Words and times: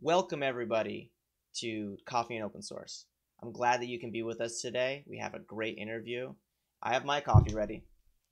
Welcome, 0.00 0.44
everybody, 0.44 1.10
to 1.56 1.96
Coffee 2.06 2.36
and 2.36 2.44
Open 2.44 2.62
Source. 2.62 3.06
I'm 3.42 3.50
glad 3.50 3.80
that 3.80 3.88
you 3.88 3.98
can 3.98 4.12
be 4.12 4.22
with 4.22 4.40
us 4.40 4.60
today. 4.60 5.02
We 5.08 5.18
have 5.18 5.34
a 5.34 5.40
great 5.40 5.76
interview. 5.76 6.34
I 6.80 6.92
have 6.92 7.04
my 7.04 7.20
coffee 7.20 7.52
ready. 7.52 7.82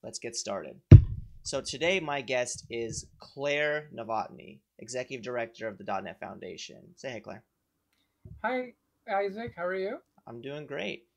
Let's 0.01 0.21
get 0.21 0.37
started. 0.37 0.81
So, 1.43 1.61
today, 1.61 1.99
my 1.99 2.21
guest 2.21 2.67
is 2.71 3.07
Claire 3.19 3.89
Novotny, 3.93 4.61
Executive 4.79 5.25
Director 5.25 5.67
of 5.67 5.77
the 5.77 5.85
.NET 5.85 6.21
Foundation. 6.21 6.83
Say 6.95 7.11
hey, 7.11 7.21
Claire. 7.21 7.43
Hi, 8.45 8.75
Isaac. 9.13 9.55
How 9.57 9.65
are 9.65 9.75
you? 9.75 9.99
I'm 10.25 10.41
doing 10.41 10.67
great. 10.67 11.09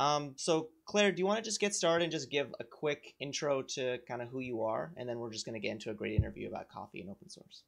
Um, 0.00 0.34
so, 0.36 0.70
Claire, 0.84 1.12
do 1.12 1.20
you 1.20 1.26
want 1.26 1.38
to 1.38 1.44
just 1.44 1.60
get 1.60 1.76
started 1.76 2.02
and 2.02 2.12
just 2.12 2.28
give 2.28 2.52
a 2.58 2.64
quick 2.64 3.14
intro 3.20 3.62
to 3.74 3.98
kind 4.08 4.20
of 4.20 4.30
who 4.30 4.40
you 4.40 4.62
are? 4.62 4.92
And 4.96 5.08
then 5.08 5.20
we're 5.20 5.32
just 5.32 5.46
going 5.46 5.54
to 5.54 5.64
get 5.64 5.70
into 5.70 5.90
a 5.90 5.94
great 5.94 6.18
interview 6.18 6.48
about 6.48 6.68
coffee 6.68 7.00
and 7.00 7.08
open 7.08 7.30
source. 7.30 7.62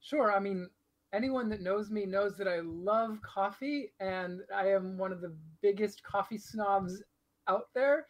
Sure. 0.00 0.32
I 0.32 0.40
mean, 0.40 0.68
anyone 1.12 1.48
that 1.48 1.62
knows 1.62 1.90
me 1.90 2.06
knows 2.06 2.36
that 2.36 2.48
I 2.48 2.60
love 2.60 3.18
coffee 3.22 3.92
and 4.00 4.40
I 4.54 4.68
am 4.68 4.98
one 4.98 5.12
of 5.12 5.20
the 5.20 5.34
biggest 5.62 6.02
coffee 6.02 6.38
snobs 6.38 7.02
out 7.48 7.68
there. 7.74 8.06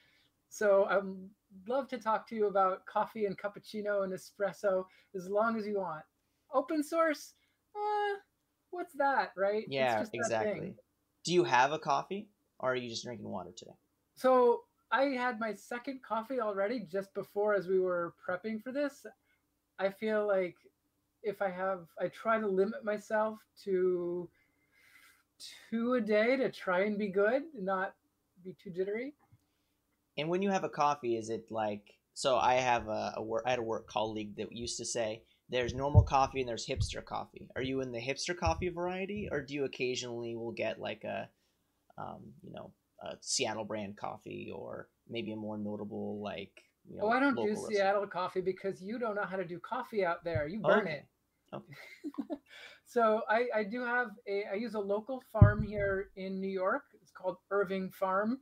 So 0.48 0.86
I'd 0.90 1.68
love 1.68 1.88
to 1.88 1.98
talk 1.98 2.28
to 2.28 2.34
you 2.34 2.46
about 2.46 2.87
coffee 2.87 3.26
and 3.26 3.38
cappuccino 3.38 4.04
and 4.04 4.12
espresso 4.12 4.84
as 5.14 5.28
long 5.28 5.56
as 5.59 5.66
you 5.66 5.78
want. 5.78 6.04
Open 6.52 6.82
source, 6.82 7.34
uh, 7.76 8.16
what's 8.70 8.95
that, 8.95 9.32
right? 9.37 9.65
Yeah, 9.68 10.04
exactly. 10.12 10.74
Do 11.24 11.34
you 11.34 11.45
have 11.45 11.73
a 11.73 11.78
coffee? 11.78 12.28
or 12.60 12.73
are 12.73 12.76
you 12.76 12.88
just 12.88 13.04
drinking 13.04 13.28
water 13.28 13.51
today? 13.56 13.76
So 14.15 14.62
I 14.90 15.04
had 15.04 15.38
my 15.38 15.54
second 15.54 16.02
coffee 16.02 16.40
already 16.40 16.80
just 16.80 17.15
before 17.15 17.54
as 17.54 17.68
we 17.68 17.78
were 17.78 18.15
prepping 18.26 18.62
for 18.62 18.73
this. 18.73 19.06
I 19.78 19.90
feel 19.90 20.26
like 20.26 20.56
if 21.28 21.42
I 21.42 21.50
have, 21.50 21.87
I 22.00 22.09
try 22.09 22.41
to 22.41 22.46
limit 22.46 22.84
myself 22.84 23.38
to 23.64 24.28
two 25.70 25.95
a 25.95 26.01
day 26.01 26.37
to 26.37 26.51
try 26.51 26.84
and 26.84 26.98
be 26.98 27.09
good, 27.09 27.43
not 27.59 27.95
be 28.45 28.57
too 28.62 28.71
jittery. 28.71 29.15
And 30.16 30.29
when 30.29 30.43
you 30.43 30.51
have 30.51 30.65
a 30.65 30.68
coffee, 30.68 31.16
is 31.16 31.30
it 31.30 31.46
like 31.51 31.95
so? 32.15 32.37
I 32.37 32.54
have 32.54 32.88
a, 32.88 33.15
a 33.16 33.23
work, 33.23 33.45
I 33.46 33.51
had 33.51 33.60
a 33.60 33.62
work 33.62 33.87
colleague 33.87 34.37
that 34.37 34.52
used 34.52 34.79
to 34.79 34.84
say 34.84 35.23
there's 35.49 35.74
normal 35.74 36.02
coffee 36.02 36.40
and 36.40 36.49
there's 36.49 36.66
hipster 36.66 37.04
coffee. 37.04 37.49
Are 37.54 37.62
you 37.62 37.80
in 37.80 37.93
the 37.93 38.01
hipster 38.01 38.37
coffee 38.37 38.68
variety, 38.68 39.29
or 39.30 39.40
do 39.40 39.54
you 39.54 39.65
occasionally 39.65 40.34
will 40.34 40.52
get 40.52 40.80
like 40.80 41.04
a 41.04 41.29
um, 41.99 42.32
you 42.43 42.52
know, 42.52 42.73
a 43.02 43.16
Seattle 43.21 43.65
brand 43.65 43.96
coffee 43.96 44.52
or 44.54 44.88
maybe 45.09 45.32
a 45.32 45.37
more 45.37 45.59
notable 45.59 46.21
like. 46.23 46.52
You 46.88 46.99
know, 46.99 47.04
oh, 47.04 47.10
I 47.10 47.21
don't 47.21 47.34
do 47.34 47.54
Seattle 47.68 48.06
coffee 48.06 48.40
because 48.40 48.80
you 48.80 48.99
don't 48.99 49.15
know 49.15 49.24
how 49.24 49.37
to 49.37 49.45
do 49.45 49.59
coffee 49.59 50.06
out 50.06 50.24
there. 50.24 50.49
You 50.49 50.60
burn 50.60 50.87
okay. 50.87 50.93
it. 50.93 51.06
Okay. 51.54 51.74
so 52.87 53.23
I, 53.29 53.46
I 53.54 53.65
do 53.65 53.85
have 53.85 54.09
a 54.27 54.45
I 54.52 54.54
use 54.54 54.74
a 54.74 54.80
local 54.80 55.23
farm 55.32 55.63
here 55.63 56.10
in 56.16 56.40
New 56.40 56.49
York. 56.49 56.85
It's 57.01 57.10
called 57.10 57.37
Irving 57.51 57.90
Farm, 57.90 58.38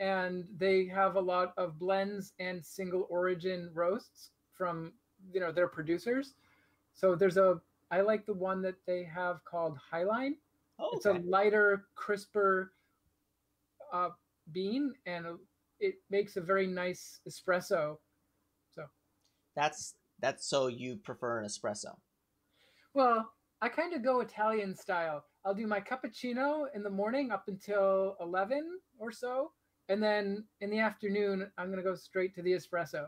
and 0.00 0.44
they 0.56 0.86
have 0.86 1.16
a 1.16 1.20
lot 1.20 1.54
of 1.56 1.78
blends 1.78 2.32
and 2.38 2.64
single 2.64 3.06
origin 3.10 3.70
roasts 3.74 4.30
from 4.54 4.92
you 5.32 5.40
know 5.40 5.52
their 5.52 5.68
producers. 5.68 6.34
So 6.94 7.14
there's 7.14 7.36
a 7.36 7.60
I 7.90 8.00
like 8.00 8.26
the 8.26 8.34
one 8.34 8.60
that 8.62 8.76
they 8.86 9.04
have 9.04 9.44
called 9.44 9.78
Highline. 9.92 10.32
Oh, 10.78 10.88
okay. 10.88 10.96
It's 10.96 11.06
a 11.06 11.12
lighter, 11.28 11.86
crisper 11.94 12.72
uh, 13.92 14.10
bean, 14.52 14.94
and 15.06 15.26
it 15.80 15.94
makes 16.10 16.36
a 16.36 16.40
very 16.40 16.66
nice 16.66 17.20
espresso. 17.28 17.98
So 18.74 18.84
that's 19.56 19.94
that's 20.20 20.48
so 20.48 20.66
you 20.66 20.96
prefer 20.96 21.40
an 21.40 21.46
espresso. 21.46 21.96
Well, 22.98 23.30
I 23.62 23.68
kind 23.68 23.94
of 23.94 24.02
go 24.02 24.18
Italian 24.18 24.74
style. 24.74 25.22
I'll 25.44 25.54
do 25.54 25.68
my 25.68 25.78
cappuccino 25.78 26.64
in 26.74 26.82
the 26.82 26.90
morning 26.90 27.30
up 27.30 27.44
until 27.46 28.16
11 28.20 28.80
or 28.98 29.12
so. 29.12 29.52
And 29.88 30.02
then 30.02 30.46
in 30.60 30.68
the 30.68 30.80
afternoon, 30.80 31.48
I'm 31.56 31.66
going 31.66 31.76
to 31.76 31.88
go 31.88 31.94
straight 31.94 32.34
to 32.34 32.42
the 32.42 32.54
espresso. 32.54 33.06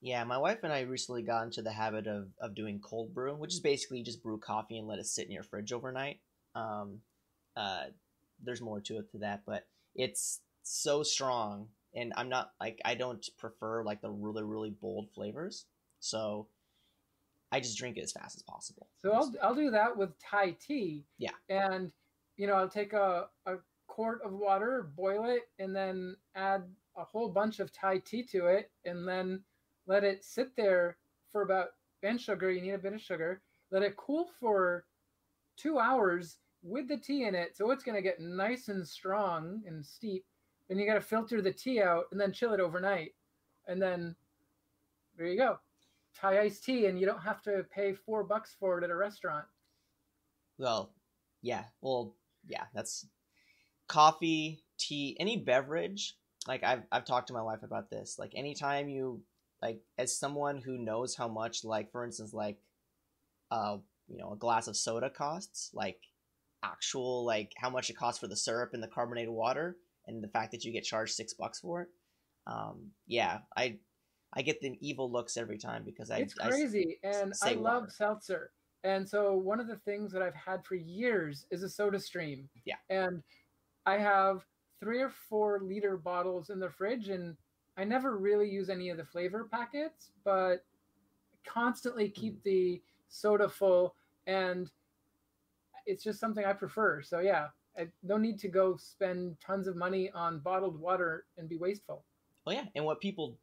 Yeah, 0.00 0.24
my 0.24 0.38
wife 0.38 0.60
and 0.62 0.72
I 0.72 0.80
recently 0.80 1.22
got 1.22 1.44
into 1.44 1.60
the 1.60 1.72
habit 1.72 2.06
of, 2.06 2.28
of 2.40 2.54
doing 2.54 2.80
cold 2.80 3.12
brew, 3.12 3.36
which 3.36 3.52
is 3.52 3.60
basically 3.60 4.02
just 4.02 4.22
brew 4.22 4.38
coffee 4.38 4.78
and 4.78 4.88
let 4.88 4.98
it 4.98 5.04
sit 5.04 5.26
in 5.26 5.32
your 5.32 5.42
fridge 5.42 5.74
overnight. 5.74 6.20
Um, 6.54 7.00
uh, 7.54 7.82
there's 8.42 8.62
more 8.62 8.80
to 8.80 8.96
it 8.96 9.10
to 9.10 9.18
that, 9.18 9.42
but 9.44 9.66
it's 9.94 10.40
so 10.62 11.02
strong 11.02 11.68
and 11.94 12.14
I'm 12.16 12.30
not 12.30 12.52
like 12.58 12.80
I 12.82 12.94
don't 12.94 13.28
prefer 13.36 13.84
like 13.84 14.00
the 14.00 14.10
really 14.10 14.42
really 14.42 14.70
bold 14.70 15.10
flavors. 15.14 15.66
So 15.98 16.46
I 17.52 17.60
just 17.60 17.78
drink 17.78 17.96
it 17.96 18.02
as 18.02 18.12
fast 18.12 18.36
as 18.36 18.42
possible. 18.42 18.88
So 18.98 19.12
I'll 19.12 19.32
I'll 19.42 19.54
do 19.54 19.70
that 19.70 19.96
with 19.96 20.10
Thai 20.18 20.56
tea. 20.60 21.04
Yeah. 21.18 21.30
And 21.48 21.92
you 22.36 22.46
know, 22.46 22.54
I'll 22.54 22.68
take 22.68 22.92
a, 22.92 23.26
a 23.46 23.56
quart 23.86 24.20
of 24.24 24.32
water, 24.32 24.90
boil 24.96 25.24
it, 25.26 25.48
and 25.58 25.74
then 25.74 26.16
add 26.34 26.62
a 26.96 27.04
whole 27.04 27.28
bunch 27.28 27.60
of 27.60 27.72
Thai 27.72 27.98
tea 27.98 28.22
to 28.24 28.46
it, 28.46 28.70
and 28.84 29.06
then 29.06 29.42
let 29.86 30.04
it 30.04 30.24
sit 30.24 30.54
there 30.56 30.96
for 31.30 31.42
about 31.42 31.68
and 32.02 32.20
sugar. 32.20 32.50
You 32.50 32.62
need 32.62 32.70
a 32.70 32.78
bit 32.78 32.94
of 32.94 33.00
sugar. 33.00 33.42
Let 33.70 33.82
it 33.82 33.96
cool 33.96 34.28
for 34.40 34.86
two 35.56 35.78
hours, 35.78 36.38
with 36.62 36.88
the 36.88 36.96
tea 36.96 37.24
in 37.24 37.34
it, 37.34 37.56
so 37.56 37.70
it's 37.70 37.84
going 37.84 37.96
to 37.96 38.02
get 38.02 38.20
nice 38.20 38.68
and 38.68 38.86
strong 38.86 39.62
and 39.66 39.84
steep. 39.84 40.24
And 40.68 40.78
you 40.78 40.86
got 40.86 40.94
to 40.94 41.00
filter 41.00 41.42
the 41.42 41.52
tea 41.52 41.82
out 41.82 42.04
and 42.12 42.20
then 42.20 42.32
chill 42.32 42.54
it 42.54 42.60
overnight. 42.60 43.14
And 43.66 43.80
then 43.80 44.14
there 45.16 45.26
you 45.26 45.36
go. 45.36 45.58
Thai 46.14 46.40
iced 46.40 46.64
tea, 46.64 46.86
and 46.86 46.98
you 46.98 47.06
don't 47.06 47.22
have 47.22 47.42
to 47.42 47.64
pay 47.74 47.94
four 47.94 48.24
bucks 48.24 48.54
for 48.58 48.78
it 48.78 48.84
at 48.84 48.90
a 48.90 48.96
restaurant. 48.96 49.44
Well, 50.58 50.92
yeah. 51.42 51.64
Well, 51.80 52.16
yeah, 52.46 52.64
that's 52.74 53.06
coffee, 53.88 54.62
tea, 54.78 55.16
any 55.18 55.36
beverage. 55.36 56.16
Like 56.46 56.64
I've 56.64 56.82
I've 56.90 57.04
talked 57.04 57.28
to 57.28 57.34
my 57.34 57.42
wife 57.42 57.62
about 57.62 57.90
this. 57.90 58.16
Like 58.18 58.32
anytime 58.34 58.88
you 58.88 59.22
like 59.62 59.80
as 59.98 60.18
someone 60.18 60.58
who 60.58 60.78
knows 60.78 61.14
how 61.14 61.28
much 61.28 61.64
like 61.64 61.92
for 61.92 62.02
instance 62.04 62.32
like 62.32 62.56
uh 63.50 63.76
you 64.08 64.16
know 64.16 64.32
a 64.32 64.36
glass 64.36 64.68
of 64.68 64.76
soda 64.76 65.10
costs, 65.10 65.70
like 65.74 65.98
actual 66.62 67.24
like 67.24 67.52
how 67.56 67.70
much 67.70 67.90
it 67.90 67.96
costs 67.96 68.20
for 68.20 68.26
the 68.26 68.36
syrup 68.36 68.70
and 68.74 68.82
the 68.82 68.88
carbonated 68.88 69.30
water 69.30 69.76
and 70.06 70.22
the 70.22 70.28
fact 70.28 70.52
that 70.52 70.64
you 70.64 70.72
get 70.72 70.84
charged 70.84 71.14
six 71.14 71.34
bucks 71.34 71.60
for 71.60 71.82
it 71.82 71.88
um, 72.46 72.88
yeah 73.06 73.38
i 73.56 73.78
i 74.34 74.42
get 74.42 74.60
the 74.60 74.76
evil 74.80 75.10
looks 75.10 75.36
every 75.36 75.58
time 75.58 75.82
because 75.84 76.10
i 76.10 76.18
it's 76.18 76.34
crazy 76.34 76.98
I, 77.04 77.08
and 77.08 77.32
i 77.42 77.52
love 77.52 77.82
water. 77.82 77.92
seltzer 77.96 78.50
and 78.84 79.08
so 79.08 79.34
one 79.34 79.60
of 79.60 79.66
the 79.66 79.76
things 79.76 80.12
that 80.12 80.22
i've 80.22 80.34
had 80.34 80.64
for 80.64 80.74
years 80.74 81.46
is 81.50 81.62
a 81.62 81.68
soda 81.68 81.98
stream 81.98 82.48
yeah 82.64 82.76
and 82.88 83.22
i 83.86 83.98
have 83.98 84.44
three 84.78 85.00
or 85.00 85.10
four 85.28 85.60
liter 85.62 85.96
bottles 85.96 86.50
in 86.50 86.58
the 86.58 86.70
fridge 86.70 87.08
and 87.08 87.36
i 87.76 87.84
never 87.84 88.16
really 88.16 88.48
use 88.48 88.70
any 88.70 88.88
of 88.88 88.96
the 88.96 89.04
flavor 89.04 89.48
packets 89.50 90.10
but 90.24 90.64
constantly 91.44 92.08
keep 92.08 92.34
mm-hmm. 92.34 92.50
the 92.50 92.82
soda 93.08 93.48
full 93.48 93.94
and 94.26 94.70
it's 95.86 96.04
just 96.04 96.20
something 96.20 96.44
I 96.44 96.52
prefer. 96.52 97.02
So 97.02 97.20
yeah, 97.20 97.48
I 97.76 97.88
don't 98.06 98.22
need 98.22 98.38
to 98.40 98.48
go 98.48 98.76
spend 98.76 99.36
tons 99.44 99.66
of 99.66 99.76
money 99.76 100.10
on 100.14 100.40
bottled 100.40 100.78
water 100.78 101.24
and 101.38 101.48
be 101.48 101.56
wasteful. 101.56 102.04
Well, 102.44 102.56
yeah, 102.56 102.64
and 102.74 102.84
what 102.84 103.00
people 103.00 103.36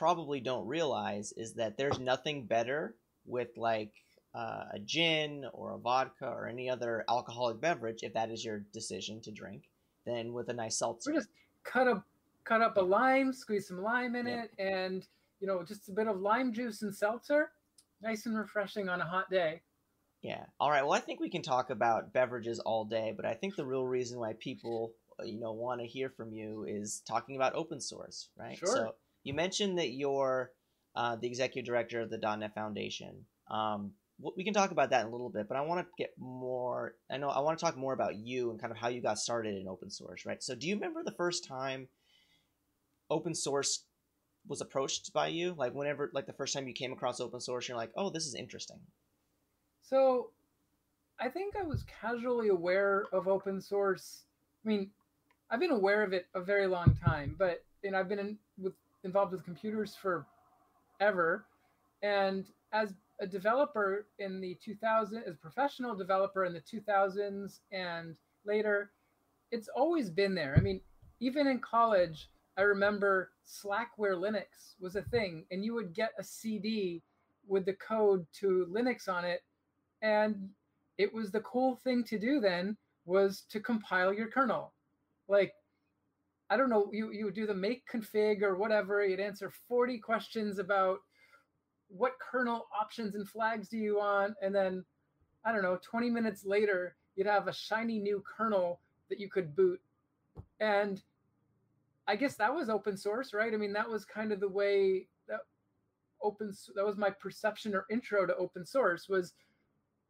probably 0.00 0.40
don't 0.40 0.66
realize 0.66 1.30
is 1.36 1.52
that 1.52 1.76
there's 1.76 1.98
nothing 1.98 2.46
better 2.46 2.94
with 3.26 3.48
like 3.58 3.92
uh, 4.34 4.64
a 4.72 4.78
gin 4.78 5.44
or 5.52 5.74
a 5.74 5.78
vodka 5.78 6.26
or 6.26 6.48
any 6.48 6.70
other 6.70 7.04
alcoholic 7.06 7.60
beverage, 7.60 8.02
if 8.02 8.14
that 8.14 8.30
is 8.30 8.42
your 8.42 8.60
decision 8.72 9.20
to 9.20 9.30
drink, 9.30 9.64
than 10.06 10.32
with 10.32 10.48
a 10.48 10.54
nice 10.54 10.78
seltzer. 10.78 11.10
Or 11.10 11.14
just 11.14 11.28
cut 11.64 11.86
up 11.86 12.02
cut 12.44 12.62
up 12.62 12.78
a 12.78 12.80
lime, 12.80 13.34
squeeze 13.34 13.68
some 13.68 13.82
lime 13.82 14.16
in 14.16 14.26
yep. 14.26 14.50
it, 14.56 14.62
and 14.62 15.06
you 15.38 15.46
know 15.46 15.62
just 15.62 15.90
a 15.90 15.92
bit 15.92 16.08
of 16.08 16.18
lime 16.18 16.54
juice 16.54 16.80
and 16.80 16.94
seltzer. 16.94 17.50
Nice 18.02 18.24
and 18.24 18.38
refreshing 18.38 18.88
on 18.88 19.02
a 19.02 19.04
hot 19.04 19.28
day. 19.30 19.60
Yeah. 20.22 20.44
All 20.58 20.70
right. 20.70 20.82
Well, 20.82 20.94
I 20.94 21.00
think 21.00 21.20
we 21.20 21.28
can 21.28 21.42
talk 21.42 21.68
about 21.68 22.14
beverages 22.14 22.58
all 22.58 22.86
day, 22.86 23.12
but 23.14 23.26
I 23.26 23.34
think 23.34 23.54
the 23.54 23.66
real 23.66 23.86
reason 23.86 24.18
why 24.18 24.32
people, 24.38 24.94
uh, 25.20 25.24
you 25.24 25.38
know, 25.38 25.52
want 25.52 25.82
to 25.82 25.86
hear 25.86 26.08
from 26.08 26.32
you 26.32 26.64
is 26.66 27.02
talking 27.06 27.36
about 27.36 27.54
open 27.54 27.82
source, 27.82 28.30
right? 28.38 28.56
Sure. 28.56 28.74
So 28.74 28.94
you 29.22 29.34
mentioned 29.34 29.78
that 29.78 29.90
you're 29.90 30.50
uh, 30.94 31.16
the 31.16 31.28
executive 31.28 31.66
director 31.66 32.00
of 32.00 32.10
the 32.10 32.18
.NET 32.18 32.54
Foundation. 32.54 33.24
Um, 33.48 33.92
we 34.36 34.44
can 34.44 34.52
talk 34.52 34.70
about 34.70 34.90
that 34.90 35.02
in 35.02 35.06
a 35.06 35.10
little 35.10 35.30
bit, 35.30 35.48
but 35.48 35.56
I 35.56 35.62
want 35.62 35.80
to 35.80 35.90
get 35.96 36.10
more. 36.18 36.94
I 37.10 37.16
know 37.16 37.30
I 37.30 37.40
want 37.40 37.58
to 37.58 37.64
talk 37.64 37.76
more 37.76 37.94
about 37.94 38.16
you 38.16 38.50
and 38.50 38.60
kind 38.60 38.70
of 38.70 38.76
how 38.76 38.88
you 38.88 39.00
got 39.00 39.18
started 39.18 39.56
in 39.56 39.66
open 39.66 39.90
source, 39.90 40.26
right? 40.26 40.42
So, 40.42 40.54
do 40.54 40.68
you 40.68 40.74
remember 40.74 41.02
the 41.02 41.12
first 41.12 41.46
time 41.46 41.88
open 43.08 43.34
source 43.34 43.84
was 44.46 44.60
approached 44.60 45.12
by 45.14 45.28
you? 45.28 45.54
Like, 45.56 45.74
whenever, 45.74 46.10
like 46.12 46.26
the 46.26 46.34
first 46.34 46.52
time 46.52 46.68
you 46.68 46.74
came 46.74 46.92
across 46.92 47.18
open 47.18 47.40
source, 47.40 47.66
you're 47.66 47.78
like, 47.78 47.92
"Oh, 47.96 48.10
this 48.10 48.26
is 48.26 48.34
interesting." 48.34 48.80
So 49.82 50.30
I 51.18 51.28
think 51.28 51.56
I 51.56 51.62
was 51.62 51.84
casually 51.84 52.48
aware 52.48 53.06
of 53.12 53.26
open 53.26 53.60
source. 53.60 54.24
I 54.64 54.68
mean, 54.68 54.90
I've 55.50 55.60
been 55.60 55.70
aware 55.70 56.02
of 56.02 56.12
it 56.12 56.26
a 56.34 56.42
very 56.42 56.66
long 56.66 56.94
time, 57.02 57.36
but 57.38 57.64
and 57.82 57.96
I've 57.96 58.08
been 58.08 58.38
involved 59.04 59.32
with 59.32 59.44
computers 59.44 59.94
for 59.94 60.26
ever. 61.00 61.46
And 62.02 62.46
as 62.72 62.94
a 63.20 63.26
developer 63.26 64.06
in 64.18 64.40
the 64.40 64.56
2000s, 64.66 65.26
as 65.26 65.34
a 65.34 65.38
professional 65.38 65.94
developer 65.94 66.44
in 66.44 66.52
the 66.52 66.60
2000s 66.60 67.60
and 67.72 68.16
later 68.44 68.92
it's 69.50 69.68
always 69.68 70.10
been 70.10 70.34
there. 70.34 70.54
I 70.56 70.60
mean 70.60 70.80
even 71.20 71.46
in 71.46 71.58
college 71.58 72.30
i 72.56 72.62
remember 72.62 73.32
slackware 73.46 74.16
linux 74.16 74.74
was 74.80 74.96
a 74.96 75.02
thing 75.02 75.44
and 75.50 75.64
you 75.64 75.74
would 75.74 75.92
get 75.92 76.12
a 76.18 76.24
cd 76.24 77.02
with 77.46 77.66
the 77.66 77.74
code 77.74 78.26
to 78.32 78.66
linux 78.70 79.08
on 79.08 79.24
it. 79.24 79.42
And 80.02 80.48
it 80.98 81.12
was 81.12 81.30
the 81.30 81.40
cool 81.40 81.76
thing 81.76 82.04
to 82.04 82.18
do 82.18 82.40
then 82.40 82.76
was 83.04 83.42
to 83.50 83.60
compile 83.60 84.12
your 84.12 84.28
kernel. 84.28 84.72
Like 85.28 85.52
i 86.50 86.56
don't 86.56 86.68
know 86.68 86.90
you 86.92 87.10
you 87.12 87.24
would 87.24 87.34
do 87.34 87.46
the 87.46 87.54
make 87.54 87.82
config 87.90 88.42
or 88.42 88.56
whatever 88.56 89.04
you'd 89.04 89.20
answer 89.20 89.52
40 89.68 89.98
questions 89.98 90.58
about 90.58 90.98
what 91.90 92.18
kernel 92.18 92.68
options 92.78 93.14
and 93.14 93.28
flags 93.28 93.68
do 93.68 93.76
you 93.76 93.98
want? 93.98 94.34
And 94.40 94.54
then, 94.54 94.84
I 95.44 95.52
don't 95.52 95.62
know, 95.62 95.78
20 95.82 96.08
minutes 96.10 96.44
later, 96.44 96.94
you'd 97.16 97.26
have 97.26 97.48
a 97.48 97.52
shiny 97.52 97.98
new 97.98 98.22
kernel 98.24 98.80
that 99.08 99.18
you 99.18 99.28
could 99.28 99.56
boot. 99.56 99.80
And 100.60 101.02
I 102.06 102.16
guess 102.16 102.36
that 102.36 102.54
was 102.54 102.70
open 102.70 102.96
source, 102.96 103.34
right? 103.34 103.52
I 103.52 103.56
mean, 103.56 103.72
that 103.72 103.90
was 103.90 104.04
kind 104.04 104.32
of 104.32 104.40
the 104.40 104.48
way 104.48 105.08
that 105.28 105.40
open 106.22 106.52
that 106.74 106.86
was 106.86 106.96
my 106.96 107.10
perception 107.10 107.74
or 107.74 107.86
intro 107.90 108.26
to 108.26 108.36
open 108.36 108.64
source 108.64 109.08
was, 109.08 109.34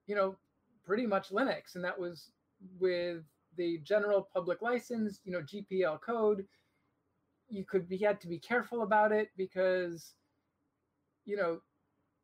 you 0.07 0.15
know, 0.15 0.37
pretty 0.85 1.07
much 1.07 1.31
Linux, 1.31 1.75
and 1.75 1.85
that 1.85 1.99
was 1.99 2.31
with 2.79 3.23
the 3.57 3.79
general 3.79 4.29
public 4.33 4.63
license, 4.63 5.21
you 5.25 5.33
know, 5.33 5.43
GPL 5.43 6.01
code. 6.01 6.47
You 7.49 7.65
could 7.65 7.89
be 7.89 7.99
had 7.99 8.21
to 8.21 8.29
be 8.29 8.39
careful 8.39 8.83
about 8.83 9.13
it 9.13 9.31
because, 9.37 10.15
you 11.25 11.37
know, 11.37 11.61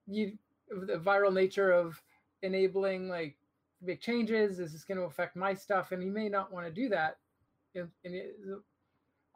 you 0.07 0.39
the 0.69 0.99
viral 0.99 1.33
nature 1.33 1.73
of 1.73 2.01
enabling 2.43 3.09
like 3.09 3.37
big 3.85 4.01
changes 4.01 4.59
is 4.59 4.73
this 4.73 4.85
going 4.85 4.99
to 4.99 5.05
affect 5.05 5.37
my 5.37 5.55
stuff 5.55 5.93
and 5.93 6.03
you 6.03 6.11
may 6.11 6.29
not 6.29 6.53
want 6.53 6.67
to 6.67 6.73
do 6.73 6.89
that 6.89 7.19
and, 7.75 7.89
and 8.05 8.15
it, 8.15 8.37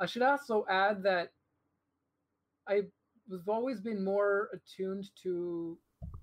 i 0.00 0.06
should 0.06 0.22
also 0.22 0.64
add 0.68 1.02
that 1.02 1.32
i 2.68 2.76
have 3.30 3.48
always 3.48 3.80
been 3.80 4.02
more 4.02 4.48
attuned 4.52 5.08
to 5.22 5.76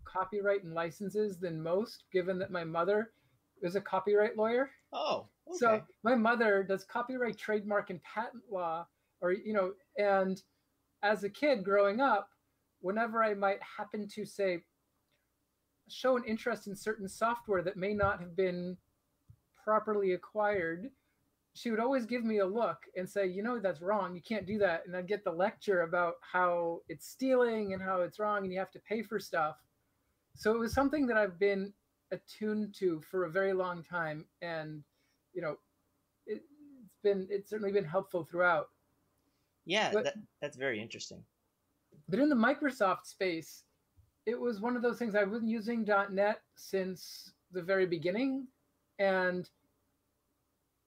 copyright 0.03 0.63
and 0.63 0.73
licenses 0.73 1.37
than 1.37 1.61
most 1.61 2.03
given 2.11 2.39
that 2.39 2.51
my 2.51 2.63
mother 2.63 3.11
is 3.61 3.75
a 3.75 3.81
copyright 3.81 4.35
lawyer 4.35 4.69
oh 4.93 5.27
okay. 5.47 5.57
so 5.57 5.81
my 6.03 6.15
mother 6.15 6.63
does 6.63 6.83
copyright 6.83 7.37
trademark 7.37 7.89
and 7.89 8.01
patent 8.03 8.43
law 8.51 8.85
or 9.21 9.31
you 9.31 9.53
know 9.53 9.71
and 9.97 10.41
as 11.03 11.23
a 11.23 11.29
kid 11.29 11.63
growing 11.63 11.99
up 11.99 12.29
whenever 12.81 13.23
I 13.23 13.33
might 13.33 13.59
happen 13.77 14.07
to 14.09 14.25
say, 14.25 14.63
show 15.89 16.17
an 16.17 16.23
interest 16.25 16.67
in 16.67 16.75
certain 16.75 17.07
software 17.07 17.61
that 17.63 17.77
may 17.77 17.93
not 17.93 18.19
have 18.19 18.35
been 18.35 18.77
properly 19.63 20.13
acquired, 20.13 20.89
she 21.53 21.71
would 21.71 21.79
always 21.79 22.05
give 22.05 22.23
me 22.23 22.39
a 22.39 22.45
look 22.45 22.77
and 22.95 23.09
say, 23.09 23.25
you 23.25 23.41
know, 23.41 23.59
that's 23.59 23.81
wrong. 23.81 24.15
You 24.15 24.21
can't 24.21 24.45
do 24.45 24.59
that. 24.59 24.83
And 24.85 24.95
I'd 24.95 25.07
get 25.07 25.23
the 25.23 25.31
lecture 25.31 25.81
about 25.81 26.15
how 26.21 26.81
it's 26.87 27.07
stealing 27.07 27.73
and 27.73 27.81
how 27.81 28.01
it's 28.01 28.19
wrong 28.19 28.43
and 28.43 28.53
you 28.53 28.59
have 28.59 28.71
to 28.71 28.79
pay 28.79 29.01
for 29.01 29.19
stuff. 29.19 29.55
So 30.35 30.53
it 30.53 30.59
was 30.59 30.73
something 30.73 31.07
that 31.07 31.17
I've 31.17 31.39
been 31.39 31.73
attuned 32.11 32.73
to 32.75 33.01
for 33.01 33.25
a 33.25 33.29
very 33.29 33.53
long 33.53 33.83
time. 33.83 34.25
And, 34.41 34.83
you 35.33 35.41
know, 35.41 35.57
it, 36.25 36.41
has 36.41 36.97
been, 37.03 37.27
it's 37.29 37.49
certainly 37.49 37.71
been 37.71 37.85
helpful 37.85 38.23
throughout. 38.23 38.69
Yeah, 39.65 39.91
but, 39.93 40.05
that, 40.05 40.15
that's 40.41 40.57
very 40.57 40.81
interesting. 40.81 41.23
But 42.07 42.19
in 42.19 42.29
the 42.29 42.35
Microsoft 42.35 43.05
space, 43.05 43.63
it 44.25 44.39
was 44.39 44.59
one 44.59 44.75
of 44.75 44.81
those 44.81 44.97
things 44.97 45.15
I've 45.15 45.31
been 45.31 45.47
using 45.47 45.85
.NET 46.11 46.41
since 46.55 47.31
the 47.51 47.61
very 47.61 47.85
beginning, 47.85 48.47
and 48.99 49.49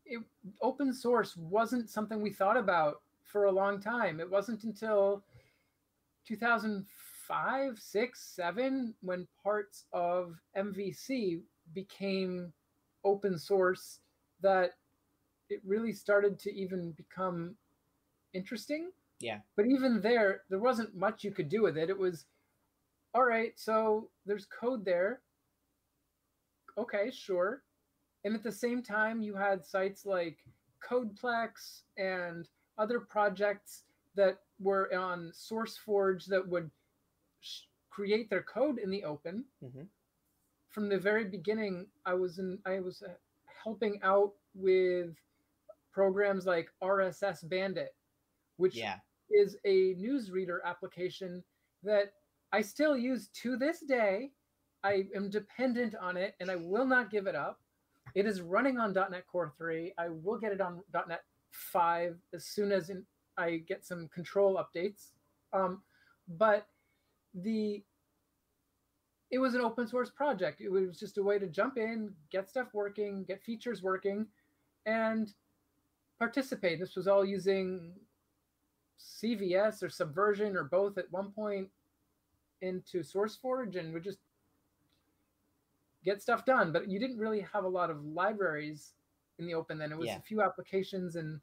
it, 0.05 0.22
open 0.61 0.93
source 0.93 1.37
wasn't 1.37 1.88
something 1.88 2.20
we 2.20 2.31
thought 2.31 2.56
about 2.56 3.02
for 3.25 3.44
a 3.44 3.52
long 3.52 3.81
time. 3.81 4.20
It 4.20 4.31
wasn't 4.31 4.64
until 4.64 5.25
2005, 7.31 7.79
six, 7.79 8.32
seven, 8.35 8.94
when 9.03 9.27
parts 9.43 9.85
of 9.93 10.35
MVC 10.56 11.41
became 11.75 12.53
open 13.05 13.38
source 13.38 14.00
that 14.43 14.73
it 15.49 15.61
really 15.65 15.93
started 15.93 16.38
to 16.41 16.53
even 16.53 16.93
become 16.93 17.55
interesting. 18.35 18.91
Yeah. 19.21 19.38
But 19.56 19.67
even 19.67 20.00
there, 20.00 20.43
there 20.50 20.59
wasn't 20.59 20.97
much 20.97 21.23
you 21.23 21.31
could 21.31 21.49
do 21.49 21.62
with 21.62 21.77
it. 21.77 21.91
It 21.91 21.99
was, 21.99 22.25
all 23.15 23.25
right, 23.25 23.53
so 23.56 24.09
there's 24.27 24.47
code 24.47 24.85
there. 24.85 25.21
Okay, 26.79 27.11
sure. 27.12 27.62
And 28.25 28.35
at 28.35 28.43
the 28.43 28.53
same 28.53 28.82
time, 28.82 29.23
you 29.23 29.35
had 29.35 29.65
sites 29.65 30.05
like 30.05 30.38
Codeplex 30.88 31.82
and 31.97 32.49
other 32.79 33.00
projects 33.00 33.85
that 34.15 34.38
were 34.59 34.93
on 34.94 35.32
SourceForge 35.32 36.27
that 36.27 36.47
would 36.47 36.71
create 37.90 38.31
their 38.31 38.42
code 38.42 38.78
in 38.78 38.90
the 38.90 39.04
open. 39.04 39.44
Mm-hmm. 39.64 39.82
From 40.70 40.88
the 40.88 40.98
very 40.98 41.25
beginning, 41.25 41.87
I 42.06 42.14
was 42.14 42.38
in, 42.38 42.58
I 42.64 42.81
was 42.81 43.02
uh, 43.02 43.12
helping 43.62 44.00
out 44.02 44.32
with 44.54 45.14
programs 45.92 46.46
like 46.46 46.69
RSS 46.82 47.48
Bandit, 47.48 47.94
which 48.56 48.76
yeah 48.76 48.96
is 49.31 49.56
a 49.64 49.94
newsreader 49.94 50.58
application 50.64 51.42
that 51.82 52.12
I 52.52 52.62
still 52.62 52.96
use 52.96 53.28
to 53.43 53.56
this 53.56 53.81
day. 53.81 54.32
I 54.82 55.04
am 55.14 55.31
dependent 55.31 55.94
on 56.00 56.16
it 56.16 56.34
and 56.40 56.50
I 56.50 56.56
will 56.56 56.86
not 56.86 57.10
give 57.10 57.26
it 57.26 57.34
up. 57.34 57.60
It 58.14 58.26
is 58.26 58.40
running 58.40 58.78
on 58.78 58.93
.NET 58.93 59.26
Core 59.31 59.52
3. 59.56 59.94
I 59.98 60.08
will 60.08 60.38
get 60.38 60.52
it 60.52 60.60
on 60.60 60.82
.NET 60.93 61.22
5 61.52 62.16
as 62.34 62.46
soon 62.46 62.72
as 62.72 62.90
in, 62.90 63.04
I 63.36 63.58
get 63.69 63.84
some 63.86 64.08
control 64.08 64.56
updates. 64.62 65.10
Um, 65.52 65.82
but 66.28 66.66
the 67.35 67.82
it 69.31 69.38
was 69.38 69.55
an 69.55 69.61
open 69.61 69.87
source 69.87 70.11
project. 70.11 70.61
It 70.61 70.71
was 70.71 70.99
just 70.99 71.19
a 71.19 71.23
way 71.23 71.38
to 71.38 71.47
jump 71.47 71.79
in, 71.79 72.12
get 72.31 72.49
stuff 72.49 72.69
working, 72.73 73.25
get 73.25 73.43
features 73.43 73.81
working, 73.81 74.27
and 74.87 75.32
participate. 76.19 76.81
This 76.81 76.97
was 76.97 77.06
all 77.06 77.25
using 77.25 77.93
CVS 78.99 79.82
or 79.82 79.88
Subversion 79.88 80.56
or 80.56 80.65
both 80.65 80.99
at 80.99 81.11
one 81.12 81.31
point 81.31 81.69
into 82.61 83.03
SourceForge 83.03 83.77
and 83.77 83.93
would 83.94 84.03
just 84.03 84.19
get 86.05 86.21
stuff 86.21 86.44
done. 86.44 86.73
But 86.73 86.88
you 86.88 86.99
didn't 86.99 87.19
really 87.19 87.47
have 87.53 87.65
a 87.65 87.69
lot 87.69 87.91
of 87.91 88.05
libraries 88.05 88.94
in 89.39 89.46
the 89.46 89.55
open 89.55 89.79
then. 89.79 89.93
It 89.93 89.99
was 89.99 90.08
yeah. 90.08 90.17
a 90.17 90.22
few 90.22 90.43
applications 90.43 91.15
and 91.15 91.41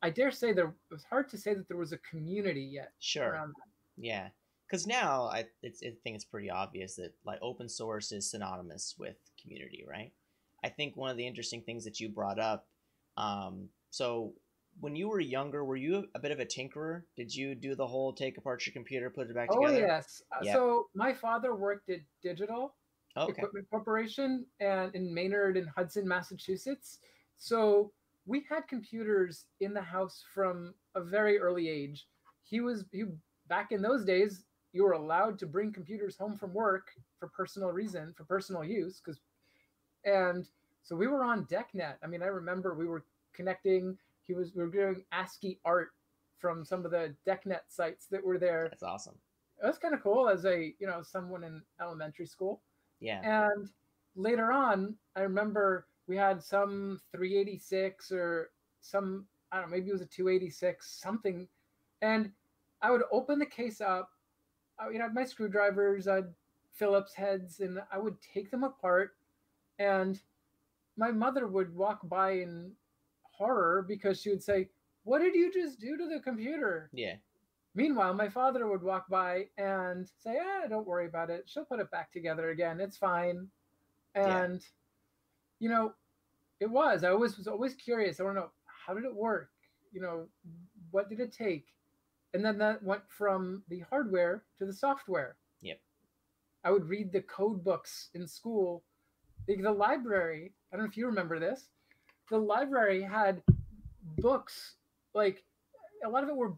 I 0.00 0.10
dare 0.10 0.30
say 0.30 0.52
there 0.52 0.66
it 0.66 0.94
was 0.94 1.04
hard 1.04 1.28
to 1.30 1.38
say 1.38 1.54
that 1.54 1.68
there 1.68 1.76
was 1.76 1.92
a 1.92 1.98
community 1.98 2.62
yet. 2.62 2.92
Sure. 2.98 3.52
Yeah. 3.96 4.28
Because 4.72 4.86
now 4.86 5.28
I, 5.30 5.44
it's, 5.62 5.82
I 5.82 5.92
think 6.02 6.16
it's 6.16 6.24
pretty 6.24 6.50
obvious 6.50 6.94
that 6.94 7.12
like 7.26 7.38
open 7.42 7.68
source 7.68 8.10
is 8.10 8.30
synonymous 8.30 8.94
with 8.98 9.16
community, 9.38 9.84
right? 9.86 10.10
I 10.64 10.70
think 10.70 10.96
one 10.96 11.10
of 11.10 11.18
the 11.18 11.26
interesting 11.26 11.60
things 11.60 11.84
that 11.84 12.00
you 12.00 12.08
brought 12.08 12.38
up. 12.38 12.66
Um, 13.18 13.68
so 13.90 14.32
when 14.80 14.96
you 14.96 15.10
were 15.10 15.20
younger, 15.20 15.62
were 15.62 15.76
you 15.76 16.06
a 16.14 16.18
bit 16.18 16.30
of 16.30 16.40
a 16.40 16.46
tinkerer? 16.46 17.02
Did 17.16 17.34
you 17.34 17.54
do 17.54 17.74
the 17.74 17.86
whole 17.86 18.14
take 18.14 18.38
apart 18.38 18.64
your 18.64 18.72
computer, 18.72 19.10
put 19.10 19.28
it 19.28 19.34
back 19.34 19.50
oh, 19.52 19.60
together? 19.60 19.84
Oh 19.84 19.86
yes. 19.88 20.22
Uh, 20.34 20.40
yep. 20.42 20.54
So 20.54 20.86
my 20.94 21.12
father 21.12 21.54
worked 21.54 21.90
at 21.90 21.98
Digital 22.22 22.74
okay. 23.14 23.30
Equipment 23.30 23.66
Corporation 23.68 24.46
and 24.60 24.94
in 24.94 25.12
Maynard 25.12 25.58
and 25.58 25.68
Hudson, 25.68 26.08
Massachusetts. 26.08 27.00
So 27.36 27.92
we 28.24 28.46
had 28.48 28.66
computers 28.68 29.44
in 29.60 29.74
the 29.74 29.82
house 29.82 30.24
from 30.32 30.72
a 30.94 31.02
very 31.02 31.38
early 31.38 31.68
age. 31.68 32.06
He 32.42 32.60
was 32.60 32.86
he 32.90 33.04
back 33.48 33.70
in 33.70 33.82
those 33.82 34.06
days. 34.06 34.44
You 34.72 34.84
were 34.84 34.92
allowed 34.92 35.38
to 35.40 35.46
bring 35.46 35.72
computers 35.72 36.16
home 36.16 36.36
from 36.36 36.54
work 36.54 36.92
for 37.18 37.28
personal 37.28 37.70
reason, 37.70 38.14
for 38.16 38.24
personal 38.24 38.64
use, 38.64 39.00
because 39.04 39.20
and 40.04 40.48
so 40.82 40.96
we 40.96 41.06
were 41.06 41.22
on 41.22 41.44
DECnet. 41.46 41.94
I 42.02 42.06
mean, 42.06 42.22
I 42.22 42.26
remember 42.26 42.74
we 42.74 42.86
were 42.86 43.04
connecting 43.32 43.96
he 44.26 44.34
was 44.34 44.54
we 44.54 44.62
were 44.62 44.70
doing 44.70 45.04
ASCII 45.12 45.58
art 45.64 45.90
from 46.38 46.64
some 46.64 46.84
of 46.84 46.90
the 46.90 47.14
DECnet 47.26 47.60
sites 47.68 48.06
that 48.06 48.24
were 48.24 48.38
there. 48.38 48.68
That's 48.70 48.82
awesome. 48.82 49.14
It 49.62 49.66
was 49.66 49.78
kind 49.78 49.94
of 49.94 50.02
cool 50.02 50.28
as 50.28 50.44
a 50.44 50.74
you 50.78 50.86
know 50.86 51.02
someone 51.02 51.44
in 51.44 51.62
elementary 51.80 52.26
school. 52.26 52.62
Yeah. 53.00 53.20
And 53.22 53.68
later 54.16 54.52
on, 54.52 54.94
I 55.16 55.20
remember 55.20 55.86
we 56.06 56.16
had 56.16 56.42
some 56.42 57.00
386 57.12 58.12
or 58.12 58.50
some 58.80 59.26
I 59.50 59.60
don't 59.60 59.70
know 59.70 59.76
maybe 59.76 59.90
it 59.90 59.92
was 59.92 60.02
a 60.02 60.06
286 60.06 61.00
something, 61.00 61.46
and 62.00 62.30
I 62.80 62.90
would 62.90 63.02
open 63.12 63.38
the 63.38 63.46
case 63.46 63.80
up. 63.80 64.11
I, 64.82 64.90
you 64.90 64.98
know, 64.98 65.08
my 65.10 65.24
screwdrivers, 65.24 66.08
I'd 66.08 66.32
Phillips 66.72 67.14
heads, 67.14 67.60
and 67.60 67.80
I 67.92 67.98
would 67.98 68.16
take 68.20 68.50
them 68.50 68.64
apart, 68.64 69.16
and 69.78 70.20
my 70.96 71.10
mother 71.10 71.46
would 71.46 71.74
walk 71.74 72.00
by 72.08 72.32
in 72.32 72.72
horror 73.22 73.84
because 73.86 74.20
she 74.20 74.30
would 74.30 74.42
say, 74.42 74.70
"What 75.04 75.20
did 75.20 75.34
you 75.34 75.52
just 75.52 75.80
do 75.80 75.96
to 75.96 76.08
the 76.08 76.20
computer?" 76.20 76.90
Yeah. 76.92 77.16
Meanwhile, 77.74 78.14
my 78.14 78.28
father 78.28 78.66
would 78.66 78.82
walk 78.82 79.08
by 79.08 79.48
and 79.58 80.08
say, 80.18 80.38
"Ah, 80.40 80.66
don't 80.68 80.86
worry 80.86 81.06
about 81.06 81.30
it. 81.30 81.48
She'll 81.48 81.64
put 81.64 81.80
it 81.80 81.90
back 81.90 82.12
together 82.12 82.50
again. 82.50 82.80
It's 82.80 82.96
fine." 82.96 83.50
And 84.14 84.60
yeah. 84.60 84.68
you 85.58 85.68
know, 85.68 85.94
it 86.60 86.70
was. 86.70 87.04
I 87.04 87.10
always 87.10 87.36
was 87.36 87.48
always 87.48 87.74
curious. 87.74 88.20
I 88.20 88.24
want 88.24 88.36
to 88.36 88.40
know 88.42 88.50
how 88.66 88.94
did 88.94 89.04
it 89.04 89.14
work? 89.14 89.50
You 89.92 90.00
know, 90.00 90.28
what 90.90 91.08
did 91.08 91.20
it 91.20 91.32
take? 91.32 91.66
And 92.34 92.44
then 92.44 92.58
that 92.58 92.82
went 92.82 93.02
from 93.08 93.62
the 93.68 93.80
hardware 93.80 94.44
to 94.58 94.64
the 94.64 94.72
software. 94.72 95.36
Yep. 95.60 95.80
I 96.64 96.70
would 96.70 96.88
read 96.88 97.12
the 97.12 97.22
code 97.22 97.62
books 97.62 98.08
in 98.14 98.26
school. 98.26 98.84
The, 99.46 99.60
the 99.60 99.72
library, 99.72 100.52
I 100.72 100.76
don't 100.76 100.84
know 100.84 100.90
if 100.90 100.96
you 100.96 101.06
remember 101.06 101.38
this, 101.38 101.68
the 102.30 102.38
library 102.38 103.02
had 103.02 103.42
books 104.18 104.76
like 105.14 105.44
a 106.04 106.08
lot 106.08 106.22
of 106.22 106.28
it 106.28 106.36
were 106.36 106.54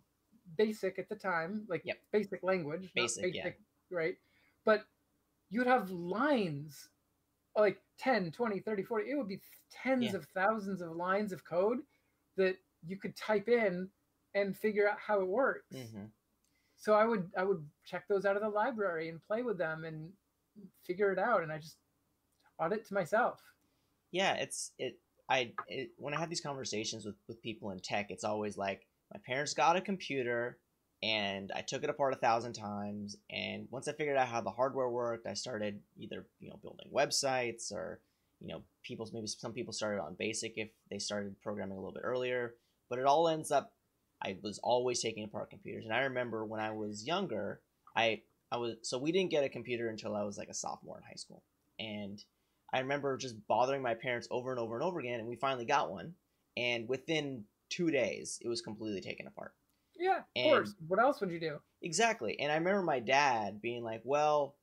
basic 0.56 0.98
at 0.98 1.08
the 1.08 1.16
time, 1.16 1.64
like 1.68 1.82
yep. 1.84 1.96
basic 2.12 2.42
language, 2.42 2.90
basic, 2.94 3.24
basic 3.24 3.44
yeah. 3.90 3.96
right? 3.96 4.14
But 4.64 4.84
you'd 5.50 5.66
have 5.66 5.90
lines 5.90 6.88
like 7.56 7.78
10, 7.98 8.32
20, 8.32 8.60
30, 8.60 8.82
40. 8.82 9.10
It 9.10 9.16
would 9.16 9.28
be 9.28 9.40
tens 9.70 10.04
yeah. 10.04 10.16
of 10.16 10.26
thousands 10.34 10.82
of 10.82 10.96
lines 10.96 11.32
of 11.32 11.44
code 11.44 11.78
that 12.36 12.56
you 12.86 12.96
could 12.96 13.16
type 13.16 13.48
in 13.48 13.88
and 14.34 14.56
figure 14.56 14.88
out 14.88 14.98
how 14.98 15.20
it 15.20 15.26
works. 15.26 15.74
Mm-hmm. 15.74 16.04
So 16.76 16.94
I 16.94 17.06
would 17.06 17.30
I 17.36 17.44
would 17.44 17.64
check 17.84 18.06
those 18.08 18.24
out 18.24 18.36
of 18.36 18.42
the 18.42 18.48
library 18.48 19.08
and 19.08 19.24
play 19.26 19.42
with 19.42 19.58
them 19.58 19.84
and 19.84 20.10
figure 20.84 21.12
it 21.12 21.18
out, 21.18 21.42
and 21.42 21.50
I 21.50 21.58
just 21.58 21.76
audit 22.58 22.86
to 22.88 22.94
myself. 22.94 23.40
Yeah, 24.10 24.34
it's 24.34 24.72
it. 24.78 24.98
I 25.28 25.52
it, 25.66 25.90
when 25.96 26.14
I 26.14 26.20
have 26.20 26.28
these 26.28 26.40
conversations 26.40 27.04
with 27.06 27.16
with 27.26 27.42
people 27.42 27.70
in 27.70 27.80
tech, 27.80 28.10
it's 28.10 28.24
always 28.24 28.56
like 28.56 28.86
my 29.12 29.20
parents 29.24 29.54
got 29.54 29.76
a 29.76 29.80
computer 29.80 30.58
and 31.02 31.52
I 31.54 31.60
took 31.60 31.84
it 31.84 31.90
apart 31.90 32.14
a 32.14 32.16
thousand 32.16 32.54
times. 32.54 33.16
And 33.30 33.66
once 33.70 33.88
I 33.88 33.92
figured 33.92 34.16
out 34.16 34.28
how 34.28 34.40
the 34.40 34.50
hardware 34.50 34.88
worked, 34.88 35.26
I 35.26 35.34
started 35.34 35.80
either 35.98 36.26
you 36.40 36.50
know 36.50 36.58
building 36.62 36.90
websites 36.94 37.72
or 37.72 38.00
you 38.40 38.48
know 38.48 38.62
people 38.82 39.08
maybe 39.12 39.26
some 39.26 39.52
people 39.52 39.72
started 39.72 40.02
on 40.02 40.14
basic 40.14 40.54
if 40.56 40.68
they 40.90 40.98
started 40.98 41.40
programming 41.42 41.76
a 41.76 41.80
little 41.80 41.94
bit 41.94 42.04
earlier. 42.04 42.54
But 42.88 42.98
it 42.98 43.06
all 43.06 43.28
ends 43.28 43.50
up 43.50 43.72
I 44.24 44.36
was 44.42 44.58
always 44.62 45.00
taking 45.00 45.24
apart 45.24 45.50
computers. 45.50 45.84
And 45.84 45.92
I 45.92 46.00
remember 46.00 46.44
when 46.44 46.60
I 46.60 46.70
was 46.70 47.06
younger, 47.06 47.60
I 47.96 48.22
I 48.50 48.56
was 48.56 48.76
so 48.82 48.98
we 48.98 49.12
didn't 49.12 49.30
get 49.30 49.44
a 49.44 49.48
computer 49.48 49.88
until 49.88 50.14
I 50.14 50.22
was 50.22 50.38
like 50.38 50.48
a 50.48 50.54
sophomore 50.54 50.98
in 50.98 51.04
high 51.04 51.16
school. 51.16 51.42
And 51.78 52.22
I 52.72 52.80
remember 52.80 53.16
just 53.16 53.36
bothering 53.46 53.82
my 53.82 53.94
parents 53.94 54.28
over 54.30 54.50
and 54.50 54.60
over 54.60 54.74
and 54.74 54.84
over 54.84 54.98
again 54.98 55.20
and 55.20 55.28
we 55.28 55.36
finally 55.36 55.64
got 55.64 55.90
one. 55.90 56.14
And 56.56 56.88
within 56.88 57.44
two 57.68 57.90
days, 57.90 58.38
it 58.42 58.48
was 58.48 58.60
completely 58.60 59.00
taken 59.00 59.26
apart. 59.26 59.54
Yeah, 59.96 60.18
of 60.18 60.24
and, 60.36 60.50
course. 60.50 60.74
What 60.86 61.00
else 61.00 61.20
would 61.20 61.30
you 61.30 61.40
do? 61.40 61.58
Exactly. 61.82 62.38
And 62.40 62.50
I 62.50 62.56
remember 62.56 62.82
my 62.82 63.00
dad 63.00 63.60
being 63.60 63.82
like, 63.82 64.02
"Well, 64.04 64.56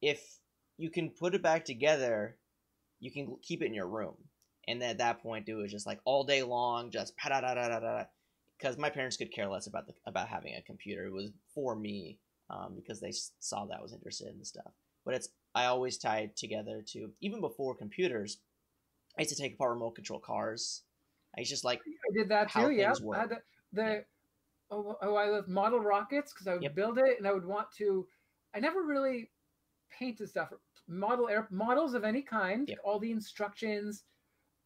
if 0.00 0.20
you 0.76 0.90
can 0.90 1.10
put 1.10 1.34
it 1.34 1.42
back 1.42 1.64
together, 1.64 2.36
you 3.00 3.10
can 3.10 3.36
keep 3.42 3.62
it 3.62 3.66
in 3.66 3.74
your 3.74 3.88
room." 3.88 4.16
And 4.68 4.82
at 4.82 4.98
that 4.98 5.22
point, 5.22 5.48
it 5.48 5.54
was 5.54 5.70
just 5.70 5.86
like 5.86 6.00
all 6.04 6.24
day 6.24 6.42
long, 6.42 6.90
just 6.90 7.16
pa 7.16 7.28
da 7.28 7.40
da 7.40 7.54
da 7.54 7.68
da 7.68 7.80
da. 7.80 8.04
Because 8.58 8.78
my 8.78 8.88
parents 8.88 9.16
could 9.16 9.32
care 9.32 9.48
less 9.48 9.66
about 9.66 9.86
the 9.86 9.94
about 10.06 10.28
having 10.28 10.54
a 10.54 10.62
computer. 10.62 11.06
It 11.06 11.12
was 11.12 11.30
for 11.54 11.76
me 11.76 12.18
um, 12.50 12.74
because 12.74 13.00
they 13.00 13.12
saw 13.40 13.66
that 13.66 13.78
I 13.78 13.82
was 13.82 13.92
interested 13.92 14.28
in 14.28 14.38
the 14.38 14.44
stuff. 14.44 14.72
But 15.04 15.14
it's 15.14 15.28
I 15.54 15.66
always 15.66 15.98
tied 15.98 16.36
together 16.36 16.82
to 16.92 17.10
even 17.20 17.40
before 17.40 17.74
computers. 17.74 18.38
I 19.18 19.22
used 19.22 19.34
to 19.34 19.42
take 19.42 19.54
apart 19.54 19.72
remote 19.72 19.94
control 19.94 20.20
cars. 20.20 20.82
I 21.38 21.42
just 21.42 21.64
like 21.64 21.80
I 21.80 22.18
did 22.18 22.28
that 22.30 22.50
too. 22.50 22.70
Yeah, 22.70 22.92
I 23.12 23.18
had 23.18 23.30
the, 23.30 23.38
the 23.72 23.82
yeah. 23.82 24.00
oh, 24.70 24.96
oh, 25.02 25.14
I 25.14 25.28
love 25.28 25.48
model 25.48 25.80
rockets 25.80 26.32
because 26.32 26.46
I 26.46 26.54
would 26.54 26.62
yep. 26.62 26.74
build 26.74 26.98
it 26.98 27.18
and 27.18 27.26
I 27.26 27.32
would 27.32 27.46
want 27.46 27.68
to. 27.78 28.06
I 28.54 28.60
never 28.60 28.82
really 28.82 29.30
painted 29.98 30.28
stuff. 30.28 30.52
Model 30.88 31.28
air 31.28 31.48
models 31.50 31.94
of 31.94 32.04
any 32.04 32.22
kind, 32.22 32.68
yep. 32.68 32.78
all 32.84 32.98
the 32.98 33.10
instructions, 33.10 34.04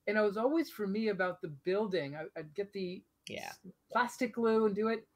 and 0.06 0.18
it 0.18 0.20
was 0.20 0.36
always 0.36 0.70
for 0.70 0.86
me 0.86 1.08
about 1.08 1.40
the 1.40 1.48
building. 1.64 2.16
I, 2.16 2.24
would 2.36 2.54
get 2.54 2.72
the 2.72 3.02
yeah 3.28 3.52
plastic 3.92 4.34
glue 4.34 4.66
and 4.66 4.74
do 4.74 4.88
it. 4.88 5.06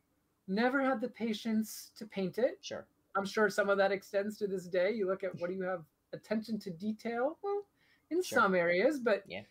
Never 0.47 0.83
had 0.83 1.01
the 1.01 1.09
patience 1.09 1.91
to 1.97 2.05
paint 2.07 2.39
it. 2.39 2.59
Sure. 2.61 2.87
I'm 3.17 3.25
sure 3.25 3.49
some 3.49 3.71
of 3.71 3.79
that 3.79 3.93
extends 3.93 4.37
to 4.39 4.47
this 4.47 4.67
day. 4.67 4.93
You 4.93 5.07
look 5.09 5.25
at 5.25 5.41
what 5.41 5.49
do 5.49 5.57
you 5.57 5.63
have 5.63 5.85
attention 6.13 6.59
to 6.61 6.71
detail? 6.71 7.39
Well, 7.43 7.63
in 8.11 8.23
sure. 8.23 8.39
some 8.39 8.55
areas, 8.55 8.99
but 8.99 9.23
yeah 9.27 9.43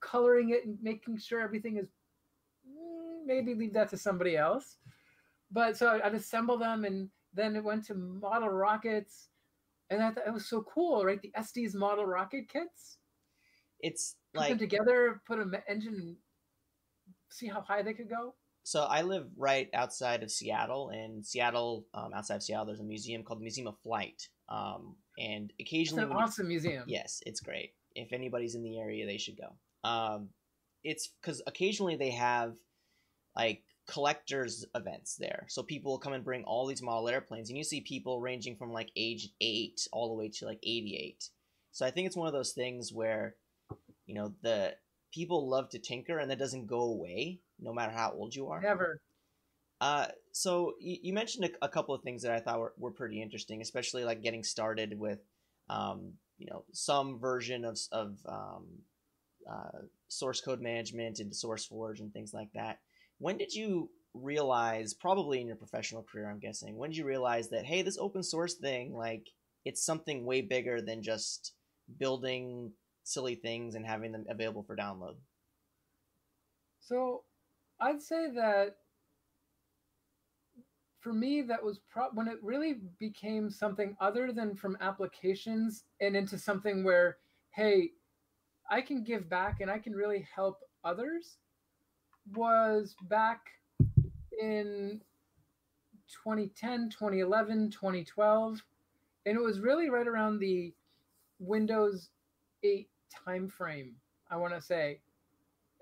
coloring 0.00 0.50
it 0.50 0.64
and 0.66 0.78
making 0.82 1.18
sure 1.18 1.40
everything 1.40 1.76
is 1.76 1.88
mm, 2.68 3.26
maybe 3.26 3.54
leave 3.54 3.72
that 3.74 3.90
to 3.90 3.96
somebody 3.96 4.36
else. 4.36 4.76
But 5.50 5.76
so 5.76 6.00
I'd 6.02 6.14
assemble 6.14 6.58
them 6.58 6.84
and 6.84 7.08
then 7.34 7.56
it 7.56 7.64
went 7.64 7.84
to 7.86 7.94
model 7.94 8.48
rockets. 8.48 9.28
And 9.90 10.02
I 10.02 10.10
thought 10.10 10.26
it 10.26 10.32
was 10.32 10.46
so 10.46 10.62
cool, 10.62 11.04
right? 11.04 11.20
The 11.20 11.32
Estes 11.34 11.74
model 11.74 12.06
rocket 12.06 12.48
kits. 12.48 12.98
It's 13.80 14.16
put 14.34 14.40
like 14.40 14.48
them 14.50 14.58
together, 14.58 15.20
put 15.26 15.38
an 15.38 15.54
engine, 15.68 16.16
see 17.30 17.48
how 17.48 17.60
high 17.60 17.82
they 17.82 17.94
could 17.94 18.08
go. 18.08 18.34
So 18.62 18.82
I 18.82 19.02
live 19.02 19.28
right 19.36 19.68
outside 19.74 20.24
of 20.24 20.30
Seattle, 20.30 20.90
and 20.90 21.24
Seattle, 21.24 21.86
um, 21.94 22.10
outside 22.12 22.36
of 22.36 22.42
Seattle, 22.42 22.66
there's 22.66 22.80
a 22.80 22.84
museum 22.84 23.22
called 23.22 23.38
the 23.38 23.44
Museum 23.44 23.68
of 23.68 23.78
Flight. 23.78 24.28
Um, 24.48 24.96
and 25.18 25.52
occasionally, 25.60 26.02
it's 26.02 26.10
an 26.10 26.16
awesome 26.16 26.46
you, 26.46 26.60
museum. 26.60 26.84
Yes, 26.86 27.22
it's 27.24 27.40
great. 27.40 27.74
If 27.94 28.12
anybody's 28.12 28.56
in 28.56 28.64
the 28.64 28.78
area, 28.78 29.06
they 29.06 29.18
should 29.18 29.36
go. 29.38 29.88
Um, 29.88 30.30
it's 30.82 31.10
because 31.20 31.42
occasionally 31.46 31.96
they 31.96 32.10
have 32.10 32.54
like 33.36 33.62
collectors 33.88 34.64
events 34.74 35.16
there. 35.16 35.46
So 35.48 35.62
people 35.62 35.92
will 35.92 35.98
come 35.98 36.12
and 36.12 36.24
bring 36.24 36.44
all 36.44 36.66
these 36.66 36.82
model 36.82 37.08
airplanes, 37.08 37.50
and 37.50 37.58
you 37.58 37.64
see 37.64 37.80
people 37.80 38.20
ranging 38.20 38.56
from 38.56 38.72
like 38.72 38.90
age 38.96 39.28
eight 39.40 39.86
all 39.92 40.08
the 40.08 40.14
way 40.14 40.28
to 40.28 40.44
like 40.44 40.58
88. 40.62 41.28
So 41.72 41.86
I 41.86 41.90
think 41.90 42.06
it's 42.06 42.16
one 42.16 42.26
of 42.26 42.32
those 42.32 42.52
things 42.52 42.92
where, 42.92 43.36
you 44.06 44.14
know, 44.14 44.32
the 44.42 44.74
people 45.12 45.48
love 45.48 45.68
to 45.70 45.78
tinker, 45.78 46.18
and 46.18 46.30
that 46.30 46.38
doesn't 46.38 46.66
go 46.66 46.80
away 46.80 47.40
no 47.58 47.72
matter 47.72 47.92
how 47.92 48.12
old 48.12 48.34
you 48.34 48.48
are. 48.48 48.60
Never. 48.60 49.00
Uh, 49.80 50.06
so 50.32 50.74
you, 50.80 50.96
you 51.02 51.12
mentioned 51.12 51.44
a, 51.44 51.66
a, 51.66 51.68
couple 51.68 51.94
of 51.94 52.02
things 52.02 52.22
that 52.22 52.32
I 52.32 52.40
thought 52.40 52.60
were, 52.60 52.72
were 52.78 52.90
pretty 52.90 53.20
interesting, 53.20 53.60
especially 53.60 54.04
like 54.04 54.22
getting 54.22 54.42
started 54.42 54.98
with, 54.98 55.18
um, 55.68 56.14
you 56.38 56.46
know, 56.46 56.64
some 56.72 57.18
version 57.18 57.64
of 57.64 57.78
of 57.92 58.16
um, 58.26 58.64
uh, 59.50 59.78
source 60.08 60.40
code 60.40 60.60
management 60.60 61.20
into 61.20 61.34
SourceForge 61.34 62.00
and 62.00 62.12
things 62.12 62.32
like 62.32 62.48
that. 62.54 62.78
When 63.18 63.36
did 63.36 63.54
you 63.54 63.90
realize, 64.14 64.94
probably 64.94 65.40
in 65.40 65.46
your 65.46 65.56
professional 65.56 66.02
career, 66.02 66.30
I'm 66.30 66.38
guessing, 66.38 66.76
when 66.76 66.90
did 66.90 66.96
you 66.96 67.04
realize 67.04 67.48
that, 67.50 67.66
hey, 67.66 67.82
this 67.82 67.98
open 67.98 68.22
source 68.22 68.54
thing, 68.54 68.94
like, 68.94 69.26
it's 69.64 69.84
something 69.84 70.24
way 70.24 70.40
bigger 70.42 70.80
than 70.80 71.02
just 71.02 71.52
building 71.98 72.72
silly 73.06 73.36
things 73.36 73.74
and 73.74 73.86
having 73.86 74.12
them 74.12 74.26
available 74.28 74.62
for 74.62 74.76
download? 74.76 75.14
So 76.80 77.22
I'd 77.80 78.02
say 78.02 78.30
that 78.34 78.76
for 81.00 81.12
me, 81.12 81.42
that 81.42 81.62
was 81.62 81.78
pro- 81.88 82.10
when 82.10 82.26
it 82.26 82.38
really 82.42 82.80
became 82.98 83.48
something 83.50 83.96
other 84.00 84.32
than 84.32 84.56
from 84.56 84.76
applications 84.80 85.84
and 86.00 86.16
into 86.16 86.36
something 86.36 86.82
where, 86.82 87.18
hey, 87.50 87.92
I 88.70 88.80
can 88.80 89.04
give 89.04 89.28
back 89.28 89.60
and 89.60 89.70
I 89.70 89.78
can 89.78 89.92
really 89.92 90.26
help 90.34 90.58
others 90.84 91.36
was 92.34 92.96
back 93.02 93.40
in 94.40 95.00
2010, 96.24 96.90
2011, 96.90 97.70
2012. 97.70 98.62
And 99.26 99.36
it 99.36 99.40
was 99.40 99.60
really 99.60 99.90
right 99.90 100.06
around 100.06 100.40
the 100.40 100.74
Windows 101.38 102.10
8 102.64 102.88
timeframe, 103.26 103.92
I 104.30 104.36
want 104.36 104.54
to 104.54 104.60
say. 104.60 105.00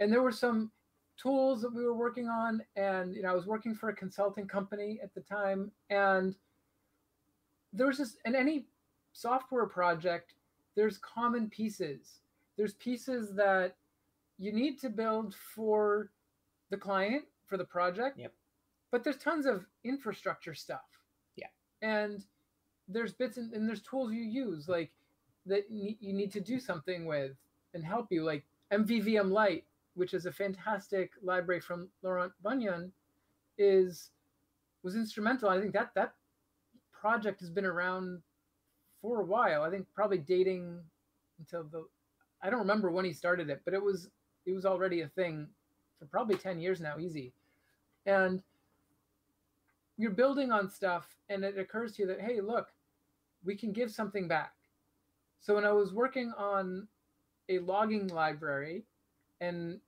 And 0.01 0.13
there 0.13 0.23
were 0.23 0.33
some 0.33 0.71
tools 1.17 1.63
that 1.63 1.73
we 1.73 1.85
were 1.85 1.95
working 1.95 2.29
on 2.29 2.61
and 2.75 3.15
you 3.15 3.23
know 3.23 3.31
I 3.31 3.35
was 3.35 3.47
working 3.47 3.73
for 3.73 3.89
a 3.89 3.95
consulting 3.95 4.49
company 4.49 4.99
at 5.01 5.15
the 5.15 5.21
time 5.21 5.71
and 5.89 6.35
there 7.73 7.87
was 7.87 7.99
just 7.99 8.17
in 8.25 8.35
any 8.35 8.67
software 9.13 9.67
project 9.67 10.35
there's 10.75 10.99
common 10.99 11.49
pieces 11.49 12.19
there's 12.57 12.75
pieces 12.75 13.33
that 13.37 13.77
you 14.39 14.53
need 14.53 14.81
to 14.81 14.91
build 14.91 15.35
for 15.35 16.11
the 16.71 16.77
client 16.77 17.25
for 17.47 17.57
the 17.57 17.65
project. 17.65 18.19
Yep. 18.19 18.33
But 18.91 19.05
there's 19.05 19.19
tons 19.19 19.47
of 19.47 19.67
infrastructure 19.85 20.55
stuff. 20.55 20.81
Yeah. 21.37 21.47
And 21.83 22.25
there's 22.89 23.13
bits 23.13 23.37
and, 23.37 23.53
and 23.53 23.69
there's 23.69 23.83
tools 23.83 24.13
you 24.13 24.23
use 24.23 24.69
like 24.69 24.93
that 25.47 25.71
you 25.71 26.13
need 26.13 26.33
to 26.33 26.41
do 26.41 26.59
something 26.59 27.07
with 27.07 27.33
and 27.75 27.85
help 27.85 28.09
you 28.11 28.25
like 28.25 28.45
MVVM 28.73 29.31
Light, 29.31 29.65
which 29.95 30.15
is 30.15 30.27
a 30.27 30.33
fantastic 30.33 31.13
library 31.23 31.61
from 31.61 31.89
Laurent 32.03 32.33
Bugnion, 32.45 32.91
is 33.59 34.11
was 34.83 34.97
instrumental. 34.97 35.49
I 35.49 35.61
think 35.61 35.73
that 35.73 35.91
that 35.95 36.15
project 36.93 37.41
has 37.41 37.51
been 37.51 37.65
around 37.65 38.23
for 39.01 39.21
a 39.21 39.25
while. 39.25 39.63
I 39.63 39.71
think 39.71 39.87
probably 39.95 40.19
dating 40.19 40.81
until 41.39 41.65
the 41.65 41.85
I 42.43 42.51
don't 42.51 42.61
remember 42.61 42.91
when 42.91 43.05
he 43.05 43.13
started 43.13 43.51
it, 43.51 43.63
but 43.65 43.75
it 43.75 43.83
was 43.83 44.09
it 44.47 44.53
was 44.53 44.67
already 44.67 45.03
a 45.03 45.09
thing 45.09 45.49
for 45.99 46.07
probably 46.07 46.37
10 46.37 46.61
years 46.61 46.81
now, 46.81 46.99
easy. 46.99 47.33
And 48.07 48.43
you're 49.97 50.11
building 50.11 50.51
on 50.51 50.71
stuff 50.71 51.07
and 51.29 51.45
it 51.45 51.59
occurs 51.59 51.93
to 51.93 52.03
you 52.03 52.09
that 52.09 52.21
hey 52.21 52.41
look 52.41 52.69
we 53.45 53.55
can 53.55 53.73
give 53.73 53.91
something 53.91 54.27
back 54.27 54.53
so 55.45 55.55
when 55.55 55.65
i 55.65 55.73
was 55.73 55.93
working 55.93 56.33
on 56.39 56.89
a 57.49 57.59
logging 57.61 58.09
library 58.09 58.85
and 59.41 59.79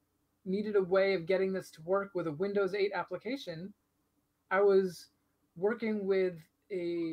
needed 0.44 0.76
a 0.76 0.82
way 0.82 1.14
of 1.14 1.26
getting 1.26 1.52
this 1.52 1.70
to 1.70 1.80
work 1.82 2.10
with 2.14 2.26
a 2.26 2.32
windows 2.32 2.74
8 2.74 2.92
application 2.94 3.72
i 4.50 4.60
was 4.60 5.06
working 5.56 6.06
with 6.06 6.34
a 6.70 7.12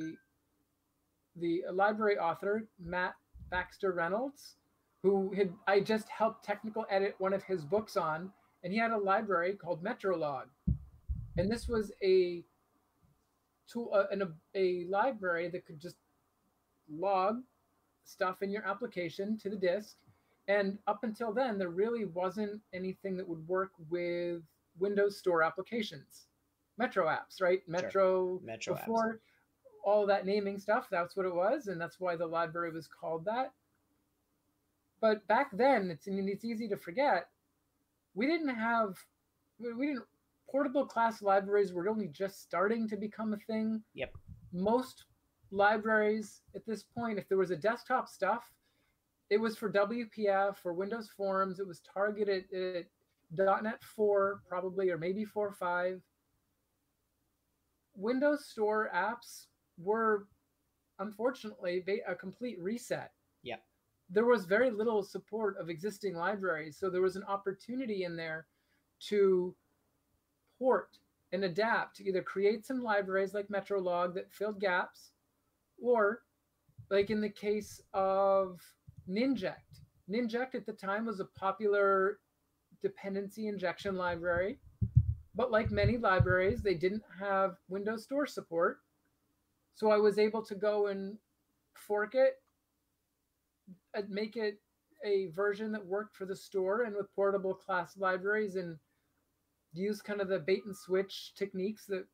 the 1.37 1.63
library 1.71 2.17
author 2.17 2.67
matt 2.79 3.13
baxter 3.49 3.91
reynolds 3.91 4.55
who 5.01 5.33
had 5.33 5.53
i 5.67 5.79
just 5.79 6.09
helped 6.09 6.43
technical 6.43 6.85
edit 6.89 7.15
one 7.17 7.33
of 7.33 7.43
his 7.43 7.63
books 7.63 7.95
on 7.95 8.31
and 8.63 8.71
he 8.71 8.79
had 8.79 8.91
a 8.91 8.97
library 8.97 9.53
called 9.53 9.83
metrolog. 9.83 10.45
And 11.37 11.51
this 11.51 11.67
was 11.67 11.91
a 12.01 12.43
to 13.71 13.89
uh, 13.91 14.05
a, 14.11 14.17
a, 14.23 14.27
a 14.55 14.85
library 14.89 15.49
that 15.49 15.65
could 15.65 15.79
just 15.79 15.95
log 16.89 17.41
stuff 18.03 18.41
in 18.41 18.51
your 18.51 18.65
application 18.65 19.37
to 19.39 19.49
the 19.49 19.55
disk. 19.55 19.97
And 20.47 20.77
up 20.87 21.03
until 21.03 21.33
then, 21.33 21.57
there 21.57 21.69
really 21.69 22.05
wasn't 22.05 22.61
anything 22.73 23.15
that 23.17 23.27
would 23.27 23.47
work 23.47 23.71
with 23.89 24.41
Windows 24.77 25.17
Store 25.17 25.41
applications, 25.41 26.25
Metro 26.77 27.07
apps, 27.07 27.41
right? 27.41 27.61
Metro, 27.67 28.39
sure. 28.39 28.45
Metro 28.45 28.75
before 28.75 29.13
apps. 29.13 29.19
all 29.85 30.05
that 30.07 30.25
naming 30.25 30.59
stuff, 30.59 30.87
that's 30.91 31.15
what 31.15 31.25
it 31.25 31.33
was, 31.33 31.67
and 31.67 31.79
that's 31.79 31.99
why 31.99 32.15
the 32.15 32.25
library 32.25 32.71
was 32.71 32.87
called 32.87 33.23
that. 33.25 33.53
But 34.99 35.25
back 35.27 35.49
then, 35.53 35.89
it's 35.91 36.07
I 36.07 36.11
mean, 36.11 36.27
it's 36.27 36.45
easy 36.45 36.67
to 36.69 36.77
forget. 36.77 37.27
We 38.15 38.27
didn't 38.27 38.55
have, 38.55 38.97
we 39.59 39.87
didn't 39.87 40.03
portable 40.49 40.85
class 40.85 41.21
libraries 41.21 41.73
were 41.73 41.89
only 41.89 42.07
just 42.07 42.41
starting 42.41 42.87
to 42.87 42.95
become 42.95 43.33
a 43.33 43.37
thing. 43.37 43.81
Yep. 43.95 44.13
Most 44.51 45.05
libraries 45.53 46.41
at 46.55 46.65
this 46.65 46.83
point, 46.83 47.19
if 47.19 47.29
there 47.29 47.37
was 47.37 47.51
a 47.51 47.55
desktop 47.55 48.09
stuff, 48.09 48.51
it 49.29 49.37
was 49.37 49.55
for 49.55 49.71
WPF 49.71 50.57
or 50.65 50.73
Windows 50.73 51.09
Forms. 51.15 51.59
It 51.59 51.67
was 51.67 51.81
targeted 51.81 52.45
at 52.53 52.85
.NET 53.63 53.83
4 53.83 54.41
probably, 54.47 54.89
or 54.89 54.97
maybe 54.97 55.25
4.5. 55.25 56.01
Windows 57.95 58.45
Store 58.45 58.89
apps 58.93 59.45
were 59.77 60.27
unfortunately 60.99 61.83
a 62.07 62.15
complete 62.15 62.59
reset. 62.59 63.11
Yeah. 63.43 63.57
There 64.09 64.25
was 64.25 64.45
very 64.45 64.69
little 64.69 65.03
support 65.03 65.57
of 65.57 65.69
existing 65.69 66.15
libraries, 66.15 66.77
so 66.77 66.89
there 66.89 67.01
was 67.01 67.15
an 67.15 67.23
opportunity 67.23 68.03
in 68.03 68.15
there 68.15 68.47
to 69.07 69.55
port 70.59 70.97
and 71.31 71.43
adapt 71.45 71.97
to 71.97 72.07
either 72.07 72.21
create 72.21 72.65
some 72.65 72.83
libraries 72.83 73.33
like 73.33 73.47
Metrolog 73.47 74.13
that 74.13 74.31
filled 74.31 74.59
gaps, 74.59 75.12
or 75.83 76.21
like 76.89 77.09
in 77.09 77.21
the 77.21 77.29
case 77.29 77.81
of 77.93 78.61
Ninject. 79.09 79.81
Ninject 80.09 80.55
at 80.55 80.65
the 80.65 80.73
time 80.73 81.05
was 81.05 81.19
a 81.19 81.25
popular 81.25 82.19
dependency 82.81 83.47
injection 83.47 83.95
library, 83.95 84.59
but 85.35 85.51
like 85.51 85.71
many 85.71 85.97
libraries, 85.97 86.61
they 86.61 86.73
didn't 86.73 87.03
have 87.19 87.57
Windows 87.69 88.03
Store 88.03 88.25
support. 88.25 88.79
So 89.75 89.91
I 89.91 89.97
was 89.97 90.19
able 90.19 90.43
to 90.43 90.55
go 90.55 90.87
and 90.87 91.17
fork 91.73 92.15
it, 92.15 92.35
uh, 93.97 94.01
make 94.07 94.37
it 94.37 94.59
a 95.03 95.27
version 95.27 95.71
that 95.71 95.85
worked 95.85 96.15
for 96.15 96.25
the 96.25 96.35
store 96.35 96.83
and 96.83 96.95
with 96.95 97.13
portable 97.15 97.53
class 97.53 97.97
libraries 97.97 98.55
and 98.55 98.77
use 99.73 100.01
kind 100.01 100.21
of 100.21 100.29
the 100.29 100.39
bait 100.39 100.61
and 100.65 100.75
switch 100.75 101.33
techniques 101.35 101.85
that 101.87 102.05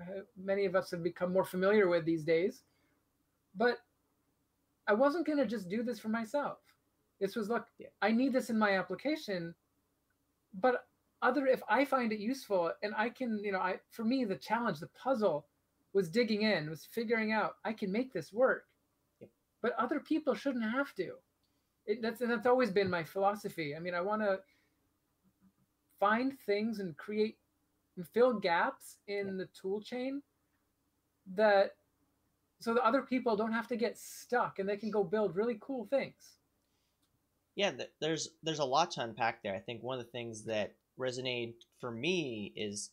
uh, 0.00 0.20
many 0.36 0.64
of 0.64 0.74
us 0.74 0.90
have 0.90 1.02
become 1.02 1.32
more 1.32 1.44
familiar 1.44 1.88
with 1.88 2.04
these 2.04 2.24
days. 2.24 2.62
But 3.56 3.78
I 4.86 4.94
wasn't 4.94 5.26
going 5.26 5.38
to 5.38 5.46
just 5.46 5.68
do 5.68 5.82
this 5.82 5.98
for 5.98 6.08
myself. 6.08 6.58
This 7.20 7.34
was 7.34 7.48
look, 7.48 7.66
yeah. 7.78 7.88
I 8.02 8.12
need 8.12 8.32
this 8.32 8.50
in 8.50 8.58
my 8.58 8.78
application, 8.78 9.54
but 10.60 10.86
other 11.22 11.46
if 11.46 11.62
I 11.68 11.84
find 11.84 12.12
it 12.12 12.20
useful 12.20 12.72
and 12.82 12.94
I 12.96 13.08
can, 13.08 13.40
you 13.42 13.52
know, 13.52 13.58
I 13.58 13.80
for 13.90 14.04
me 14.04 14.24
the 14.24 14.36
challenge, 14.36 14.80
the 14.80 14.88
puzzle 14.88 15.46
was 15.94 16.10
digging 16.10 16.42
in, 16.42 16.68
was 16.68 16.86
figuring 16.92 17.32
out 17.32 17.56
I 17.64 17.72
can 17.72 17.90
make 17.90 18.12
this 18.12 18.32
work. 18.32 18.64
Yeah. 19.20 19.28
But 19.62 19.72
other 19.78 20.00
people 20.00 20.34
shouldn't 20.34 20.70
have 20.70 20.94
to. 20.96 21.12
It, 21.86 22.02
that's 22.02 22.20
and 22.20 22.30
that's 22.30 22.46
always 22.46 22.70
been 22.70 22.90
my 22.90 23.02
philosophy. 23.02 23.74
I 23.74 23.78
mean, 23.78 23.94
I 23.94 24.02
want 24.02 24.20
to 24.22 24.40
find 25.98 26.38
things 26.44 26.80
and 26.80 26.96
create 26.96 27.38
and 27.96 28.06
fill 28.08 28.34
gaps 28.34 28.98
in 29.08 29.38
the 29.38 29.48
tool 29.58 29.80
chain 29.80 30.20
that 31.34 31.72
so 32.60 32.74
that 32.74 32.82
other 32.82 33.02
people 33.02 33.36
don't 33.36 33.52
have 33.52 33.68
to 33.68 33.76
get 33.76 33.98
stuck 33.98 34.58
and 34.58 34.68
they 34.68 34.76
can 34.76 34.90
go 34.90 35.04
build 35.04 35.36
really 35.36 35.58
cool 35.60 35.86
things. 35.86 36.38
Yeah 37.54 37.72
there's 38.00 38.28
there's 38.42 38.58
a 38.58 38.64
lot 38.64 38.92
to 38.92 39.02
unpack 39.02 39.42
there. 39.42 39.54
I 39.54 39.60
think 39.60 39.82
one 39.82 39.98
of 39.98 40.04
the 40.04 40.10
things 40.10 40.44
that 40.44 40.74
resonated 40.98 41.54
for 41.80 41.90
me 41.90 42.52
is 42.56 42.90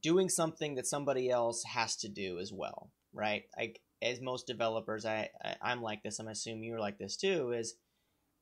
doing 0.00 0.28
something 0.28 0.76
that 0.76 0.86
somebody 0.86 1.28
else 1.30 1.64
has 1.64 1.96
to 1.96 2.08
do 2.08 2.38
as 2.38 2.52
well 2.52 2.90
right? 3.14 3.44
Like 3.56 3.80
as 4.00 4.20
most 4.20 4.46
developers 4.46 5.04
I, 5.04 5.28
I 5.44 5.56
i'm 5.60 5.82
like 5.82 6.04
this 6.04 6.20
i'm 6.20 6.28
assuming 6.28 6.62
you're 6.62 6.78
like 6.78 6.98
this 6.98 7.16
too 7.16 7.50
is 7.50 7.74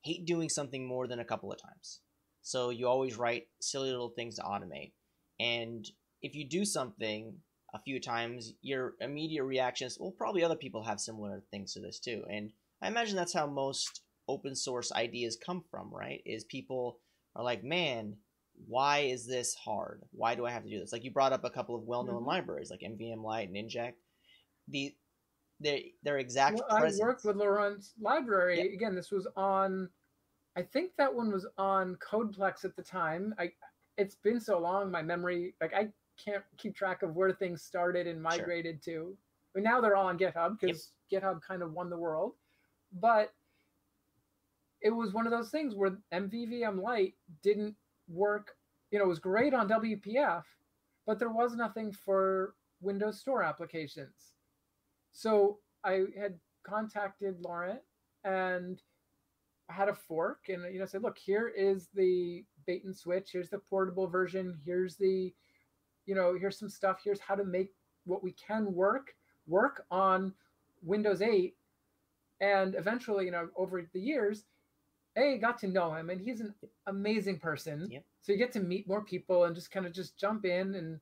hate 0.06 0.24
doing 0.24 0.48
something 0.48 0.86
more 0.86 1.08
than 1.08 1.18
a 1.18 1.24
couple 1.24 1.52
of 1.52 1.60
times. 1.60 2.00
So 2.42 2.70
you 2.70 2.86
always 2.86 3.16
write 3.16 3.48
silly 3.60 3.90
little 3.90 4.10
things 4.10 4.36
to 4.36 4.42
automate. 4.42 4.92
And 5.40 5.84
if 6.22 6.36
you 6.36 6.48
do 6.48 6.64
something 6.64 7.34
a 7.74 7.80
few 7.80 8.00
times, 8.00 8.54
your 8.62 8.94
immediate 9.00 9.44
reaction 9.44 9.86
is, 9.86 9.98
well, 9.98 10.14
probably 10.16 10.44
other 10.44 10.56
people 10.56 10.82
have 10.84 11.00
similar 11.00 11.42
things 11.50 11.72
to 11.74 11.80
this 11.80 11.98
too. 11.98 12.24
And 12.30 12.52
I 12.82 12.88
imagine 12.88 13.16
that's 13.16 13.34
how 13.34 13.46
most 13.46 14.02
open 14.28 14.54
source 14.54 14.92
ideas 14.92 15.36
come 15.44 15.62
from, 15.70 15.92
right? 15.92 16.22
Is 16.24 16.44
people 16.44 16.98
are 17.34 17.44
like, 17.44 17.64
man, 17.64 18.16
why 18.66 19.00
is 19.00 19.26
this 19.26 19.54
hard? 19.54 20.02
Why 20.12 20.34
do 20.34 20.46
I 20.46 20.50
have 20.50 20.64
to 20.64 20.70
do 20.70 20.78
this? 20.78 20.92
Like 20.92 21.04
you 21.04 21.10
brought 21.10 21.32
up 21.32 21.44
a 21.44 21.50
couple 21.50 21.74
of 21.74 21.82
well-known 21.82 22.16
mm-hmm. 22.16 22.28
libraries 22.28 22.70
like 22.70 22.80
MVVM 22.80 23.22
Light 23.22 23.48
and 23.48 23.56
Ninject. 23.56 23.94
The 24.68 24.94
their 25.60 25.78
their 26.02 26.18
exact. 26.18 26.60
Well, 26.68 26.84
I 26.84 26.90
worked 26.98 27.24
with 27.24 27.36
Laurent's 27.36 27.94
library. 28.00 28.74
Again, 28.74 28.94
this 28.94 29.10
was 29.10 29.26
on 29.36 29.88
I 30.56 30.62
think 30.62 30.92
that 30.96 31.14
one 31.14 31.30
was 31.30 31.46
on 31.58 31.96
Codeplex 31.96 32.64
at 32.64 32.76
the 32.76 32.82
time. 32.82 33.34
I 33.38 33.52
it's 33.96 34.16
been 34.16 34.40
so 34.40 34.58
long, 34.58 34.90
my 34.90 35.02
memory 35.02 35.54
like 35.60 35.74
I 35.74 35.88
can't 36.22 36.44
keep 36.56 36.74
track 36.74 37.02
of 37.02 37.14
where 37.14 37.32
things 37.32 37.62
started 37.62 38.06
and 38.06 38.22
migrated 38.22 38.80
sure. 38.84 38.94
to. 38.94 39.16
But 39.54 39.62
now 39.62 39.80
they're 39.80 39.96
all 39.96 40.06
on 40.06 40.18
GitHub 40.18 40.58
because 40.60 40.92
yep. 41.10 41.22
GitHub 41.22 41.40
kind 41.42 41.62
of 41.62 41.72
won 41.72 41.90
the 41.90 41.96
world. 41.96 42.32
But 43.00 43.32
it 44.80 44.90
was 44.90 45.12
one 45.12 45.26
of 45.26 45.32
those 45.32 45.50
things 45.50 45.74
where 45.74 45.98
MVVM 46.12 46.82
Light 46.82 47.14
didn't 47.42 47.74
work. 48.08 48.56
You 48.90 48.98
know, 48.98 49.06
it 49.06 49.08
was 49.08 49.18
great 49.18 49.54
on 49.54 49.68
WPF, 49.68 50.42
but 51.06 51.18
there 51.18 51.30
was 51.30 51.54
nothing 51.54 51.92
for 51.92 52.54
Windows 52.80 53.20
Store 53.20 53.42
applications. 53.42 54.32
So 55.12 55.58
I 55.84 56.04
had 56.18 56.38
contacted 56.64 57.40
Laurent 57.40 57.80
and 58.24 58.82
I 59.68 59.72
had 59.72 59.88
a 59.88 59.94
fork 59.94 60.48
and 60.48 60.62
you 60.72 60.78
know 60.78 60.86
said, 60.86 61.02
look, 61.02 61.18
here 61.18 61.48
is 61.48 61.88
the 61.94 62.44
bait 62.66 62.84
and 62.84 62.94
switch. 62.94 63.30
Here's 63.32 63.50
the 63.50 63.58
portable 63.58 64.06
version. 64.06 64.58
Here's 64.64 64.96
the, 64.96 65.32
you 66.06 66.14
know, 66.14 66.36
here's 66.38 66.58
some 66.58 66.68
stuff. 66.68 67.00
Here's 67.02 67.20
how 67.20 67.34
to 67.34 67.44
make 67.44 67.72
what 68.04 68.22
we 68.22 68.32
can 68.32 68.72
work 68.72 69.14
work 69.46 69.84
on 69.90 70.32
Windows 70.82 71.22
8. 71.22 71.54
And 72.40 72.74
eventually, 72.74 73.24
you 73.24 73.30
know, 73.30 73.48
over 73.56 73.88
the 73.92 74.00
years, 74.00 74.44
a 75.16 75.38
got 75.38 75.58
to 75.60 75.68
know 75.68 75.94
him, 75.94 76.10
and 76.10 76.20
he's 76.20 76.40
an 76.40 76.54
amazing 76.86 77.38
person. 77.38 77.88
Yep. 77.90 78.04
So 78.20 78.32
you 78.32 78.38
get 78.38 78.52
to 78.52 78.60
meet 78.60 78.86
more 78.86 79.02
people 79.02 79.44
and 79.44 79.54
just 79.54 79.70
kind 79.70 79.86
of 79.86 79.92
just 79.92 80.18
jump 80.18 80.44
in, 80.44 80.74
and 80.74 81.00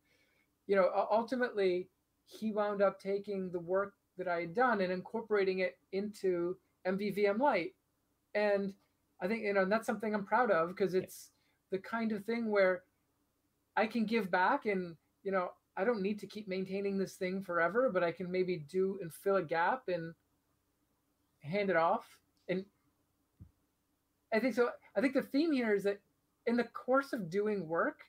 you 0.67 0.77
know, 0.77 0.89
ultimately, 1.11 1.89
he 2.27 2.53
wound 2.53 2.81
up 2.81 3.01
taking 3.01 3.51
the 3.51 3.59
work 3.59 3.95
that 4.17 4.29
I 4.29 4.43
had 4.43 4.55
done 4.55 4.81
and 4.81 4.93
incorporating 4.93 5.59
it 5.59 5.77
into 5.93 6.57
MVVM 6.87 7.41
Light 7.41 7.73
and 8.35 8.73
I 9.21 9.29
think 9.29 9.43
you 9.43 9.55
know 9.55 9.63
and 9.63 9.73
that's 9.73 9.87
something 9.87 10.15
I'm 10.15 10.25
proud 10.25 10.51
of 10.51 10.69
because 10.69 10.95
it's 10.95 11.31
the 11.71 11.79
kind 11.79 12.13
of 12.13 12.25
thing 12.25 12.51
where 12.51 12.83
I 13.77 13.87
can 13.87 14.07
give 14.07 14.31
back 14.31 14.67
and 14.67 14.97
you 15.23 15.33
know 15.33 15.51
I 15.77 15.85
don't 15.85 16.03
need 16.03 16.21
to 16.21 16.27
keep 16.27 16.47
maintaining 16.47 16.99
this 16.99 17.15
thing 17.15 17.43
forever, 17.43 17.91
but 17.93 18.05
I 18.05 18.13
can 18.13 18.31
maybe 18.31 18.65
do 18.69 18.99
and 19.03 19.13
fill 19.13 19.37
a 19.37 19.43
gap 19.43 19.89
and 19.89 20.15
hand 21.43 21.71
it 21.71 21.77
off. 21.77 22.07
And 22.49 22.65
I 24.33 24.39
think 24.39 24.55
so. 24.55 24.71
I 24.97 25.01
think 25.01 25.15
the 25.15 25.23
theme 25.23 25.53
here 25.53 25.75
is 25.75 25.83
that 25.85 26.01
in 26.47 26.57
the 26.57 26.65
course 26.65 27.13
of 27.13 27.31
doing 27.31 27.67
work, 27.67 28.01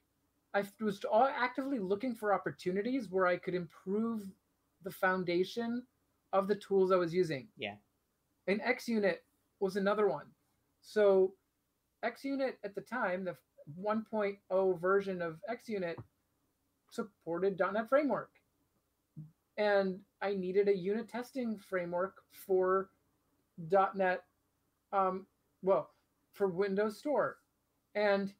I 0.54 0.63
was 0.80 1.04
actively 1.36 1.80
looking 1.80 2.13
for 2.15 2.34
opportunities 2.34 3.10
where 3.10 3.28
I 3.28 3.38
could 3.38 3.56
improve 3.56 4.21
the 4.84 4.91
foundation 4.91 5.84
of 6.32 6.47
the 6.47 6.56
tools 6.56 6.91
I 6.91 6.97
was 6.97 7.13
using. 7.13 7.47
Yeah. 7.58 7.75
In 8.47 8.60
XUnit, 8.60 9.17
was 9.60 9.75
another 9.75 10.08
one. 10.08 10.25
So 10.82 11.34
XUnit 12.04 12.54
at 12.63 12.75
the 12.75 12.82
time, 12.82 13.25
the 13.25 13.36
1.0 13.80 14.80
version 14.80 15.21
of 15.21 15.39
XUnit 15.49 15.95
supported 16.91 17.60
.NET 17.60 17.89
Framework. 17.89 18.30
and 19.58 19.99
I 20.21 20.36
needed 20.36 20.67
a 20.67 20.75
unit 20.75 21.08
testing 21.08 21.58
framework 21.58 22.17
for 22.32 22.89
.NET, 23.58 24.23
um, 24.91 25.25
well, 25.62 25.91
for 26.34 26.47
Windows 26.47 26.99
Store, 26.99 27.38
and 27.95 28.34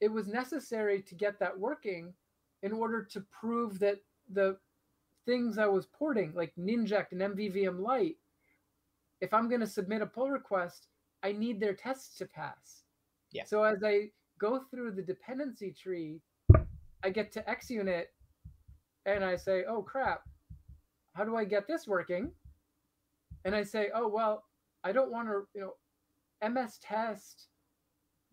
it 0.00 0.08
was 0.08 0.26
necessary 0.26 1.02
to 1.02 1.14
get 1.14 1.38
that 1.38 1.58
working 1.58 2.14
in 2.62 2.72
order 2.72 3.02
to 3.04 3.20
prove 3.20 3.78
that 3.78 4.00
the 4.28 4.58
things 5.24 5.58
I 5.58 5.66
was 5.66 5.86
porting, 5.86 6.32
like 6.34 6.52
Ninject 6.56 7.12
and 7.12 7.20
MVVM 7.20 7.78
Light, 7.80 8.16
if 9.20 9.32
I'm 9.32 9.48
going 9.48 9.60
to 9.60 9.66
submit 9.66 10.02
a 10.02 10.06
pull 10.06 10.30
request, 10.30 10.88
I 11.22 11.32
need 11.32 11.60
their 11.60 11.74
tests 11.74 12.18
to 12.18 12.26
pass. 12.26 12.82
Yeah. 13.32 13.44
So 13.44 13.62
as 13.62 13.82
I 13.84 14.10
go 14.38 14.60
through 14.70 14.92
the 14.92 15.02
dependency 15.02 15.72
tree, 15.72 16.20
I 17.02 17.10
get 17.10 17.32
to 17.32 17.42
XUnit 17.42 18.04
and 19.06 19.24
I 19.24 19.36
say, 19.36 19.64
oh 19.68 19.82
crap, 19.82 20.22
how 21.14 21.24
do 21.24 21.36
I 21.36 21.44
get 21.44 21.66
this 21.66 21.86
working? 21.86 22.32
And 23.44 23.54
I 23.54 23.62
say, 23.62 23.90
oh, 23.94 24.08
well, 24.08 24.44
I 24.82 24.92
don't 24.92 25.12
want 25.12 25.28
to, 25.28 25.42
you 25.54 25.60
know, 25.60 26.48
MS 26.48 26.78
test 26.82 27.48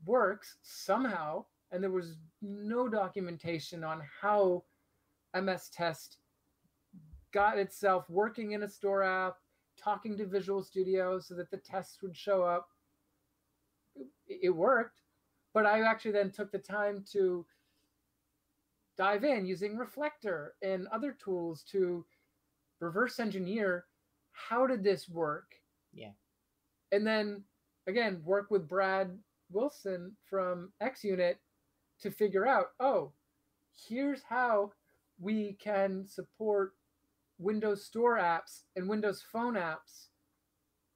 works 0.06 0.58
somehow. 0.62 1.46
And 1.72 1.84
there 1.84 1.92
was 1.92 2.18
no 2.42 2.88
documentation 2.88 3.84
on 3.84 4.02
how 4.22 4.64
MS 5.40 5.70
test 5.74 6.18
got 7.34 7.58
itself 7.58 8.10
working 8.10 8.52
in 8.52 8.64
a 8.64 8.70
store 8.70 9.04
app, 9.04 9.36
talking 9.82 10.18
to 10.18 10.26
Visual 10.26 10.64
Studio 10.64 11.20
so 11.20 11.36
that 11.36 11.52
the 11.52 11.58
tests 11.58 12.02
would 12.02 12.16
show 12.16 12.44
up. 12.44 12.68
It 14.28 14.56
worked, 14.56 15.01
but 15.54 15.66
I 15.66 15.82
actually 15.82 16.12
then 16.12 16.32
took 16.32 16.52
the 16.52 16.60
time 16.60 17.04
to 17.14 17.46
dive 18.98 19.24
in 19.24 19.46
using 19.46 19.78
Reflector 19.78 20.54
and 20.62 20.88
other 20.88 21.16
tools 21.24 21.64
to 21.72 22.06
reverse 22.80 23.20
engineer 23.20 23.86
how 24.32 24.68
did 24.68 24.84
this 24.84 25.10
work? 25.10 25.56
Yeah. 25.94 26.12
And 26.92 27.06
then 27.06 27.44
again, 27.88 28.22
work 28.24 28.52
with 28.52 28.68
Brad 28.68 29.18
Wilson 29.52 30.16
from 30.30 30.72
XUnit 30.82 31.36
to 32.02 32.12
figure 32.12 32.48
out, 32.48 32.68
oh, 32.80 33.12
here's 33.88 34.24
how 34.24 34.72
we 35.20 35.58
can 35.62 36.06
support 36.08 36.74
Windows 37.38 37.86
Store 37.86 38.18
apps 38.18 38.64
and 38.76 38.88
Windows 38.90 39.24
Phone 39.32 39.56
apps 39.56 40.08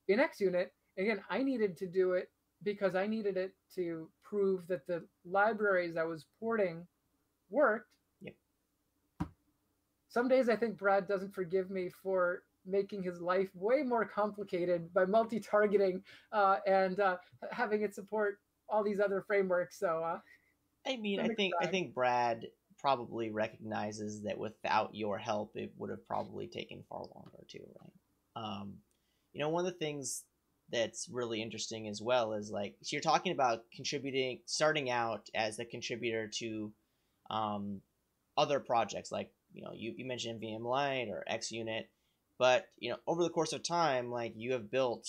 in 0.08 0.20
XUnit. 0.20 0.68
Again, 0.98 1.22
I 1.30 1.44
needed 1.44 1.78
to 1.78 1.88
do 1.88 2.14
it 2.14 2.30
because 2.64 2.96
I 2.96 3.08
needed 3.08 3.38
it 3.38 3.54
to 3.76 4.10
prove 4.24 4.68
that 4.68 4.88
the 4.88 5.04
libraries 5.24 5.98
I 5.98 6.04
was 6.04 6.26
porting 6.40 6.88
worked. 7.50 7.90
Yeah. 8.22 8.32
Some 10.10 10.28
days 10.28 10.50
I 10.50 10.56
think 10.56 10.78
Brad 10.78 11.08
doesn't 11.08 11.34
forgive 11.34 11.70
me 11.70 11.90
for 12.02 12.44
making 12.66 13.04
his 13.04 13.22
life 13.22 13.50
way 13.54 13.84
more 13.84 14.06
complicated 14.06 14.92
by 14.94 15.06
multi-targeting 15.06 16.02
uh, 16.32 16.58
and 16.66 17.00
uh, 17.00 17.18
having 17.52 17.84
it 17.84 17.94
support 17.94 18.40
all 18.68 18.84
these 18.84 19.00
other 19.00 19.22
frameworks. 19.22 19.78
So, 19.78 20.04
uh, 20.04 20.20
I 20.88 20.98
mean, 20.98 21.20
I 21.20 21.28
think 21.30 21.54
I 21.62 21.68
think 21.68 21.94
Brad 21.94 22.48
probably 22.80 23.30
recognizes 23.30 24.22
that 24.24 24.38
without 24.38 24.94
your 24.94 25.18
help, 25.18 25.56
it 25.56 25.72
would 25.78 25.90
have 25.90 26.06
probably 26.08 26.48
taken 26.48 26.84
far 26.90 27.02
longer 27.16 27.44
too, 27.48 27.66
right? 27.80 28.44
Um, 28.44 28.76
you 29.34 29.40
know, 29.40 29.50
one 29.50 29.66
of 29.66 29.72
the 29.72 29.80
things 29.80 30.24
that's 30.72 31.08
really 31.10 31.42
interesting 31.42 31.88
as 31.88 32.02
well 32.02 32.34
is 32.34 32.50
like 32.50 32.76
so 32.82 32.96
you're 32.96 33.02
talking 33.02 33.32
about 33.32 33.64
contributing, 33.74 34.40
starting 34.46 34.90
out 34.90 35.30
as 35.36 35.60
a 35.60 35.66
contributor 35.66 36.28
to 36.40 36.72
um, 37.30 37.82
other 38.38 38.60
projects, 38.60 39.12
like 39.12 39.32
you 39.54 39.64
know, 39.64 39.72
you, 39.74 39.94
you 39.96 40.06
mentioned 40.06 40.42
VM 40.42 40.64
Light 40.64 41.08
or 41.10 41.24
X 41.28 41.52
Unit, 41.52 41.90
but 42.38 42.68
you 42.78 42.90
know, 42.90 42.98
over 43.08 43.24
the 43.24 43.30
course 43.30 43.54
of 43.54 43.64
time, 43.64 44.12
like 44.12 44.34
you 44.36 44.54
have 44.54 44.72
built 44.72 45.08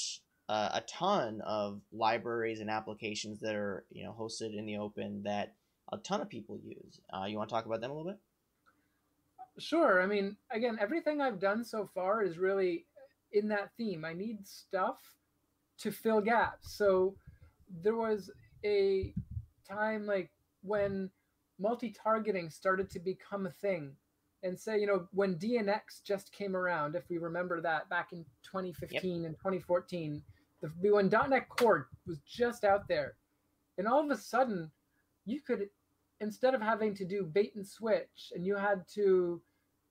uh, 0.49 0.71
a 0.75 0.81
ton 0.83 1.41
of 1.45 1.81
libraries 1.93 2.61
and 2.61 2.71
applications 2.71 3.41
that 3.41 3.55
are 3.55 3.85
you 3.91 4.05
know 4.05 4.15
hosted 4.19 4.57
in 4.57 4.67
the 4.67 4.77
open 4.77 5.23
that 5.25 5.55
a 5.93 5.99
ton 5.99 6.21
of 6.21 6.29
people 6.29 6.59
use. 6.63 7.01
Uh, 7.13 7.25
you 7.25 7.37
want 7.37 7.49
to 7.49 7.55
talk 7.55 7.67
about 7.67 7.81
them 7.81 7.91
a 7.91 7.95
little 7.95 8.13
bit? 8.13 8.21
Sure. 9.59 10.03
I 10.03 10.07
mean, 10.07 10.37
again, 10.51 10.77
everything 10.81 11.21
I've 11.21 11.41
done 11.41 11.65
so 11.65 11.89
far 11.95 12.23
is 12.23 12.37
really 12.37 12.85
in 13.33 13.49
that 13.49 13.71
theme. 13.77 14.05
I 14.05 14.13
need 14.13 14.47
stuff 14.47 14.99
to 15.79 15.91
fill 15.91 16.21
gaps. 16.21 16.77
So 16.77 17.15
there 17.83 17.97
was 17.97 18.31
a 18.65 19.13
time 19.69 20.07
like 20.07 20.31
when 20.63 21.11
multi-targeting 21.59 22.51
started 22.51 22.91
to 22.91 22.99
become 22.99 23.47
a 23.47 23.51
thing 23.51 23.93
and 24.43 24.59
say 24.59 24.79
you 24.79 24.87
know 24.87 25.09
when 25.13 25.37
dnx 25.37 26.03
just 26.05 26.33
came 26.33 26.55
around 26.55 26.95
if 26.95 27.09
we 27.09 27.19
remember 27.19 27.61
that 27.61 27.89
back 27.89 28.13
in 28.13 28.25
2015 28.43 29.23
yep. 29.23 29.27
and 29.27 29.37
2014 29.37 30.23
the, 30.63 30.91
when 30.91 31.09
.NET 31.09 31.49
Core 31.49 31.89
was 32.07 32.19
just 32.21 32.65
out 32.65 32.89
there 32.89 33.15
and 33.79 33.87
all 33.87 34.03
of 34.03 34.11
a 34.11 34.17
sudden 34.17 34.71
you 35.25 35.41
could 35.41 35.69
instead 36.21 36.55
of 36.55 36.63
having 36.63 36.95
to 36.95 37.05
do 37.05 37.25
bait 37.25 37.53
and 37.57 37.67
switch 37.67 38.33
and 38.35 38.47
you 38.47 38.57
had 38.57 38.87
to 38.95 39.41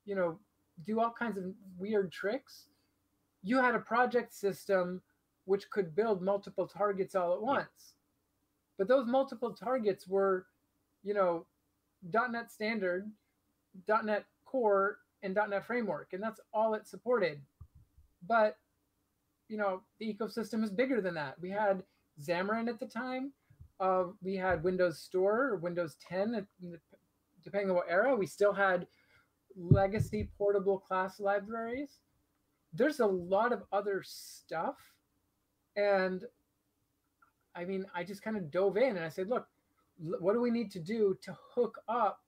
you 0.04 0.14
know 0.14 0.38
do 0.84 1.00
all 1.00 1.12
kinds 1.16 1.36
of 1.36 1.44
weird 1.78 2.12
tricks 2.12 2.68
you 3.42 3.60
had 3.60 3.74
a 3.74 3.80
project 3.80 4.34
system 4.34 5.00
which 5.46 5.70
could 5.70 5.94
build 5.94 6.22
multiple 6.22 6.66
targets 6.66 7.14
all 7.14 7.34
at 7.34 7.42
once 7.42 7.94
but 8.78 8.88
those 8.88 9.06
multiple 9.06 9.52
targets 9.52 10.06
were 10.06 10.46
you 11.02 11.14
know 11.14 11.46
.NET 12.30 12.52
standard 12.52 13.10
.NET 13.88 14.24
core 14.44 14.98
and 15.22 15.34
.NET 15.34 15.66
framework 15.66 16.12
and 16.12 16.22
that's 16.22 16.40
all 16.52 16.74
it 16.74 16.86
supported 16.86 17.40
but 18.26 18.56
you 19.48 19.56
know 19.56 19.82
the 19.98 20.12
ecosystem 20.12 20.62
is 20.62 20.70
bigger 20.70 21.00
than 21.00 21.14
that 21.14 21.34
we 21.40 21.50
had 21.50 21.82
xamarin 22.20 22.68
at 22.68 22.78
the 22.78 22.86
time 22.86 23.32
uh, 23.78 24.04
we 24.22 24.36
had 24.36 24.62
Windows 24.62 25.00
Store 25.00 25.48
or 25.48 25.56
Windows 25.56 25.96
10, 26.08 26.46
depending 27.44 27.70
on 27.70 27.76
what 27.76 27.86
era. 27.88 28.16
We 28.16 28.26
still 28.26 28.52
had 28.52 28.86
legacy 29.56 30.30
portable 30.38 30.78
class 30.78 31.20
libraries. 31.20 31.98
There's 32.72 33.00
a 33.00 33.06
lot 33.06 33.52
of 33.52 33.62
other 33.72 34.02
stuff. 34.04 34.76
And 35.76 36.24
I 37.54 37.64
mean, 37.64 37.86
I 37.94 38.04
just 38.04 38.22
kind 38.22 38.36
of 38.36 38.50
dove 38.50 38.76
in 38.76 38.96
and 38.96 39.04
I 39.04 39.08
said, 39.08 39.28
look, 39.28 39.46
what 39.98 40.34
do 40.34 40.40
we 40.40 40.50
need 40.50 40.70
to 40.72 40.80
do 40.80 41.16
to 41.22 41.36
hook 41.54 41.78
up 41.88 42.20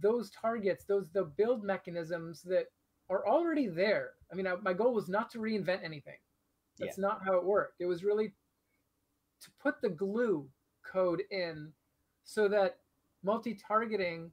those 0.00 0.30
targets, 0.30 0.84
those 0.84 1.10
the 1.10 1.24
build 1.24 1.62
mechanisms 1.62 2.42
that 2.42 2.66
are 3.10 3.26
already 3.26 3.68
there? 3.68 4.10
I 4.30 4.34
mean, 4.34 4.46
I, 4.46 4.54
my 4.62 4.72
goal 4.72 4.94
was 4.94 5.08
not 5.08 5.30
to 5.32 5.38
reinvent 5.38 5.84
anything. 5.84 6.18
That's 6.78 6.96
yeah. 6.96 7.02
not 7.02 7.20
how 7.24 7.36
it 7.36 7.44
worked. 7.44 7.80
It 7.80 7.86
was 7.86 8.04
really 8.04 8.32
to 9.42 9.50
put 9.62 9.82
the 9.82 9.90
glue 9.90 10.48
code 10.82 11.22
in 11.30 11.72
so 12.24 12.48
that 12.48 12.78
multi-targeting 13.22 14.30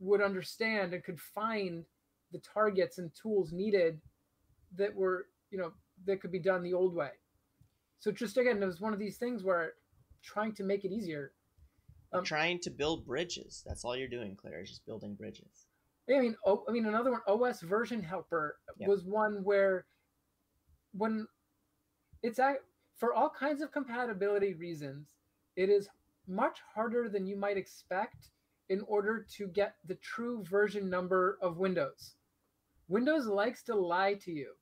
would 0.00 0.20
understand 0.20 0.92
and 0.92 1.04
could 1.04 1.20
find 1.20 1.84
the 2.32 2.38
targets 2.38 2.98
and 2.98 3.10
tools 3.14 3.52
needed 3.52 4.00
that 4.76 4.94
were 4.94 5.26
you 5.50 5.58
know 5.58 5.72
that 6.06 6.20
could 6.20 6.32
be 6.32 6.38
done 6.38 6.62
the 6.62 6.72
old 6.72 6.94
way 6.94 7.10
so 8.02 8.12
just 8.12 8.36
again 8.36 8.62
it 8.62 8.66
was 8.66 8.80
one 8.80 8.92
of 8.92 8.98
these 8.98 9.16
things 9.16 9.42
where 9.42 9.72
trying 10.22 10.52
to 10.52 10.62
make 10.62 10.84
it 10.84 10.92
easier 10.92 11.32
um, 12.12 12.22
trying 12.22 12.58
to 12.58 12.70
build 12.70 13.06
bridges 13.06 13.62
that's 13.66 13.84
all 13.84 13.96
you're 13.96 14.08
doing 14.08 14.36
claire 14.36 14.60
is 14.60 14.68
just 14.68 14.84
building 14.84 15.14
bridges 15.14 15.66
i 16.10 16.20
mean 16.20 16.36
oh, 16.44 16.62
i 16.68 16.72
mean 16.72 16.86
another 16.86 17.10
one 17.10 17.20
os 17.26 17.60
version 17.62 18.02
helper 18.02 18.56
yep. 18.78 18.88
was 18.88 19.04
one 19.04 19.42
where 19.44 19.86
when 20.92 21.26
it's 22.22 22.38
for 23.02 23.12
all 23.12 23.28
kinds 23.28 23.62
of 23.62 23.72
compatibility 23.72 24.54
reasons, 24.54 25.16
it 25.56 25.68
is 25.68 25.88
much 26.28 26.58
harder 26.74 27.08
than 27.08 27.26
you 27.26 27.36
might 27.36 27.56
expect 27.56 28.30
in 28.68 28.80
order 28.82 29.26
to 29.36 29.48
get 29.48 29.74
the 29.84 29.96
true 29.96 30.44
version 30.44 30.88
number 30.88 31.36
of 31.42 31.58
Windows. 31.58 32.14
Windows 32.88 33.26
likes 33.26 33.62
to 33.64 33.74
lie 33.74 34.14
to 34.14 34.30
you. 34.30 34.52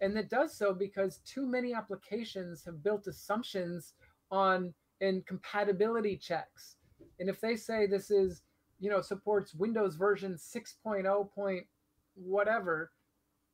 And 0.00 0.16
it 0.16 0.30
does 0.30 0.56
so 0.56 0.72
because 0.72 1.18
too 1.26 1.46
many 1.46 1.74
applications 1.74 2.64
have 2.64 2.82
built 2.82 3.06
assumptions 3.06 3.94
on 4.30 4.72
in 5.00 5.22
compatibility 5.26 6.16
checks. 6.16 6.76
And 7.18 7.28
if 7.28 7.40
they 7.40 7.56
say 7.56 7.86
this 7.86 8.10
is, 8.10 8.42
you 8.80 8.90
know, 8.90 9.00
supports 9.00 9.54
Windows 9.54 9.96
version 9.96 10.34
6.0 10.34 11.32
point 11.32 11.66
whatever, 12.14 12.92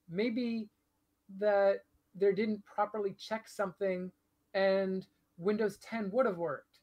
maybe 0.08 0.68
that 1.38 1.80
they 2.14 2.32
didn't 2.32 2.64
properly 2.64 3.14
check 3.18 3.48
something 3.48 4.10
and 4.52 5.06
Windows 5.36 5.78
10 5.78 6.10
would 6.12 6.26
have 6.26 6.36
worked. 6.36 6.80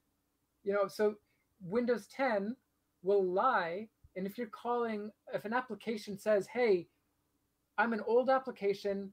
You 0.63 0.74
know, 0.74 0.88
so 0.88 1.15
Windows 1.63 2.08
10 2.08 2.56
will 3.04 3.24
lie. 3.24 3.88
And 4.15 4.28
if 4.28 4.38
you're 4.38 4.47
calling, 4.47 5.12
if 5.34 5.45
an 5.45 5.54
application 5.54 6.17
says, 6.17 6.47
hey, 6.47 6.88
I'm 7.78 7.93
an 7.93 8.02
old 8.06 8.30
application, 8.30 9.12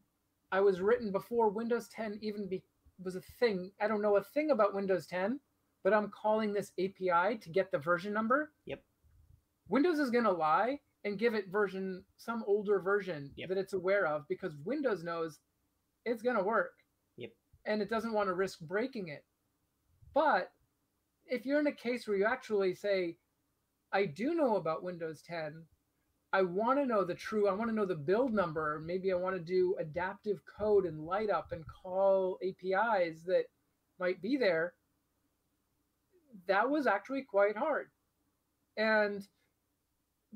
I 0.50 0.60
was 0.60 0.80
written 0.80 1.12
before 1.12 1.50
Windows 1.50 1.88
10 1.88 2.18
even 2.22 2.48
be, 2.48 2.62
was 3.02 3.16
a 3.16 3.20
thing. 3.38 3.70
I 3.80 3.88
don't 3.88 4.02
know 4.02 4.16
a 4.16 4.22
thing 4.22 4.50
about 4.50 4.74
Windows 4.74 5.06
10, 5.06 5.40
but 5.84 5.92
I'm 5.92 6.10
calling 6.10 6.52
this 6.52 6.72
API 6.78 7.38
to 7.38 7.50
get 7.50 7.70
the 7.70 7.78
version 7.78 8.12
number. 8.12 8.52
Yep. 8.66 8.82
Windows 9.68 9.98
is 9.98 10.10
going 10.10 10.24
to 10.24 10.32
lie 10.32 10.80
and 11.04 11.18
give 11.18 11.34
it 11.34 11.48
version 11.48 12.04
some 12.16 12.42
older 12.46 12.80
version 12.80 13.30
Yep. 13.36 13.48
that 13.50 13.58
it's 13.58 13.72
aware 13.74 14.06
of 14.06 14.26
because 14.28 14.56
Windows 14.64 15.04
knows 15.04 15.38
it's 16.04 16.22
going 16.22 16.36
to 16.36 16.42
work. 16.42 16.72
Yep. 17.16 17.32
And 17.66 17.82
it 17.82 17.90
doesn't 17.90 18.12
want 18.14 18.28
to 18.28 18.34
risk 18.34 18.60
breaking 18.60 19.08
it. 19.08 19.24
But 20.14 20.50
if 21.26 21.44
you're 21.44 21.60
in 21.60 21.66
a 21.66 21.72
case 21.72 22.08
where 22.08 22.16
you 22.16 22.24
actually 22.24 22.74
say, 22.74 23.16
I 23.92 24.06
do 24.06 24.34
know 24.34 24.56
about 24.56 24.82
Windows 24.82 25.22
10, 25.22 25.64
I 26.32 26.42
want 26.42 26.78
to 26.78 26.86
know 26.86 27.04
the 27.04 27.14
true, 27.14 27.48
I 27.48 27.52
want 27.52 27.70
to 27.70 27.74
know 27.74 27.86
the 27.86 27.94
build 27.94 28.34
number. 28.34 28.82
Maybe 28.84 29.12
I 29.12 29.16
want 29.16 29.34
to 29.36 29.40
do 29.40 29.76
adaptive 29.78 30.40
code 30.44 30.84
and 30.84 31.06
light 31.06 31.30
up 31.30 31.52
and 31.52 31.64
call 31.66 32.38
APIs 32.42 33.22
that 33.26 33.44
might 33.98 34.20
be 34.20 34.36
there. 34.36 34.74
That 36.46 36.68
was 36.68 36.86
actually 36.86 37.22
quite 37.22 37.56
hard. 37.56 37.88
And 38.76 39.26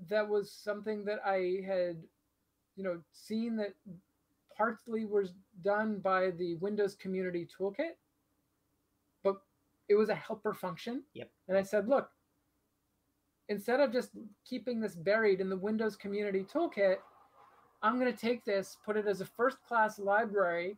that 0.09 0.28
was 0.28 0.50
something 0.50 1.05
that 1.05 1.20
I 1.24 1.62
had, 1.66 2.02
you 2.76 2.85
know, 2.85 3.00
seen 3.12 3.57
that 3.57 3.74
partly 4.57 5.05
was 5.05 5.35
done 5.62 5.98
by 5.98 6.31
the 6.31 6.55
Windows 6.57 6.94
Community 6.94 7.46
Toolkit, 7.46 7.96
but 9.22 9.37
it 9.88 9.94
was 9.94 10.09
a 10.09 10.14
helper 10.14 10.55
function. 10.55 11.02
Yep. 11.14 11.31
And 11.48 11.59
I 11.59 11.62
said, 11.62 11.88
look, 11.88 12.11
instead 13.48 13.81
of 13.81 13.92
just 13.92 14.11
keeping 14.48 14.81
this 14.81 14.94
buried 14.94 15.40
in 15.40 15.48
the 15.48 15.57
Windows 15.57 15.96
Community 15.96 16.44
Toolkit, 16.44 16.96
I'm 17.83 17.98
going 17.98 18.12
to 18.12 18.18
take 18.18 18.44
this, 18.44 18.78
put 18.85 18.96
it 18.96 19.07
as 19.07 19.20
a 19.20 19.26
first 19.26 19.59
class 19.66 19.98
library, 19.98 20.76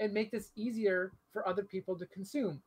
and 0.00 0.12
make 0.12 0.30
this 0.30 0.50
easier 0.56 1.12
for 1.32 1.46
other 1.48 1.62
people 1.62 1.96
to 1.98 2.06
consume. 2.06 2.60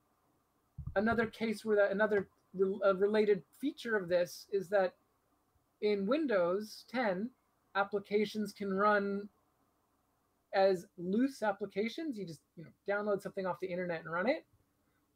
Another 0.95 1.27
case 1.27 1.63
where 1.63 1.75
that, 1.75 1.91
another 1.91 2.27
re- 2.53 2.79
related 2.95 3.43
feature 3.59 3.95
of 3.95 4.09
this 4.09 4.47
is 4.51 4.67
that 4.69 4.93
in 5.81 6.07
Windows 6.07 6.85
10, 6.89 7.29
applications 7.75 8.51
can 8.51 8.73
run 8.73 9.29
as 10.53 10.87
loose 10.97 11.43
applications. 11.43 12.17
You 12.17 12.25
just 12.25 12.41
you 12.55 12.63
know, 12.63 12.71
download 12.89 13.21
something 13.21 13.45
off 13.45 13.59
the 13.61 13.67
internet 13.67 14.01
and 14.01 14.11
run 14.11 14.27
it, 14.27 14.45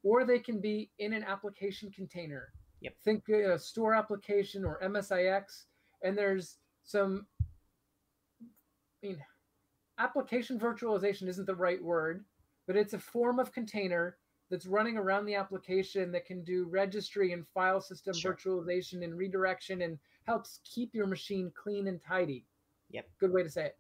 or 0.04 0.24
they 0.26 0.40
can 0.40 0.60
be 0.60 0.92
in 1.00 1.14
an 1.14 1.24
application 1.24 1.92
container. 1.92 2.50
Yep. 2.82 2.96
Think 3.04 3.30
a 3.30 3.60
store 3.60 3.94
application 3.94 4.66
or 4.66 4.80
MSIX, 4.84 5.66
and 6.04 6.18
there's 6.18 6.58
some. 6.84 7.28
I 8.42 9.08
mean, 9.08 9.24
application 9.98 10.60
virtualization 10.60 11.28
isn't 11.28 11.46
the 11.46 11.56
right 11.56 11.82
word, 11.82 12.26
but 12.68 12.76
it's 12.76 12.94
a 12.94 13.00
form 13.00 13.40
of 13.40 13.52
container 13.52 14.18
that's 14.50 14.66
running 14.66 14.98
around 14.98 15.26
the 15.26 15.36
application 15.36 16.12
that 16.12 16.26
can 16.26 16.44
do 16.44 16.66
registry 16.66 17.32
and 17.32 17.48
file 17.48 17.80
system 17.82 18.14
Sure. 18.14 18.34
virtualization 18.34 19.04
and 19.04 19.18
redirection 19.18 19.84
and 19.84 19.98
helps 20.26 20.60
keep 20.66 20.94
your 20.94 21.08
machine 21.08 21.52
clean 21.56 21.88
and 21.88 22.02
tidy. 22.02 22.46
Yep. 22.90 23.10
Good 23.20 23.32
way 23.32 23.44
to 23.44 23.50
say 23.50 23.68
it. 23.68 23.78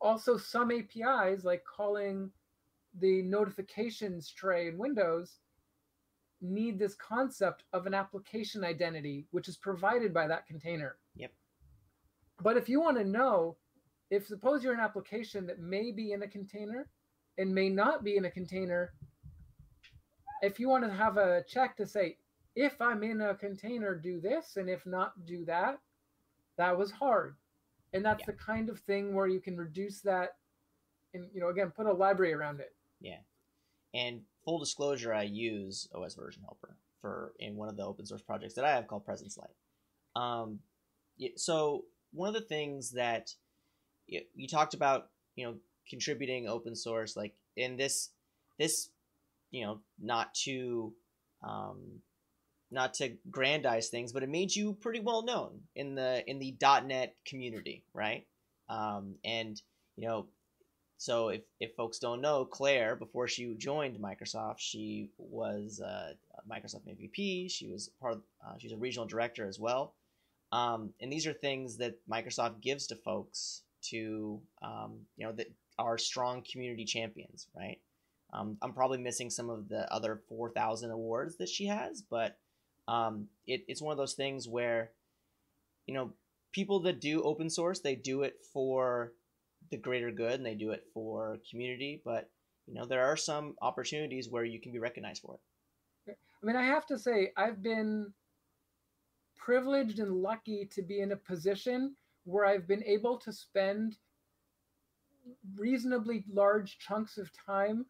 Also, 0.00 0.36
some 0.36 0.70
APIs, 0.70 1.44
like 1.44 1.64
calling 1.64 2.30
the 3.00 3.22
notifications 3.22 4.30
tray 4.30 4.68
in 4.68 4.78
Windows, 4.78 5.40
need 6.44 6.78
this 6.78 6.94
concept 6.94 7.64
of 7.72 7.86
an 7.86 7.94
application 7.94 8.64
identity, 8.64 9.26
which 9.30 9.48
is 9.48 9.56
provided 9.56 10.12
by 10.12 10.26
that 10.28 10.46
container. 10.46 10.96
Yep. 11.16 11.32
But 12.42 12.56
if 12.56 12.68
you 12.68 12.80
want 12.80 12.98
to 12.98 13.04
know, 13.04 13.56
if 14.10 14.26
suppose 14.26 14.62
you're 14.62 14.74
an 14.74 14.80
application 14.80 15.46
that 15.46 15.60
may 15.60 15.90
be 15.90 16.12
in 16.12 16.22
a 16.22 16.28
container 16.28 16.88
and 17.38 17.54
may 17.54 17.68
not 17.68 18.04
be 18.04 18.16
in 18.16 18.26
a 18.26 18.30
container, 18.30 18.92
if 20.42 20.60
you 20.60 20.68
want 20.68 20.84
to 20.84 20.92
have 20.92 21.16
a 21.16 21.42
check 21.48 21.76
to 21.78 21.86
say, 21.86 22.18
if 22.54 22.80
I'm 22.80 23.02
in 23.02 23.20
a 23.20 23.34
container, 23.34 23.94
do 23.94 24.20
this, 24.20 24.56
and 24.56 24.68
if 24.68 24.86
not, 24.86 25.24
do 25.26 25.44
that, 25.46 25.78
that 26.56 26.76
was 26.76 26.90
hard. 26.92 27.36
And 27.92 28.04
that's 28.04 28.20
Yeah. 28.20 28.26
the 28.26 28.32
kind 28.34 28.68
of 28.68 28.78
thing 28.80 29.14
where 29.14 29.26
you 29.26 29.40
can 29.40 29.56
reduce 29.56 30.00
that 30.02 30.36
and, 31.14 31.30
you 31.32 31.40
know, 31.40 31.48
again, 31.48 31.70
put 31.70 31.86
a 31.86 31.92
library 31.92 32.32
around 32.32 32.60
it. 32.60 32.74
Yeah. 33.00 33.20
And 33.94 34.24
full 34.44 34.58
disclosure, 34.58 35.12
I 35.12 35.22
use 35.22 35.88
OS 35.94 36.14
Version 36.14 36.42
Helper 36.42 36.76
for 37.00 37.32
in 37.38 37.56
one 37.56 37.68
of 37.68 37.76
the 37.76 37.84
open 37.84 38.06
source 38.06 38.22
projects 38.22 38.54
that 38.54 38.64
I 38.64 38.74
have 38.74 38.86
called 38.86 39.04
Presence 39.04 39.38
Light. 39.38 40.22
Um, 40.22 40.60
so 41.36 41.84
one 42.12 42.28
of 42.28 42.34
the 42.34 42.40
things 42.48 42.92
that 42.92 43.30
you, 44.06 44.22
you 44.34 44.48
talked 44.48 44.74
about, 44.74 45.08
you 45.36 45.44
know, 45.44 45.54
contributing 45.88 46.48
open 46.48 46.74
source, 46.74 47.16
like 47.16 47.34
in 47.56 47.76
this, 47.76 48.10
this, 48.58 48.90
you 49.50 49.64
know, 49.64 49.80
not 50.00 50.34
to, 50.34 50.92
um, 51.42 52.00
not 52.70 52.94
to 52.94 53.16
grandize 53.30 53.88
things, 53.88 54.12
but 54.12 54.22
it 54.22 54.28
made 54.28 54.54
you 54.54 54.74
pretty 54.74 55.00
well 55.00 55.22
known 55.24 55.60
in 55.76 55.94
the 55.94 56.28
in 56.28 56.38
the 56.38 56.56
.NET 56.60 57.14
community, 57.24 57.84
right? 57.94 58.26
Um, 58.68 59.14
and 59.24 59.60
you 59.96 60.08
know, 60.08 60.26
so 60.96 61.28
if, 61.28 61.42
if 61.60 61.74
folks 61.74 61.98
don't 61.98 62.20
know, 62.20 62.44
Claire, 62.44 62.96
before 62.96 63.28
she 63.28 63.54
joined 63.54 63.98
Microsoft, 63.98 64.58
she 64.58 65.10
was 65.18 65.80
uh, 65.80 66.12
a 66.38 66.48
Microsoft 66.48 66.86
MVP. 66.88 67.50
She 67.50 67.68
was 67.68 67.90
part 68.00 68.14
of, 68.14 68.22
uh, 68.46 68.54
she's 68.58 68.72
a 68.72 68.76
regional 68.76 69.06
director 69.06 69.46
as 69.46 69.58
well. 69.58 69.94
Um, 70.52 70.90
and 71.00 71.12
these 71.12 71.26
are 71.26 71.32
things 71.32 71.76
that 71.78 71.98
Microsoft 72.08 72.60
gives 72.60 72.86
to 72.88 72.96
folks 72.96 73.62
to, 73.90 74.40
um, 74.62 75.00
you 75.16 75.26
know, 75.26 75.32
that 75.32 75.50
are 75.78 75.98
strong 75.98 76.42
community 76.50 76.84
champions, 76.84 77.48
right? 77.56 77.78
Um, 78.32 78.56
I'm 78.62 78.72
probably 78.72 78.98
missing 78.98 79.30
some 79.30 79.50
of 79.50 79.68
the 79.68 79.92
other 79.92 80.20
4,000 80.28 80.90
awards 80.90 81.36
that 81.36 81.48
she 81.48 81.66
has, 81.66 82.02
but 82.02 82.38
um, 82.86 83.26
it, 83.46 83.64
it's 83.68 83.82
one 83.82 83.92
of 83.92 83.98
those 83.98 84.14
things 84.14 84.48
where, 84.48 84.90
you 85.86 85.94
know, 85.94 86.12
people 86.52 86.80
that 86.80 87.00
do 87.00 87.22
open 87.22 87.50
source, 87.50 87.80
they 87.80 87.96
do 87.96 88.22
it 88.22 88.36
for 88.52 89.12
the 89.70 89.76
greater 89.76 90.10
good 90.10 90.34
and 90.34 90.46
they 90.46 90.54
do 90.54 90.70
it 90.70 90.84
for 90.92 91.38
community 91.50 92.00
but 92.04 92.30
you 92.66 92.74
know 92.74 92.84
there 92.84 93.04
are 93.04 93.16
some 93.16 93.54
opportunities 93.62 94.28
where 94.28 94.44
you 94.44 94.60
can 94.60 94.72
be 94.72 94.78
recognized 94.78 95.22
for 95.22 95.34
it 95.34 95.40
I 96.44 96.46
mean, 96.46 96.56
I 96.56 96.64
have 96.64 96.84
to 96.86 96.98
say, 96.98 97.32
I've 97.38 97.62
been 97.62 98.12
privileged 99.34 99.98
and 99.98 100.12
lucky 100.12 100.68
to 100.72 100.82
be 100.82 101.00
in 101.00 101.12
a 101.12 101.16
position 101.16 101.96
where 102.24 102.44
I've 102.44 102.68
been 102.68 102.84
able 102.84 103.16
to 103.20 103.32
spend 103.32 103.96
reasonably 105.56 106.22
large 106.30 106.78
chunks 106.78 107.16
of 107.16 107.30
time 107.46 107.86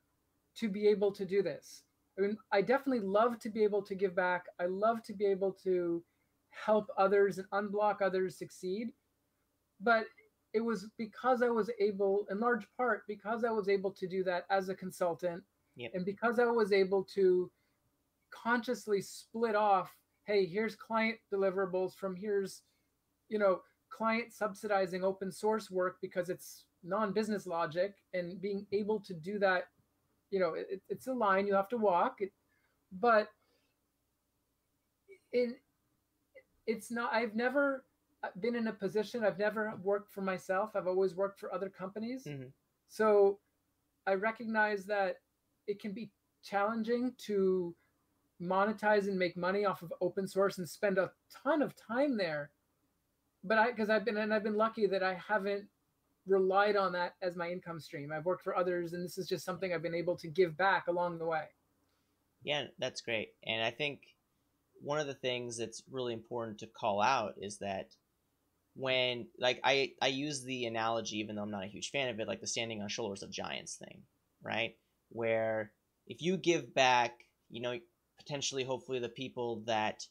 to 0.58 0.68
be 0.68 0.86
able 0.86 1.10
to 1.14 1.24
do 1.24 1.42
this. 1.42 1.82
I 2.16 2.22
mean, 2.22 2.38
I 2.52 2.62
definitely 2.62 3.04
love 3.04 3.40
to 3.40 3.50
be 3.50 3.64
able 3.64 3.82
to 3.82 3.96
give 3.96 4.14
back. 4.14 4.44
I 4.60 4.66
love 4.66 5.02
to 5.02 5.12
be 5.12 5.26
able 5.26 5.50
to 5.64 6.04
help 6.50 6.86
others 6.96 7.38
and 7.38 7.50
unblock 7.50 8.02
others 8.02 8.38
succeed. 8.38 8.92
But 9.80 10.04
it 10.54 10.64
was 10.64 10.86
because 10.96 11.42
I 11.42 11.48
was 11.48 11.68
able, 11.80 12.26
in 12.30 12.38
large 12.38 12.66
part, 12.76 13.02
because 13.08 13.44
I 13.44 13.50
was 13.50 13.68
able 13.68 13.90
to 13.90 14.06
do 14.06 14.22
that 14.24 14.46
as 14.48 14.68
a 14.68 14.74
consultant, 14.74 15.42
Yep. 15.76 15.90
and 15.94 16.04
because 16.04 16.38
I 16.38 16.44
was 16.44 16.72
able 16.72 17.02
to 17.14 17.50
consciously 18.30 19.00
split 19.02 19.56
off, 19.56 19.92
hey, 20.24 20.46
here's 20.46 20.76
client 20.76 21.18
deliverables 21.32 21.94
from 21.96 22.14
here's, 22.14 22.62
you 23.28 23.38
know, 23.38 23.62
client 23.90 24.32
subsidizing 24.32 25.02
open 25.04 25.32
source 25.32 25.70
work 25.70 25.98
because 26.00 26.30
it's 26.30 26.66
non-business 26.84 27.46
logic, 27.46 27.96
and 28.12 28.40
being 28.40 28.64
able 28.70 29.00
to 29.00 29.12
do 29.12 29.40
that, 29.40 29.68
you 30.30 30.38
know, 30.38 30.54
it, 30.54 30.80
it's 30.88 31.08
a 31.08 31.12
line 31.12 31.48
you 31.48 31.54
have 31.54 31.68
to 31.68 31.76
walk, 31.76 32.20
it, 32.20 32.32
but 33.00 33.28
in 35.32 35.56
it's 36.66 36.90
not. 36.90 37.12
I've 37.12 37.34
never 37.34 37.84
been 38.40 38.54
in 38.56 38.68
a 38.68 38.72
position. 38.72 39.24
I've 39.24 39.38
never 39.38 39.74
worked 39.82 40.12
for 40.12 40.20
myself. 40.22 40.74
I've 40.74 40.86
always 40.86 41.14
worked 41.14 41.38
for 41.40 41.52
other 41.52 41.68
companies. 41.68 42.24
Mhm. 42.24 42.52
So 42.88 43.40
I 44.06 44.14
recognize 44.14 44.84
that 44.86 45.20
it 45.66 45.80
can 45.80 45.92
be 45.92 46.10
challenging 46.42 47.14
to 47.26 47.74
monetize 48.40 49.08
and 49.08 49.18
make 49.18 49.36
money 49.36 49.64
off 49.64 49.82
of 49.82 49.92
open 50.00 50.26
source 50.26 50.58
and 50.58 50.68
spend 50.68 50.98
a 50.98 51.12
ton 51.30 51.62
of 51.62 51.74
time 51.76 52.16
there. 52.16 52.50
But 53.42 53.58
I, 53.58 53.70
because 53.70 53.90
I've 53.90 54.04
been, 54.04 54.16
and 54.16 54.32
I've 54.34 54.42
been 54.42 54.56
lucky 54.56 54.86
that 54.86 55.02
I 55.02 55.14
haven't 55.14 55.68
relied 56.26 56.76
on 56.76 56.92
that 56.92 57.14
as 57.22 57.36
my 57.36 57.50
income 57.50 57.78
stream. 57.80 58.10
I've 58.12 58.24
worked 58.24 58.42
for 58.42 58.56
others, 58.56 58.92
and 58.94 59.04
this 59.04 59.18
is 59.18 59.28
just 59.28 59.44
something 59.44 59.72
I've 59.72 59.82
been 59.82 59.94
able 59.94 60.16
to 60.16 60.28
give 60.28 60.56
back 60.56 60.86
along 60.88 61.18
the 61.18 61.26
way. 61.26 61.48
yeah 62.42 62.66
that's 62.78 63.00
great 63.00 63.34
and 63.44 63.62
i 63.64 63.70
think 63.70 64.14
one 64.82 64.98
of 65.00 65.06
the 65.06 65.14
things 65.14 65.56
that's 65.56 65.82
really 65.90 66.12
important 66.12 66.58
to 66.58 66.66
call 66.66 67.00
out 67.00 67.34
is 67.40 67.56
that 67.58 67.96
when 68.74 69.26
like 69.38 69.60
i 69.64 69.92
i 70.02 70.08
use 70.08 70.42
the 70.42 70.66
analogy 70.66 71.18
even 71.18 71.36
though 71.36 71.42
i'm 71.42 71.50
not 71.50 71.64
a 71.64 71.68
huge 71.68 71.90
fan 71.90 72.08
of 72.08 72.18
it 72.18 72.28
like 72.28 72.40
the 72.40 72.46
standing 72.46 72.82
on 72.82 72.88
shoulders 72.88 73.22
of 73.22 73.30
giants 73.30 73.76
thing 73.76 74.02
right? 74.44 74.76
Where 75.08 75.72
if 76.06 76.22
you 76.22 76.36
give 76.36 76.74
back 76.74 77.12
you 77.50 77.62
know 77.62 77.78
potentially 78.18 78.62
hopefully 78.62 79.00
the 79.00 79.08
people 79.08 79.62
that 79.66 80.04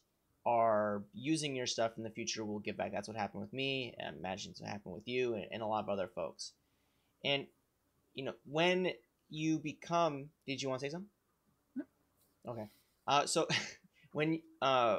are 0.44 1.02
using 1.14 1.56
your 1.56 1.66
stuff 1.66 1.92
in 1.96 2.02
the 2.02 2.10
future 2.10 2.44
will 2.44 2.58
give 2.58 2.76
back. 2.76 2.92
That's 2.92 3.08
what 3.08 3.16
happened 3.16 3.40
with 3.40 3.52
me. 3.54 3.94
I 3.98 4.10
imagine 4.10 4.50
it's 4.50 4.60
what 4.60 4.68
happened 4.68 4.94
with 4.94 5.08
you 5.08 5.34
and, 5.34 5.46
and 5.50 5.62
a 5.62 5.66
lot 5.66 5.82
of 5.82 5.88
other 5.88 6.08
folks. 6.14 6.52
And 7.24 7.46
you 8.12 8.24
know 8.24 8.34
when 8.44 8.90
you 9.30 9.58
become 9.58 10.26
did 10.46 10.60
you 10.60 10.68
want 10.68 10.80
to 10.80 10.86
say 10.86 10.90
something? 10.90 11.10
Okay. 12.46 12.68
Uh, 13.06 13.26
so 13.26 13.46
when 14.12 14.40
uh, 14.60 14.98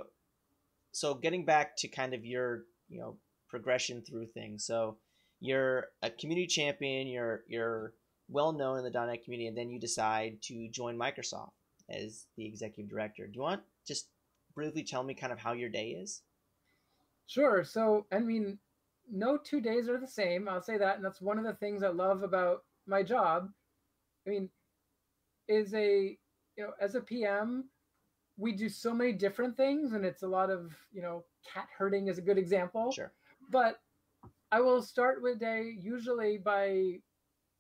so 0.91 1.13
getting 1.13 1.45
back 1.45 1.78
to 1.78 1.88
kind 1.88 2.13
of 2.13 2.25
your 2.25 2.63
you 2.88 2.99
know 2.99 3.17
progression 3.55 4.01
through 4.01 4.25
things. 4.25 4.65
So 4.65 4.97
you're 5.39 5.85
a 6.01 6.09
community 6.09 6.45
champion, 6.45 7.07
you're 7.07 7.43
you're 7.47 7.93
well 8.27 8.51
known 8.51 8.79
in 8.79 8.83
the 8.83 8.89
.NET 8.89 9.23
community, 9.23 9.47
and 9.47 9.57
then 9.57 9.69
you 9.69 9.79
decide 9.79 10.41
to 10.41 10.67
join 10.69 10.97
Microsoft 10.97 11.51
as 11.89 12.25
the 12.35 12.45
executive 12.45 12.89
director. 12.89 13.27
Do 13.27 13.31
you 13.35 13.41
want 13.41 13.61
just 13.87 14.09
briefly 14.53 14.83
tell 14.83 15.03
me 15.03 15.13
kind 15.13 15.31
of 15.31 15.39
how 15.39 15.53
your 15.53 15.69
day 15.69 15.91
is? 15.91 16.21
Sure. 17.27 17.63
So 17.63 18.05
I 18.11 18.19
mean, 18.19 18.59
no 19.09 19.37
two 19.37 19.61
days 19.61 19.87
are 19.87 19.99
the 19.99 20.07
same. 20.21 20.49
I'll 20.49 20.61
say 20.61 20.77
that, 20.77 20.97
and 20.97 21.05
that's 21.05 21.21
one 21.21 21.39
of 21.39 21.45
the 21.45 21.53
things 21.53 21.81
I 21.81 21.89
love 21.89 22.23
about 22.23 22.63
my 22.85 23.03
job. 23.03 23.49
I 24.27 24.31
mean, 24.31 24.49
is 25.47 25.73
a 25.73 26.17
you 26.57 26.63
know 26.65 26.71
as 26.81 26.95
a 26.95 27.01
PM, 27.01 27.69
we 28.35 28.51
do 28.51 28.67
so 28.67 28.93
many 28.93 29.13
different 29.13 29.55
things, 29.55 29.93
and 29.93 30.03
it's 30.03 30.23
a 30.23 30.27
lot 30.27 30.49
of 30.49 30.75
you 30.91 31.01
know 31.01 31.23
cat 31.53 31.69
herding 31.77 32.09
is 32.09 32.17
a 32.17 32.21
good 32.21 32.37
example. 32.37 32.91
Sure. 32.91 33.13
But 33.49 33.79
I 34.51 34.62
will 34.62 34.81
start 34.81 35.21
with 35.21 35.39
day 35.39 35.73
usually 35.77 36.38
by 36.38 36.99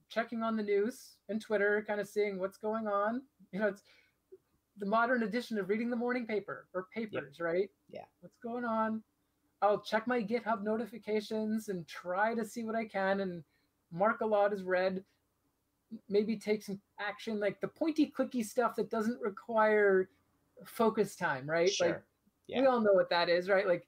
checking 0.09 0.43
on 0.43 0.55
the 0.55 0.63
news 0.63 1.17
and 1.29 1.41
Twitter, 1.41 1.83
kind 1.87 1.99
of 1.99 2.07
seeing 2.07 2.39
what's 2.39 2.57
going 2.57 2.87
on. 2.87 3.21
You 3.51 3.59
know, 3.59 3.67
it's 3.67 3.83
the 4.77 4.85
modern 4.85 5.23
edition 5.23 5.57
of 5.57 5.69
reading 5.69 5.89
the 5.89 5.95
morning 5.95 6.25
paper 6.25 6.67
or 6.73 6.87
papers, 6.93 7.37
yep. 7.39 7.45
right? 7.45 7.69
Yeah. 7.89 8.05
What's 8.21 8.37
going 8.37 8.65
on? 8.65 9.01
I'll 9.61 9.79
check 9.79 10.05
my 10.05 10.21
GitHub 10.21 10.63
notifications 10.63 11.69
and 11.69 11.87
try 11.87 12.35
to 12.35 12.45
see 12.45 12.63
what 12.63 12.75
I 12.75 12.85
can 12.85 13.21
and 13.21 13.43
mark 13.91 14.21
a 14.21 14.25
lot 14.25 14.53
as 14.53 14.63
read. 14.63 15.03
Maybe 16.09 16.35
take 16.35 16.63
some 16.63 16.79
action, 16.99 17.39
like 17.39 17.61
the 17.61 17.67
pointy 17.67 18.11
clicky 18.17 18.43
stuff 18.43 18.75
that 18.75 18.89
doesn't 18.89 19.21
require 19.21 20.09
focus 20.65 21.15
time, 21.15 21.49
right? 21.49 21.71
Sure. 21.71 21.87
Like 21.87 22.01
yeah. 22.47 22.61
we 22.61 22.67
all 22.67 22.81
know 22.81 22.93
what 22.93 23.09
that 23.09 23.29
is, 23.29 23.49
right? 23.49 23.67
Like 23.67 23.87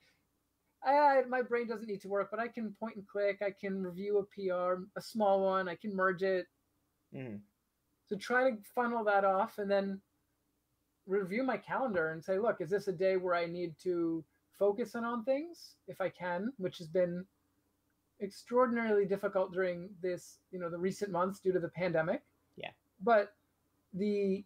I, 0.86 1.22
my 1.28 1.42
brain 1.42 1.68
doesn't 1.68 1.88
need 1.88 2.02
to 2.02 2.08
work, 2.08 2.30
but 2.32 2.40
I 2.40 2.48
can 2.48 2.76
point 2.80 2.96
and 2.96 3.08
click. 3.08 3.42
I 3.42 3.52
can 3.52 3.82
review 3.82 4.20
a 4.20 4.24
PR, 4.24 4.84
a 4.96 5.02
small 5.02 5.44
one. 5.44 5.68
I 5.68 5.76
can 5.76 5.96
merge 5.96 6.24
it. 6.24 6.46
Mm. 7.16 7.40
So 8.08 8.16
try 8.16 8.52
to 8.52 8.58
funnel 8.76 9.04
that 9.06 9.26
off 9.26 9.58
and 9.58 9.70
then 9.70 10.00
review 11.08 11.44
my 11.44 11.58
calendar 11.58 12.12
and 12.12 12.24
say, 12.24 12.38
look, 12.38 12.62
is 12.62 12.70
this 12.70 12.88
a 12.88 12.92
day 12.92 13.18
where 13.18 13.36
I 13.36 13.46
need 13.46 13.76
to 13.84 14.24
focus 14.58 14.96
in 14.96 15.04
on 15.04 15.24
things 15.24 15.76
if 15.88 16.00
I 16.02 16.10
can, 16.10 16.52
which 16.58 16.78
has 16.78 16.88
been 16.88 17.26
extraordinarily 18.22 19.06
difficult 19.06 19.54
during 19.54 19.90
this, 20.02 20.40
you 20.52 20.60
know, 20.60 20.70
the 20.70 20.78
recent 20.78 21.12
months 21.12 21.40
due 21.40 21.54
to 21.54 21.60
the 21.60 21.70
pandemic. 21.70 22.22
Yeah. 22.56 22.72
But 23.04 23.34
the 23.94 24.44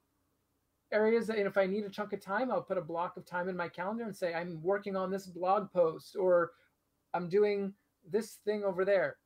areas 0.91 1.27
that 1.27 1.37
if 1.37 1.57
I 1.57 1.65
need 1.65 1.85
a 1.85 1.89
chunk 1.89 2.13
of 2.13 2.21
time, 2.21 2.51
I'll 2.51 2.61
put 2.61 2.77
a 2.77 2.81
block 2.81 3.17
of 3.17 3.25
time 3.25 3.49
in 3.49 3.55
my 3.55 3.67
calendar 3.67 4.03
and 4.03 4.15
say, 4.15 4.33
I'm 4.33 4.61
working 4.61 4.95
on 4.95 5.11
this 5.11 5.27
blog 5.27 5.71
post 5.71 6.15
or 6.15 6.51
I'm 7.13 7.29
doing 7.29 7.73
this 8.09 8.39
thing 8.45 8.63
over 8.63 8.85
there. 8.85 9.17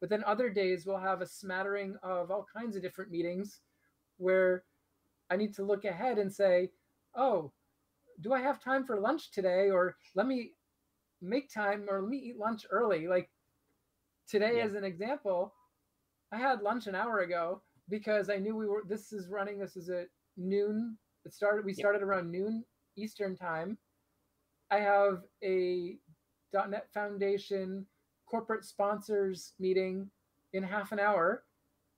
But 0.00 0.08
then 0.08 0.24
other 0.24 0.48
days 0.48 0.86
we'll 0.86 0.98
have 0.98 1.20
a 1.20 1.26
smattering 1.26 1.96
of 2.02 2.30
all 2.30 2.46
kinds 2.54 2.76
of 2.76 2.82
different 2.82 3.10
meetings 3.10 3.60
where 4.16 4.64
I 5.30 5.36
need 5.36 5.54
to 5.54 5.64
look 5.64 5.84
ahead 5.84 6.18
and 6.18 6.32
say, 6.32 6.70
oh, 7.14 7.52
do 8.20 8.32
I 8.32 8.40
have 8.40 8.62
time 8.62 8.84
for 8.84 8.98
lunch 8.98 9.30
today? 9.30 9.70
Or 9.70 9.96
let 10.14 10.26
me 10.26 10.52
make 11.20 11.52
time 11.52 11.86
or 11.88 12.00
let 12.00 12.10
me 12.10 12.18
eat 12.18 12.38
lunch 12.38 12.66
early. 12.70 13.06
Like 13.06 13.30
today, 14.28 14.56
yeah. 14.56 14.64
as 14.64 14.74
an 14.74 14.84
example, 14.84 15.52
I 16.32 16.38
had 16.38 16.62
lunch 16.62 16.86
an 16.86 16.94
hour 16.94 17.20
ago 17.20 17.62
because 17.88 18.30
I 18.30 18.36
knew 18.36 18.56
we 18.56 18.66
were, 18.66 18.84
this 18.86 19.12
is 19.12 19.28
running, 19.28 19.58
this 19.58 19.76
is 19.76 19.90
at 19.90 20.08
noon 20.36 20.96
it 21.24 21.32
started. 21.32 21.64
We 21.64 21.74
started 21.74 22.02
around 22.02 22.30
noon 22.30 22.64
Eastern 22.96 23.36
time. 23.36 23.78
I 24.70 24.78
have 24.78 25.22
a 25.42 25.96
.NET 26.52 26.86
Foundation 26.92 27.86
corporate 28.26 28.64
sponsors 28.64 29.52
meeting 29.58 30.10
in 30.52 30.62
half 30.62 30.92
an 30.92 31.00
hour, 31.00 31.44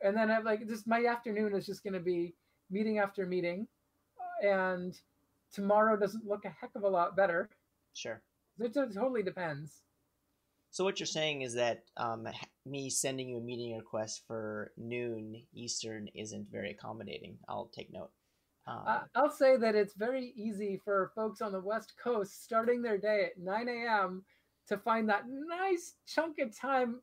and 0.02 0.16
then 0.16 0.30
I'm 0.30 0.44
like, 0.44 0.66
just 0.66 0.86
my 0.86 1.04
afternoon 1.04 1.54
is 1.54 1.66
just 1.66 1.82
going 1.82 1.94
to 1.94 2.00
be 2.00 2.34
meeting 2.70 2.98
after 2.98 3.26
meeting, 3.26 3.66
and 4.42 4.98
tomorrow 5.52 5.96
doesn't 5.96 6.26
look 6.26 6.44
a 6.44 6.50
heck 6.50 6.70
of 6.74 6.84
a 6.84 6.88
lot 6.88 7.16
better. 7.16 7.50
Sure. 7.94 8.22
It, 8.58 8.76
it 8.76 8.94
totally 8.94 9.22
depends. 9.22 9.82
So 10.70 10.84
what 10.84 10.98
you're 10.98 11.06
saying 11.06 11.42
is 11.42 11.52
that 11.54 11.84
um, 11.98 12.26
me 12.64 12.88
sending 12.88 13.28
you 13.28 13.36
a 13.36 13.42
meeting 13.42 13.76
request 13.76 14.22
for 14.26 14.72
noon 14.78 15.42
Eastern 15.52 16.08
isn't 16.14 16.50
very 16.50 16.70
accommodating. 16.70 17.36
I'll 17.46 17.70
take 17.74 17.92
note. 17.92 18.10
Um, 18.66 19.00
I'll 19.14 19.30
say 19.30 19.56
that 19.56 19.74
it's 19.74 19.94
very 19.94 20.32
easy 20.36 20.80
for 20.84 21.10
folks 21.14 21.40
on 21.40 21.52
the 21.52 21.60
West 21.60 21.94
Coast 22.02 22.44
starting 22.44 22.80
their 22.80 22.98
day 22.98 23.24
at 23.24 23.42
9 23.42 23.68
a.m. 23.68 24.24
to 24.68 24.76
find 24.78 25.08
that 25.08 25.24
nice 25.28 25.94
chunk 26.06 26.38
of 26.38 26.56
time 26.56 27.00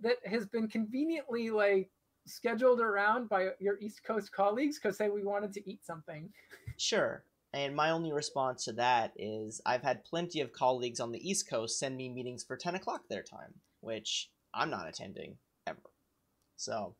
that 0.00 0.16
has 0.24 0.46
been 0.46 0.68
conveniently 0.68 1.50
like 1.50 1.90
scheduled 2.26 2.80
around 2.80 3.28
by 3.28 3.50
your 3.60 3.78
East 3.80 4.02
Coast 4.04 4.32
colleagues 4.32 4.78
because 4.78 4.96
say 4.96 5.08
we 5.08 5.24
wanted 5.24 5.52
to 5.52 5.70
eat 5.70 5.84
something. 5.84 6.28
Sure. 6.76 7.24
And 7.52 7.74
my 7.74 7.90
only 7.90 8.12
response 8.12 8.64
to 8.64 8.72
that 8.74 9.12
is 9.16 9.60
I've 9.64 9.82
had 9.82 10.04
plenty 10.04 10.40
of 10.40 10.52
colleagues 10.52 11.00
on 11.00 11.12
the 11.12 11.28
East 11.30 11.48
Coast 11.48 11.78
send 11.78 11.96
me 11.96 12.08
meetings 12.08 12.44
for 12.44 12.56
10 12.56 12.74
o'clock 12.74 13.02
their 13.08 13.22
time, 13.22 13.54
which 13.80 14.30
I'm 14.52 14.70
not 14.70 14.88
attending 14.88 15.36
ever. 15.66 15.78
So 16.56 16.94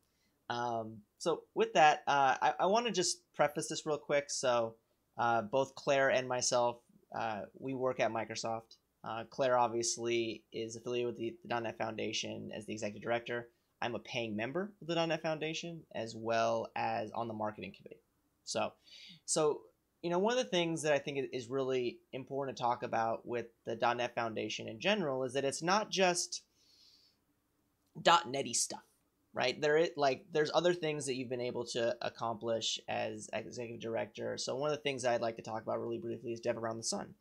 um, 0.49 0.99
so 1.19 1.43
with 1.53 1.73
that, 1.73 2.03
uh, 2.07 2.35
I, 2.41 2.53
I 2.61 2.65
want 2.65 2.85
to 2.87 2.91
just 2.93 3.21
preface 3.35 3.67
this 3.67 3.85
real 3.85 3.97
quick. 3.97 4.29
So 4.29 4.75
uh, 5.17 5.41
both 5.41 5.75
Claire 5.75 6.09
and 6.09 6.27
myself, 6.27 6.77
uh, 7.13 7.41
we 7.59 7.73
work 7.73 7.99
at 7.99 8.11
Microsoft. 8.11 8.77
Uh, 9.03 9.25
Claire 9.29 9.57
obviously 9.57 10.43
is 10.53 10.77
affiliated 10.77 11.07
with 11.07 11.17
the, 11.17 11.35
the 11.45 11.59
.NET 11.59 11.77
Foundation 11.77 12.51
as 12.55 12.65
the 12.65 12.73
executive 12.73 13.03
director. 13.03 13.49
I'm 13.81 13.95
a 13.95 13.99
paying 13.99 14.35
member 14.35 14.71
of 14.81 14.87
the 14.87 15.05
.NET 15.05 15.21
Foundation 15.21 15.81
as 15.93 16.15
well 16.15 16.71
as 16.75 17.11
on 17.11 17.27
the 17.27 17.33
marketing 17.33 17.73
committee. 17.75 18.01
So, 18.45 18.71
so 19.25 19.61
you 20.01 20.09
know, 20.09 20.19
one 20.19 20.37
of 20.37 20.43
the 20.43 20.49
things 20.49 20.83
that 20.83 20.93
I 20.93 20.99
think 20.99 21.19
is 21.33 21.49
really 21.49 21.97
important 22.13 22.55
to 22.55 22.63
talk 22.63 22.83
about 22.83 23.27
with 23.27 23.47
the 23.65 23.75
.NET 23.75 24.15
Foundation 24.15 24.69
in 24.69 24.79
general 24.79 25.25
is 25.25 25.33
that 25.33 25.43
it's 25.43 25.61
not 25.61 25.91
just 25.91 26.43
.NETy 28.05 28.53
stuff 28.55 28.88
right? 29.33 29.59
There 29.59 29.77
is 29.77 29.89
like 29.95 30.25
there's 30.31 30.51
other 30.53 30.73
things 30.73 31.05
that 31.05 31.15
you've 31.15 31.29
been 31.29 31.41
able 31.41 31.65
to 31.67 31.95
accomplish 32.01 32.79
as 32.87 33.29
executive 33.33 33.81
director. 33.81 34.37
So 34.37 34.55
one 34.55 34.71
of 34.71 34.77
the 34.77 34.83
things 34.83 35.05
i'd 35.05 35.21
like 35.21 35.37
to 35.37 35.41
talk 35.41 35.61
about 35.61 35.79
really 35.79 35.97
briefly 35.97 36.31
is 36.31 36.39
dev 36.39 36.57
around 36.57 36.77
the 36.77 36.83
sun 36.83 37.13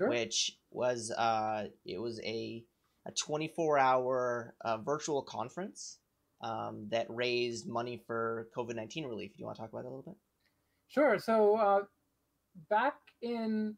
sure. 0.00 0.08
which 0.08 0.58
was 0.70 1.10
uh 1.10 1.66
it 1.84 2.00
was 2.00 2.20
a 2.24 2.64
a 3.06 3.12
24 3.12 3.78
hour 3.78 4.54
uh, 4.62 4.76
virtual 4.76 5.22
conference 5.22 5.98
um, 6.42 6.86
that 6.90 7.06
raised 7.08 7.66
money 7.66 8.02
for 8.06 8.48
covid-19 8.56 9.08
relief. 9.08 9.32
Do 9.32 9.38
you 9.38 9.46
want 9.46 9.56
to 9.56 9.62
talk 9.62 9.72
about 9.72 9.84
that 9.84 9.88
a 9.88 9.94
little 9.94 10.02
bit? 10.02 10.16
Sure. 10.88 11.18
So 11.18 11.56
uh, 11.56 11.80
back 12.68 12.94
in 13.22 13.76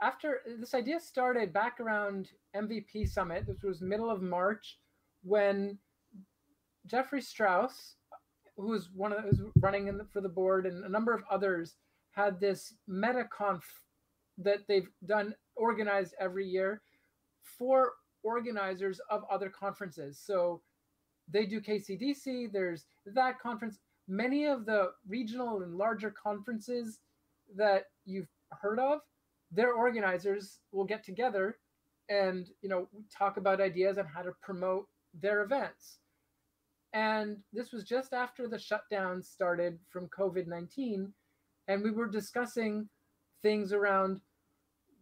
after 0.00 0.40
this 0.58 0.74
idea 0.74 0.98
started 0.98 1.52
back 1.52 1.78
around 1.78 2.28
mvp 2.56 3.08
summit 3.08 3.46
this 3.46 3.62
was 3.62 3.80
middle 3.80 4.10
of 4.10 4.20
march 4.20 4.78
when 5.22 5.78
Jeffrey 6.86 7.20
Strauss, 7.20 7.96
who's 8.56 8.90
one 8.94 9.12
of 9.12 9.24
who's 9.24 9.40
running 9.60 9.86
the, 9.86 10.04
for 10.12 10.20
the 10.20 10.28
board, 10.28 10.66
and 10.66 10.84
a 10.84 10.88
number 10.88 11.12
of 11.12 11.22
others 11.30 11.76
had 12.12 12.40
this 12.40 12.74
MetaConf 12.88 13.62
that 14.38 14.60
they've 14.68 14.88
done 15.06 15.34
organized 15.56 16.14
every 16.20 16.46
year 16.46 16.82
for 17.58 17.92
organizers 18.22 19.00
of 19.10 19.22
other 19.30 19.48
conferences. 19.48 20.20
So 20.24 20.62
they 21.28 21.46
do 21.46 21.60
KCDC. 21.60 22.52
There's 22.52 22.84
that 23.06 23.40
conference. 23.40 23.78
Many 24.08 24.46
of 24.46 24.66
the 24.66 24.90
regional 25.08 25.62
and 25.62 25.76
larger 25.76 26.10
conferences 26.10 26.98
that 27.56 27.84
you've 28.04 28.28
heard 28.60 28.78
of, 28.78 29.00
their 29.50 29.74
organizers 29.74 30.60
will 30.72 30.84
get 30.84 31.04
together 31.04 31.58
and 32.08 32.48
you 32.62 32.68
know 32.68 32.88
talk 33.16 33.36
about 33.36 33.60
ideas 33.60 33.96
on 33.96 34.06
how 34.06 34.22
to 34.22 34.32
promote 34.42 34.86
their 35.14 35.42
events. 35.42 35.98
And 36.92 37.38
this 37.52 37.72
was 37.72 37.84
just 37.84 38.12
after 38.12 38.48
the 38.48 38.58
shutdown 38.58 39.22
started 39.22 39.78
from 39.90 40.08
COVID 40.08 40.46
19. 40.46 41.12
And 41.68 41.82
we 41.82 41.90
were 41.90 42.08
discussing 42.08 42.88
things 43.42 43.72
around 43.72 44.20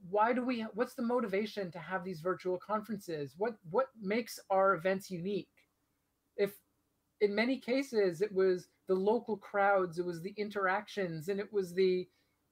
why 0.09 0.33
do 0.33 0.45
we 0.45 0.65
what's 0.75 0.95
the 0.95 1.03
motivation 1.03 1.71
to 1.71 1.79
have 1.79 2.05
these 2.05 2.21
virtual 2.21 2.59
conferences 2.59 3.35
what 3.37 3.55
what 3.71 3.89
makes 4.01 4.39
our 4.49 4.75
events 4.75 5.11
unique 5.11 5.49
if 6.37 6.53
in 7.21 7.35
many 7.35 7.59
cases 7.59 8.23
it 8.23 8.33
was 8.33 8.69
the 8.89 8.95
local 8.95 9.37
crowds 9.37 9.99
it 9.99 10.07
was 10.07 10.23
the 10.23 10.35
interactions 10.37 11.29
and 11.29 11.39
it 11.39 11.53
was 11.53 11.75
the 11.75 12.09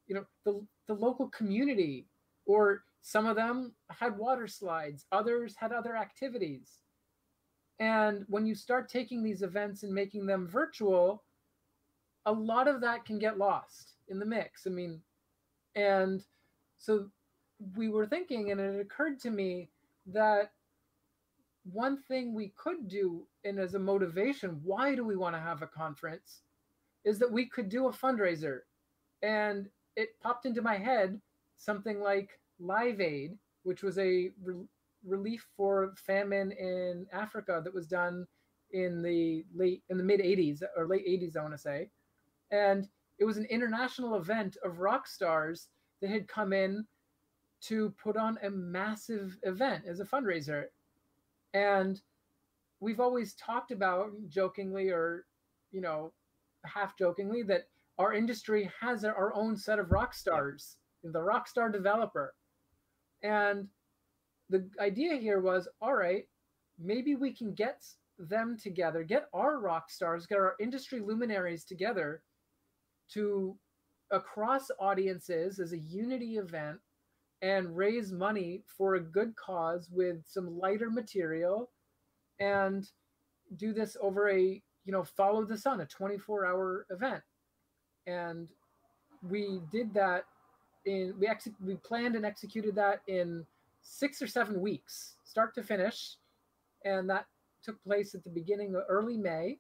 you 0.06 0.14
know 0.14 0.24
the 0.44 0.60
the 0.88 0.94
local 0.94 1.28
community 1.28 2.06
or 2.46 2.82
some 3.00 3.26
of 3.26 3.36
them 3.36 3.72
had 3.90 4.18
water 4.18 4.46
slides 4.46 5.06
others 5.10 5.54
had 5.58 5.72
other 5.72 5.96
activities 5.96 6.82
and 7.80 8.24
when 8.28 8.46
you 8.46 8.54
start 8.54 8.88
taking 8.88 9.22
these 9.22 9.42
events 9.42 9.82
and 9.82 9.92
making 9.92 10.26
them 10.26 10.48
virtual, 10.48 11.22
a 12.26 12.32
lot 12.32 12.68
of 12.68 12.80
that 12.80 13.04
can 13.04 13.18
get 13.18 13.38
lost 13.38 13.94
in 14.08 14.18
the 14.18 14.26
mix. 14.26 14.66
I 14.66 14.70
mean, 14.70 15.00
and 15.74 16.24
so 16.76 17.08
we 17.76 17.88
were 17.88 18.06
thinking, 18.06 18.50
and 18.50 18.60
it 18.60 18.80
occurred 18.80 19.20
to 19.20 19.30
me 19.30 19.68
that 20.06 20.52
one 21.72 21.98
thing 22.08 22.34
we 22.34 22.52
could 22.56 22.88
do, 22.88 23.26
and 23.44 23.58
as 23.58 23.74
a 23.74 23.78
motivation, 23.78 24.60
why 24.64 24.94
do 24.94 25.04
we 25.04 25.16
want 25.16 25.34
to 25.34 25.40
have 25.40 25.62
a 25.62 25.66
conference, 25.66 26.40
is 27.04 27.18
that 27.18 27.30
we 27.30 27.46
could 27.46 27.68
do 27.68 27.88
a 27.88 27.92
fundraiser. 27.92 28.60
And 29.22 29.68
it 29.96 30.18
popped 30.20 30.46
into 30.46 30.62
my 30.62 30.76
head 30.76 31.20
something 31.58 32.00
like 32.00 32.38
Live 32.60 33.00
Aid, 33.00 33.36
which 33.64 33.82
was 33.82 33.98
a 33.98 34.30
relief 35.08 35.46
for 35.56 35.94
famine 35.96 36.52
in 36.52 37.06
Africa 37.12 37.60
that 37.64 37.74
was 37.74 37.86
done 37.86 38.26
in 38.72 39.02
the 39.02 39.44
late 39.54 39.82
in 39.88 39.96
the 39.96 40.04
mid 40.04 40.20
80s 40.20 40.62
or 40.76 40.86
late 40.86 41.06
80s 41.06 41.36
I 41.36 41.40
want 41.40 41.54
to 41.54 41.58
say 41.58 41.88
and 42.50 42.86
it 43.18 43.24
was 43.24 43.36
an 43.36 43.46
international 43.46 44.16
event 44.16 44.56
of 44.64 44.78
rock 44.78 45.06
stars 45.06 45.68
that 46.00 46.10
had 46.10 46.28
come 46.28 46.52
in 46.52 46.86
to 47.60 47.92
put 48.02 48.16
on 48.16 48.38
a 48.42 48.50
massive 48.50 49.36
event 49.42 49.84
as 49.86 50.00
a 50.00 50.04
fundraiser. 50.04 50.66
And 51.54 52.00
we've 52.80 53.00
always 53.00 53.34
talked 53.34 53.72
about 53.72 54.10
jokingly 54.28 54.90
or, 54.90 55.24
you 55.72 55.80
know, 55.80 56.12
half 56.64 56.96
jokingly 56.96 57.42
that 57.44 57.68
our 57.98 58.12
industry 58.12 58.70
has 58.80 59.04
our 59.04 59.34
own 59.34 59.56
set 59.56 59.80
of 59.80 59.90
rock 59.90 60.14
stars, 60.14 60.76
the 61.02 61.22
rock 61.22 61.48
star 61.48 61.68
developer. 61.68 62.34
And 63.22 63.66
the 64.50 64.68
idea 64.80 65.16
here 65.16 65.40
was 65.40 65.68
all 65.80 65.94
right, 65.94 66.26
maybe 66.78 67.14
we 67.14 67.32
can 67.32 67.54
get 67.54 67.84
them 68.18 68.56
together, 68.60 69.02
get 69.02 69.28
our 69.32 69.58
rock 69.60 69.90
stars, 69.90 70.26
get 70.26 70.38
our 70.38 70.54
industry 70.60 71.00
luminaries 71.00 71.64
together 71.64 72.22
to 73.12 73.56
across 74.10 74.70
audiences 74.80 75.58
as 75.58 75.72
a 75.72 75.78
unity 75.78 76.36
event 76.38 76.78
and 77.42 77.76
raise 77.76 78.12
money 78.12 78.62
for 78.66 78.94
a 78.94 79.00
good 79.00 79.34
cause 79.36 79.88
with 79.92 80.24
some 80.26 80.58
lighter 80.58 80.90
material 80.90 81.70
and 82.40 82.90
do 83.56 83.72
this 83.72 83.96
over 84.00 84.30
a 84.30 84.62
you 84.84 84.92
know 84.92 85.04
follow 85.04 85.44
the 85.44 85.56
sun 85.56 85.80
a 85.80 85.86
24 85.86 86.46
hour 86.46 86.86
event. 86.90 87.22
And 88.06 88.48
we 89.22 89.60
did 89.70 89.92
that 89.94 90.24
in 90.86 91.14
we 91.18 91.26
ex- 91.26 91.48
we 91.64 91.76
planned 91.76 92.16
and 92.16 92.24
executed 92.24 92.74
that 92.76 93.02
in 93.06 93.44
six 93.88 94.20
or 94.20 94.26
seven 94.26 94.60
weeks 94.60 95.16
start 95.24 95.54
to 95.54 95.62
finish 95.62 96.16
and 96.84 97.08
that 97.08 97.26
took 97.62 97.82
place 97.82 98.14
at 98.14 98.22
the 98.22 98.30
beginning 98.30 98.74
of 98.74 98.82
early 98.88 99.16
may 99.16 99.58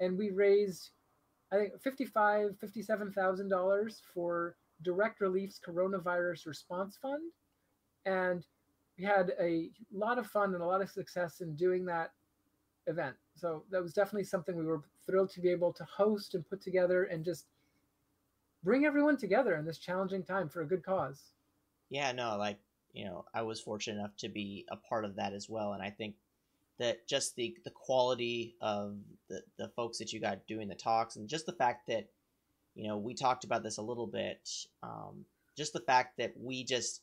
and 0.00 0.16
we 0.16 0.30
raised 0.30 0.90
i 1.52 1.56
think 1.56 1.72
55 1.82 2.58
57000 2.58 3.48
dollars 3.48 4.02
for 4.14 4.56
Direct 4.82 5.20
Relief's 5.20 5.60
Coronavirus 5.64 6.46
Response 6.46 6.98
Fund. 7.00 7.32
And 8.04 8.44
we 8.98 9.04
had 9.04 9.32
a 9.40 9.70
lot 9.92 10.18
of 10.18 10.26
fun 10.26 10.54
and 10.54 10.62
a 10.62 10.66
lot 10.66 10.82
of 10.82 10.90
success 10.90 11.40
in 11.40 11.54
doing 11.56 11.84
that 11.86 12.12
event. 12.86 13.16
So 13.34 13.64
that 13.70 13.82
was 13.82 13.92
definitely 13.92 14.24
something 14.24 14.56
we 14.56 14.64
were 14.64 14.82
thrilled 15.06 15.30
to 15.30 15.40
be 15.40 15.50
able 15.50 15.72
to 15.72 15.84
host 15.84 16.34
and 16.34 16.48
put 16.48 16.60
together 16.60 17.04
and 17.04 17.24
just 17.24 17.46
bring 18.62 18.84
everyone 18.84 19.16
together 19.16 19.56
in 19.56 19.64
this 19.64 19.78
challenging 19.78 20.22
time 20.22 20.48
for 20.48 20.62
a 20.62 20.66
good 20.66 20.84
cause. 20.84 21.32
Yeah, 21.90 22.12
no, 22.12 22.36
like, 22.36 22.58
you 22.96 23.04
know, 23.04 23.24
I 23.34 23.42
was 23.42 23.60
fortunate 23.60 23.98
enough 23.98 24.16
to 24.18 24.28
be 24.28 24.64
a 24.70 24.76
part 24.76 25.04
of 25.04 25.16
that 25.16 25.32
as 25.32 25.48
well. 25.48 25.72
And 25.72 25.82
I 25.82 25.90
think 25.90 26.14
that 26.78 27.06
just 27.06 27.36
the 27.36 27.56
the 27.64 27.70
quality 27.70 28.56
of 28.60 28.96
the, 29.28 29.42
the 29.58 29.68
folks 29.76 29.98
that 29.98 30.12
you 30.12 30.20
got 30.20 30.46
doing 30.46 30.68
the 30.68 30.74
talks 30.74 31.16
and 31.16 31.28
just 31.28 31.46
the 31.46 31.52
fact 31.52 31.86
that 31.88 32.08
you 32.76 32.86
know, 32.86 32.98
we 32.98 33.14
talked 33.14 33.44
about 33.44 33.62
this 33.62 33.78
a 33.78 33.82
little 33.82 34.06
bit. 34.06 34.48
Um, 34.82 35.24
just 35.56 35.72
the 35.72 35.80
fact 35.80 36.18
that 36.18 36.34
we 36.38 36.62
just 36.62 37.00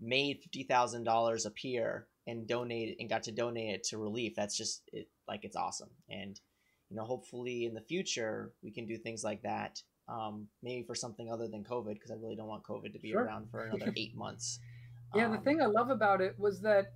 made 0.00 0.40
fifty 0.40 0.62
thousand 0.62 1.04
dollars 1.04 1.44
appear 1.44 2.06
and 2.26 2.46
donate 2.46 2.96
and 3.00 3.08
got 3.08 3.24
to 3.24 3.32
donate 3.32 3.74
it 3.74 3.84
to 3.84 3.98
relief. 3.98 4.34
That's 4.36 4.56
just 4.56 4.82
it, 4.92 5.08
like 5.28 5.44
it's 5.44 5.56
awesome. 5.56 5.90
And 6.08 6.40
you 6.88 6.96
know, 6.96 7.04
hopefully 7.04 7.64
in 7.64 7.74
the 7.74 7.80
future 7.80 8.52
we 8.62 8.70
can 8.70 8.86
do 8.86 8.96
things 8.96 9.24
like 9.24 9.42
that. 9.42 9.82
Um, 10.08 10.46
maybe 10.62 10.84
for 10.86 10.94
something 10.94 11.32
other 11.32 11.48
than 11.48 11.64
COVID, 11.64 11.94
because 11.94 12.12
I 12.12 12.14
really 12.14 12.36
don't 12.36 12.46
want 12.46 12.62
COVID 12.62 12.92
to 12.92 13.00
be 13.00 13.10
sure. 13.10 13.24
around 13.24 13.50
for 13.50 13.64
another 13.64 13.92
eight 13.96 14.16
months. 14.16 14.60
Yeah, 15.14 15.26
um, 15.26 15.32
the 15.32 15.38
thing 15.38 15.62
I 15.62 15.66
love 15.66 15.90
about 15.90 16.20
it 16.20 16.34
was 16.38 16.60
that 16.62 16.92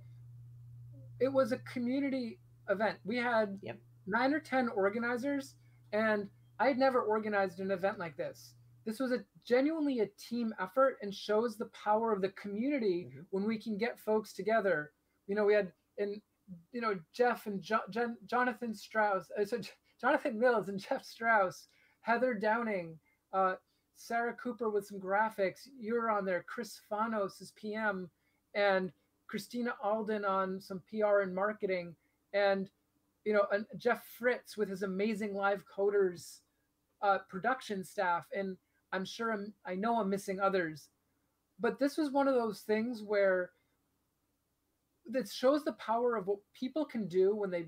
it 1.19 1.31
was 1.31 1.51
a 1.51 1.57
community 1.59 2.39
event. 2.69 2.97
We 3.03 3.17
had 3.17 3.59
yep. 3.61 3.77
nine 4.07 4.33
or 4.33 4.39
ten 4.39 4.69
organizers, 4.69 5.55
and 5.93 6.27
I 6.59 6.67
had 6.67 6.77
never 6.77 7.01
organized 7.01 7.59
an 7.59 7.71
event 7.71 7.99
like 7.99 8.17
this. 8.17 8.53
This 8.85 8.99
was 8.99 9.11
a 9.11 9.19
genuinely 9.45 9.99
a 9.99 10.07
team 10.17 10.53
effort 10.59 10.97
and 11.01 11.13
shows 11.13 11.57
the 11.57 11.69
power 11.83 12.11
of 12.11 12.21
the 12.21 12.29
community 12.29 13.07
mm-hmm. 13.09 13.21
when 13.29 13.45
we 13.45 13.59
can 13.59 13.77
get 13.77 13.99
folks 13.99 14.33
together. 14.33 14.91
You 15.27 15.35
know, 15.35 15.45
we 15.45 15.53
had 15.53 15.71
and 15.97 16.21
you 16.71 16.81
know 16.81 16.99
Jeff 17.13 17.45
and 17.45 17.61
jo- 17.61 17.87
Jon- 17.89 18.17
Jonathan 18.25 18.73
Strauss, 18.73 19.29
uh, 19.39 19.45
so 19.45 19.59
Jonathan 19.99 20.39
Mills 20.39 20.69
and 20.69 20.79
Jeff 20.79 21.05
Strauss, 21.05 21.67
Heather 22.01 22.33
Downing, 22.33 22.97
uh, 23.33 23.55
Sarah 24.07 24.33
Cooper 24.33 24.69
with 24.69 24.87
some 24.87 24.99
graphics. 24.99 25.67
You're 25.79 26.09
on 26.09 26.25
there. 26.25 26.43
Chris 26.47 26.79
Fanos 26.91 27.41
is 27.41 27.53
PM, 27.55 28.09
and 28.55 28.91
Christina 29.27 29.75
Alden 29.83 30.25
on 30.25 30.59
some 30.59 30.81
PR 30.89 31.19
and 31.19 31.33
marketing, 31.33 31.95
and 32.33 32.69
you 33.25 33.33
know, 33.33 33.45
and 33.51 33.65
Jeff 33.77 34.03
Fritz 34.17 34.57
with 34.57 34.69
his 34.69 34.81
amazing 34.81 35.35
live 35.35 35.63
coders 35.65 36.39
uh, 37.03 37.19
production 37.29 37.83
staff, 37.83 38.25
and 38.35 38.57
I'm 38.91 39.05
sure 39.05 39.31
I'm, 39.31 39.53
I 39.65 39.75
know 39.75 39.99
I'm 39.99 40.09
missing 40.09 40.39
others, 40.39 40.89
but 41.59 41.79
this 41.79 41.97
was 41.97 42.11
one 42.11 42.27
of 42.27 42.35
those 42.35 42.61
things 42.61 43.03
where 43.03 43.51
that 45.11 45.29
shows 45.29 45.63
the 45.63 45.73
power 45.73 46.15
of 46.15 46.27
what 46.27 46.39
people 46.59 46.85
can 46.85 47.07
do 47.07 47.35
when 47.35 47.51
they 47.51 47.67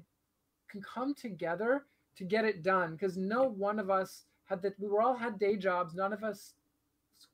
can 0.70 0.82
come 0.82 1.14
together 1.14 1.86
to 2.18 2.24
get 2.24 2.46
it 2.46 2.64
done. 2.64 2.94
Because 2.94 3.18
no 3.18 3.44
one 3.44 3.80
of 3.80 3.90
us 3.90 4.24
had 4.46 4.62
that 4.62 4.80
we 4.80 4.88
were 4.88 5.02
all 5.02 5.16
had 5.16 5.40
day 5.40 5.56
jobs. 5.56 5.96
None 5.96 6.14
of 6.14 6.24
us 6.24 6.54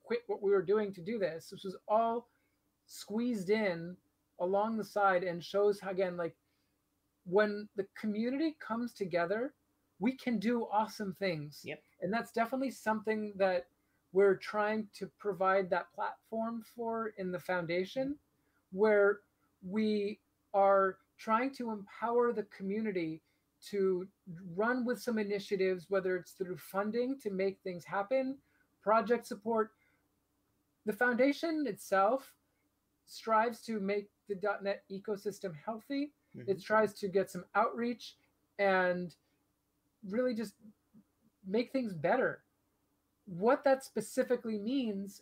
quit 0.03 0.21
what 0.27 0.41
we 0.41 0.51
were 0.51 0.61
doing 0.61 0.93
to 0.93 1.01
do 1.01 1.17
this. 1.19 1.49
This 1.49 1.63
was 1.63 1.77
all 1.87 2.27
squeezed 2.85 3.49
in 3.49 3.95
along 4.39 4.77
the 4.77 4.83
side 4.83 5.23
and 5.23 5.43
shows 5.43 5.79
again 5.85 6.17
like 6.17 6.35
when 7.25 7.67
the 7.75 7.85
community 7.99 8.55
comes 8.59 8.93
together 8.93 9.53
we 9.99 10.13
can 10.13 10.39
do 10.39 10.67
awesome 10.71 11.15
things. 11.19 11.61
Yep. 11.63 11.81
And 12.01 12.11
that's 12.11 12.31
definitely 12.31 12.71
something 12.71 13.33
that 13.35 13.65
we're 14.11 14.35
trying 14.35 14.87
to 14.95 15.09
provide 15.19 15.69
that 15.69 15.93
platform 15.93 16.63
for 16.75 17.13
in 17.17 17.31
the 17.31 17.39
foundation 17.39 18.15
where 18.71 19.19
we 19.61 20.19
are 20.53 20.97
trying 21.17 21.53
to 21.55 21.71
empower 21.71 22.31
the 22.31 22.43
community 22.43 23.21
to 23.69 24.07
run 24.55 24.85
with 24.85 25.01
some 25.01 25.17
initiatives 25.17 25.85
whether 25.89 26.15
it's 26.15 26.31
through 26.31 26.57
funding 26.57 27.17
to 27.21 27.29
make 27.29 27.59
things 27.63 27.83
happen 27.83 28.37
project 28.81 29.25
support 29.25 29.71
the 30.85 30.93
foundation 30.93 31.65
itself 31.67 32.33
strives 33.05 33.61
to 33.61 33.79
make 33.79 34.09
the 34.27 34.35
.NET 34.61 34.83
ecosystem 34.91 35.53
healthy 35.65 36.13
mm-hmm. 36.35 36.49
it 36.49 36.63
tries 36.63 36.93
to 36.93 37.07
get 37.07 37.29
some 37.29 37.43
outreach 37.55 38.15
and 38.59 39.15
really 40.07 40.33
just 40.33 40.53
make 41.47 41.71
things 41.71 41.93
better. 41.93 42.43
What 43.25 43.63
that 43.63 43.83
specifically 43.83 44.57
means 44.57 45.21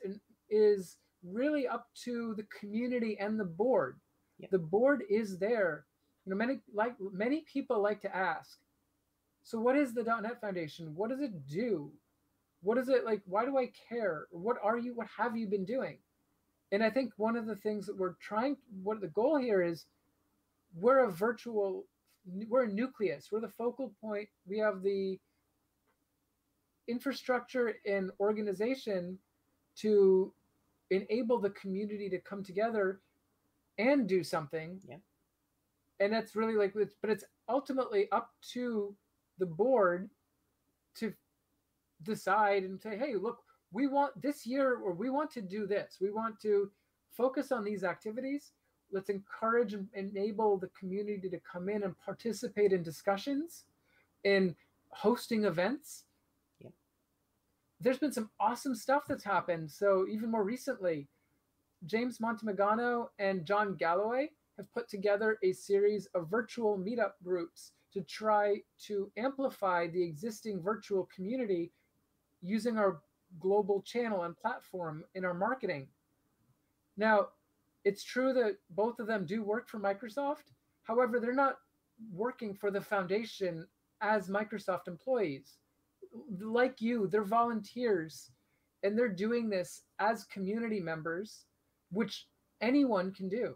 is 0.49 0.97
really 1.23 1.67
up 1.67 1.87
to 2.03 2.33
the 2.35 2.45
community 2.59 3.17
and 3.19 3.39
the 3.39 3.45
board. 3.45 3.99
Yep. 4.39 4.51
The 4.51 4.59
board 4.59 5.03
is 5.09 5.37
there. 5.39 5.85
You 6.27 6.31
know, 6.31 6.35
many 6.37 6.59
like 6.73 6.93
many 7.13 7.45
people 7.51 7.81
like 7.81 8.01
to 8.01 8.13
ask, 8.13 8.59
so 9.43 9.61
what 9.61 9.77
is 9.77 9.93
the 9.93 10.03
.NET 10.03 10.41
Foundation? 10.41 10.93
What 10.93 11.09
does 11.09 11.21
it 11.21 11.47
do? 11.47 11.89
What 12.61 12.77
is 12.77 12.89
it 12.89 13.05
like? 13.05 13.21
Why 13.25 13.45
do 13.45 13.57
I 13.57 13.71
care? 13.87 14.27
What 14.31 14.57
are 14.61 14.77
you? 14.77 14.93
What 14.93 15.07
have 15.17 15.37
you 15.37 15.47
been 15.47 15.63
doing? 15.63 15.99
And 16.73 16.83
I 16.83 16.89
think 16.89 17.13
one 17.15 17.37
of 17.37 17.45
the 17.45 17.55
things 17.55 17.85
that 17.85 17.97
we're 17.97 18.15
trying, 18.21 18.57
what 18.83 18.99
the 18.99 19.07
goal 19.07 19.37
here 19.37 19.63
is, 19.63 19.85
we're 20.75 21.05
a 21.05 21.11
virtual 21.13 21.85
we're 22.49 22.65
a 22.65 22.67
nucleus 22.67 23.29
we're 23.31 23.39
the 23.39 23.47
focal 23.47 23.93
point 24.01 24.27
we 24.45 24.57
have 24.57 24.83
the 24.83 25.17
infrastructure 26.89 27.75
and 27.85 28.11
organization 28.19 29.17
to 29.77 30.33
enable 30.89 31.39
the 31.39 31.51
community 31.51 32.09
to 32.09 32.19
come 32.19 32.43
together 32.43 32.99
and 33.77 34.09
do 34.09 34.25
something 34.25 34.77
yeah 34.89 34.97
and 35.99 36.13
that's 36.13 36.35
really 36.35 36.55
like 36.55 36.73
it's 36.75 36.95
but 37.01 37.09
it's 37.09 37.23
ultimately 37.49 38.07
up 38.11 38.31
to 38.41 38.95
the 39.39 39.45
board 39.45 40.09
to 40.95 41.13
decide 42.03 42.63
and 42.63 42.81
say 42.81 42.97
hey 42.97 43.15
look 43.15 43.39
we 43.71 43.87
want 43.87 44.21
this 44.21 44.45
year 44.45 44.75
or 44.75 44.93
we 44.93 45.09
want 45.09 45.31
to 45.31 45.41
do 45.41 45.67
this. 45.67 45.97
We 45.99 46.11
want 46.11 46.39
to 46.41 46.71
focus 47.11 47.51
on 47.51 47.63
these 47.63 47.83
activities. 47.83 48.51
Let's 48.91 49.09
encourage 49.09 49.73
and 49.73 49.87
enable 49.93 50.57
the 50.57 50.69
community 50.79 51.29
to 51.29 51.39
come 51.39 51.67
in 51.67 51.83
and 51.83 51.97
participate 51.99 52.71
in 52.71 52.83
discussions 52.83 53.65
in 54.23 54.55
hosting 54.89 55.43
events. 55.45 56.05
Yeah. 56.61 56.69
there's 57.81 57.99
been 57.99 58.13
some 58.13 58.29
awesome 58.39 58.75
stuff 58.75 59.03
that's 59.07 59.23
happened. 59.23 59.69
So 59.69 60.05
even 60.09 60.31
more 60.31 60.43
recently 60.43 61.07
james 61.85 62.17
montemagno 62.17 63.07
and 63.19 63.45
jon 63.45 63.75
galloway 63.75 64.31
have 64.57 64.71
put 64.73 64.89
together 64.89 65.37
a 65.43 65.53
series 65.53 66.07
of 66.15 66.29
virtual 66.29 66.77
meetup 66.77 67.13
groups 67.23 67.73
to 67.93 68.01
try 68.01 68.57
to 68.85 69.11
amplify 69.17 69.87
the 69.87 70.03
existing 70.03 70.61
virtual 70.61 71.07
community 71.13 71.71
using 72.41 72.77
our 72.77 73.01
global 73.39 73.81
channel 73.81 74.23
and 74.23 74.37
platform 74.37 75.03
in 75.15 75.25
our 75.25 75.33
marketing. 75.33 75.87
Now, 76.97 77.27
it's 77.85 78.03
true 78.03 78.33
that 78.33 78.57
both 78.71 78.99
of 78.99 79.07
them 79.07 79.25
do 79.25 79.43
work 79.43 79.69
for 79.69 79.79
Microsoft. 79.79 80.51
However, 80.83 81.19
they're 81.19 81.33
not 81.33 81.57
working 82.11 82.53
for 82.53 82.71
the 82.71 82.81
foundation 82.81 83.65
as 84.01 84.29
Microsoft 84.29 84.87
employees. 84.87 85.57
Like 86.39 86.81
you, 86.81 87.07
they're 87.07 87.23
volunteers 87.23 88.31
and 88.83 88.97
they're 88.97 89.09
doing 89.09 89.49
this 89.49 89.83
as 89.99 90.23
community 90.25 90.79
members, 90.79 91.45
which 91.91 92.27
anyone 92.61 93.11
can 93.13 93.29
do. 93.29 93.55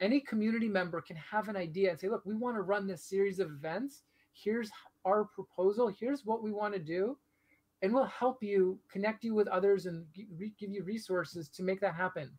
Any 0.00 0.20
community 0.20 0.68
member 0.68 1.00
can 1.00 1.16
have 1.16 1.48
an 1.48 1.56
idea 1.56 1.90
and 1.90 1.98
say, 1.98 2.08
look, 2.08 2.24
we 2.24 2.34
want 2.34 2.56
to 2.56 2.62
run 2.62 2.86
this 2.86 3.04
series 3.04 3.40
of 3.40 3.48
events. 3.48 4.02
Here's 4.32 4.70
our 5.04 5.24
proposal. 5.24 5.88
Here's 5.88 6.24
what 6.24 6.42
we 6.42 6.52
want 6.52 6.74
to 6.74 6.80
do. 6.80 7.18
And 7.82 7.92
we'll 7.92 8.04
help 8.04 8.42
you 8.42 8.78
connect 8.90 9.24
you 9.24 9.34
with 9.34 9.48
others 9.48 9.86
and 9.86 10.06
give 10.14 10.70
you 10.70 10.82
resources 10.84 11.48
to 11.50 11.62
make 11.62 11.80
that 11.80 11.94
happen. 11.94 12.30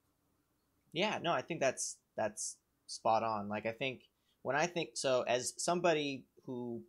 Yeah, 0.91 1.19
no, 1.21 1.31
I 1.31 1.41
think 1.41 1.59
that's 1.59 1.97
that's 2.17 2.57
spot 2.87 3.23
on. 3.23 3.47
Like 3.47 3.65
I 3.65 3.71
think 3.71 4.01
when 4.41 4.55
I 4.55 4.65
think 4.65 4.91
so 4.95 5.23
as 5.27 5.53
somebody 5.57 6.25
who 6.45 6.81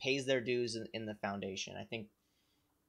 pays 0.00 0.26
their 0.26 0.40
dues 0.40 0.76
in, 0.76 0.86
in 0.92 1.06
the 1.06 1.14
foundation, 1.14 1.74
I 1.80 1.84
think 1.84 2.08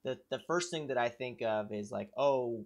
the 0.04 0.18
the 0.30 0.40
first 0.48 0.72
thing 0.72 0.88
that 0.88 0.98
I 0.98 1.10
think 1.10 1.42
of 1.42 1.72
is 1.72 1.92
like, 1.92 2.10
oh, 2.18 2.66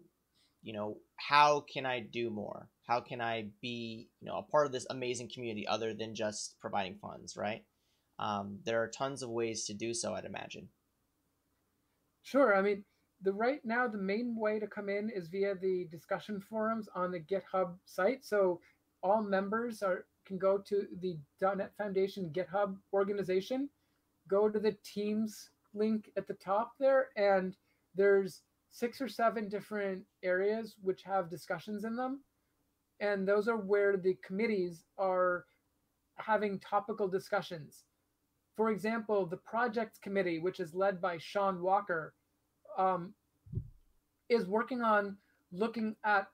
you 0.62 0.74
know, 0.74 0.98
how 1.18 1.62
can 1.72 1.86
I 1.86 2.00
do 2.00 2.30
more? 2.30 2.70
How 2.88 3.00
can 3.00 3.22
I 3.22 3.48
be, 3.62 4.10
you 4.20 4.28
know, 4.28 4.38
a 4.38 4.44
part 4.44 4.66
of 4.66 4.72
this 4.72 4.86
amazing 4.90 5.30
community 5.34 5.68
other 5.68 5.94
than 5.94 6.16
just 6.16 6.60
providing 6.60 6.98
funds, 7.02 7.36
right? 7.36 7.64
Um, 8.20 8.60
there 8.66 8.82
are 8.82 8.88
tons 8.88 9.24
of 9.24 9.30
ways 9.30 9.66
to 9.66 9.74
do 9.74 9.94
so, 9.94 10.14
I'd 10.14 10.26
imagine. 10.26 10.70
Sure. 12.24 12.56
I 12.56 12.62
mean, 12.62 12.84
the 13.24 13.34
right 13.34 13.62
now 13.64 13.88
the 13.88 13.98
main 13.98 14.36
way 14.38 14.60
to 14.60 14.68
come 14.68 14.90
in 14.90 15.10
is 15.10 15.28
via 15.28 15.56
the 15.56 15.88
discussion 15.92 16.40
forums 16.40 16.88
on 16.96 17.12
the 17.12 17.20
GitHub 17.20 17.76
site. 17.86 18.26
So 18.26 18.60
all 19.04 19.22
members 19.24 19.82
are 19.82 20.06
can 20.26 20.38
go 20.38 20.58
to 20.60 20.86
the 21.02 21.18
.NET 21.42 21.72
Foundation 21.78 22.32
GitHub 22.32 22.78
organization, 22.94 23.70
go 24.28 24.50
to 24.50 24.60
the 24.60 24.78
Teams 24.84 25.50
link 25.74 26.12
at 26.16 26.28
the 26.28 26.36
top 26.36 26.74
there, 26.80 27.10
and 27.16 27.56
there's 27.96 28.42
six 28.72 29.02
or 29.02 29.08
seven 29.08 29.50
different 29.50 30.04
areas 30.24 30.76
which 30.82 31.04
have 31.04 31.30
discussions 31.30 31.84
in 31.84 31.96
them. 31.96 32.22
And 33.00 33.28
those 33.28 33.48
are 33.48 33.58
where 33.58 33.98
the 33.98 34.18
committees 34.26 34.86
are 34.98 35.46
having 36.16 36.60
topical 36.60 37.08
discussions. 37.08 37.84
For 38.56 38.70
example, 38.72 39.26
the 39.26 39.38
projects 39.38 39.98
committee, 39.98 40.40
which 40.40 40.60
is 40.60 40.74
led 40.74 41.02
by 41.02 41.18
Sean 41.18 41.62
Walker, 41.62 42.14
um, 42.78 43.14
is 44.30 44.48
working 44.48 44.82
on 44.82 45.18
looking 45.52 45.96
at 46.06 46.28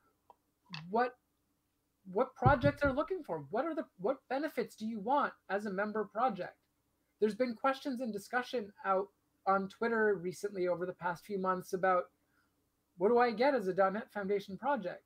what 0.89 1.15
what 2.11 2.35
projects 2.35 2.83
are 2.83 2.93
looking 2.93 3.21
for. 3.25 3.45
What 3.49 3.65
are 3.65 3.75
the 3.75 3.85
what 3.99 4.17
benefits 4.29 4.75
do 4.75 4.85
you 4.85 4.99
want 4.99 5.33
as 5.49 5.65
a 5.65 5.71
member 5.71 6.05
project? 6.05 6.55
There's 7.19 7.35
been 7.35 7.55
questions 7.55 8.01
and 8.01 8.13
discussion 8.13 8.71
out 8.85 9.07
on 9.47 9.69
Twitter 9.69 10.15
recently 10.15 10.67
over 10.67 10.85
the 10.85 10.93
past 10.93 11.25
few 11.25 11.39
months 11.39 11.73
about 11.73 12.03
what 12.97 13.09
do 13.09 13.17
I 13.17 13.31
get 13.31 13.53
as 13.53 13.67
a 13.67 13.73
.NET 13.73 14.11
Foundation 14.11 14.57
project? 14.57 15.03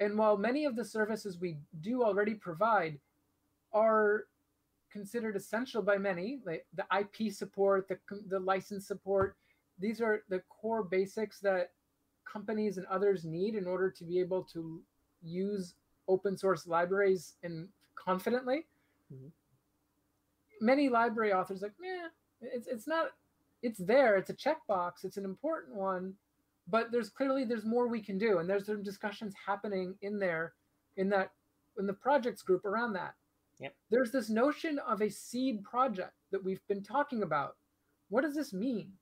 And 0.00 0.16
while 0.16 0.36
many 0.36 0.64
of 0.64 0.76
the 0.76 0.84
services 0.84 1.38
we 1.38 1.56
do 1.80 2.04
already 2.04 2.34
provide 2.34 2.98
are 3.72 4.24
considered 4.92 5.36
essential 5.36 5.82
by 5.82 5.98
many, 5.98 6.40
like 6.46 6.66
the 6.74 6.86
IP 6.98 7.32
support, 7.32 7.88
the, 7.88 7.98
the 8.28 8.38
license 8.38 8.86
support, 8.86 9.36
these 9.78 10.00
are 10.00 10.22
the 10.28 10.42
core 10.48 10.82
basics 10.82 11.40
that 11.40 11.72
companies 12.30 12.78
and 12.78 12.86
others 12.86 13.24
need 13.24 13.54
in 13.54 13.66
order 13.66 13.90
to 13.90 14.04
be 14.04 14.20
able 14.20 14.42
to 14.42 14.80
use 15.22 15.74
open 16.08 16.36
source 16.36 16.66
libraries 16.66 17.34
and 17.42 17.68
confidently. 17.94 18.66
Mm-hmm. 19.12 19.28
Many 20.60 20.88
library 20.88 21.32
authors 21.32 21.62
like, 21.62 21.72
yeah, 21.82 22.08
it's 22.40 22.66
it's 22.66 22.86
not 22.86 23.10
it's 23.62 23.78
there, 23.78 24.16
it's 24.16 24.30
a 24.30 24.34
checkbox, 24.34 25.04
it's 25.04 25.16
an 25.16 25.24
important 25.24 25.76
one, 25.76 26.14
but 26.70 26.90
there's 26.92 27.08
clearly 27.08 27.44
there's 27.44 27.64
more 27.64 27.88
we 27.88 28.00
can 28.00 28.18
do. 28.18 28.38
And 28.38 28.48
there's 28.48 28.66
some 28.66 28.82
discussions 28.82 29.34
happening 29.46 29.94
in 30.02 30.18
there 30.18 30.52
in 30.96 31.08
that 31.10 31.30
in 31.78 31.86
the 31.86 31.92
projects 31.92 32.42
group 32.42 32.64
around 32.64 32.92
that. 32.94 33.14
Yep. 33.60 33.74
There's 33.90 34.12
this 34.12 34.28
notion 34.28 34.78
of 34.86 35.00
a 35.02 35.10
seed 35.10 35.64
project 35.64 36.14
that 36.30 36.42
we've 36.42 36.66
been 36.68 36.82
talking 36.82 37.22
about. 37.22 37.56
What 38.08 38.22
does 38.22 38.34
this 38.34 38.52
mean? 38.52 38.92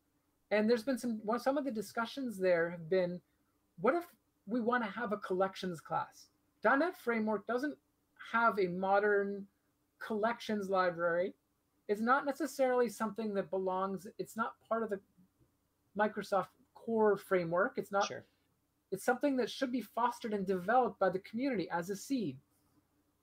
And 0.51 0.69
there's 0.71 0.83
been 0.83 0.99
some 0.99 1.21
well, 1.25 1.39
some 1.39 1.59
of 1.59 1.65
the 1.65 1.71
discussions 1.71 2.39
there 2.39 2.71
have 2.71 2.89
been 2.89 3.21
what 3.81 3.95
if 3.95 4.05
we 4.47 4.61
want 4.61 4.85
to 4.85 4.91
have 4.91 5.13
a 5.13 5.19
collections 5.19 5.81
class? 5.81 6.27
.NET 6.65 6.97
Framework 6.97 7.47
doesn't 7.47 7.77
have 8.33 8.59
a 8.59 8.69
modern 8.69 9.47
collections 10.05 10.69
library. 10.69 11.35
It's 11.89 12.01
not 12.01 12.27
necessarily 12.27 12.89
something 12.89 13.35
that 13.35 13.51
belongs, 13.51 14.07
it's 14.19 14.37
not 14.37 14.55
part 14.69 14.83
of 14.83 14.91
the 14.91 14.99
Microsoft 15.97 16.47
core 16.87 17.17
framework. 17.17 17.75
It's 17.77 17.93
not, 17.93 18.07
sure. 18.07 18.25
it's 18.93 19.05
something 19.05 19.37
that 19.37 19.51
should 19.51 19.73
be 19.73 19.83
fostered 19.83 20.33
and 20.33 20.47
developed 20.47 21.01
by 21.01 21.11
the 21.11 21.19
community 21.19 21.69
as 21.71 21.91
a 21.91 21.97
seed. 21.97 22.39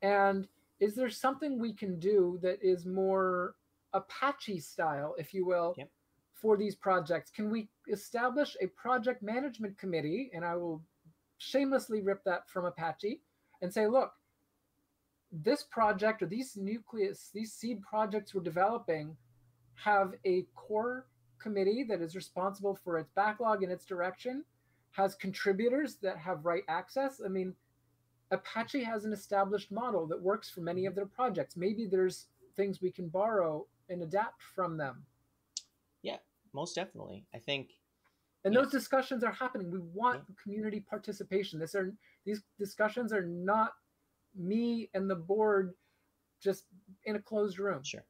And 0.01 0.47
is 0.80 0.95
there 0.95 1.09
something 1.09 1.57
we 1.57 1.74
can 1.74 1.97
do 1.99 2.38
that 2.41 2.59
is 2.61 2.86
more 2.86 3.55
Apache 3.93 4.59
style, 4.59 5.16
if 5.18 5.34
you 5.34 5.45
will, 5.45 5.74
yep. 5.78 5.89
for 6.34 6.57
these 6.57 6.76
projects? 6.76 7.32
Can 7.32 7.49
we 7.49 7.70
establish 7.89 8.57
a 8.61 8.68
project 8.68 9.24
management 9.24 9.78
committee? 9.78 10.30
And 10.34 10.43
I 10.43 10.55
will 10.55 10.84
shamelessly 11.38 12.01
rip 12.01 12.24
that 12.26 12.49
from 12.49 12.66
Apache 12.66 13.22
and 13.61 13.74
say, 13.74 13.88
look, 13.88 14.11
this 15.32 15.64
project 15.64 16.22
or 16.22 16.28
these 16.28 16.57
nucleus, 16.57 17.30
these 17.34 17.53
seed 17.53 17.82
projects 17.82 18.36
we're 18.36 18.43
developing 18.43 19.16
have 19.76 20.14
a 20.26 20.45
core 20.53 21.07
committee 21.40 21.84
that 21.90 22.02
is 22.02 22.16
responsible 22.16 22.76
for 22.84 22.98
its 22.98 23.12
backlog 23.16 23.64
and 23.64 23.72
its 23.72 23.86
direction, 23.86 24.44
has 24.92 25.16
contributors 25.16 25.96
that 26.02 26.18
have 26.18 26.46
right 26.46 26.64
access. 26.68 27.22
I 27.24 27.28
mean, 27.28 27.54
Apache 28.32 28.84
has 28.84 29.06
an 29.06 29.14
established 29.14 29.72
model 29.72 30.08
that 30.08 30.22
works 30.22 30.50
for 30.50 30.62
many 30.62 30.86
of 30.86 30.96
their 30.96 31.06
projects. 31.06 31.56
Maybe 31.56 31.86
there's 31.86 32.28
things 32.56 32.82
we 32.82 32.92
can 32.92 33.10
borrow 33.10 33.68
and 33.90 34.02
adapt 34.02 34.42
from 34.56 34.78
them. 34.78 35.04
Yeah, 36.02 36.18
most 36.54 36.76
definitely. 36.76 37.26
I 37.34 37.40
think 37.40 37.70
and 38.46 38.56
those 38.56 38.70
discussions 38.70 39.24
are 39.24 39.32
happening. 39.32 39.72
We 39.72 39.80
want 39.80 40.24
yeah. 40.28 40.36
community 40.42 40.82
participation. 40.82 41.60
This 41.60 41.76
are 41.76 41.94
these 42.26 42.44
discussions 42.60 43.14
are 43.14 43.26
not 43.26 43.74
me 44.36 44.90
and 44.94 45.10
the 45.10 45.16
board 45.16 45.74
just 46.42 46.66
in 47.06 47.16
a 47.16 47.20
closed 47.20 47.58
room. 47.58 47.84
Sure. 47.84 48.04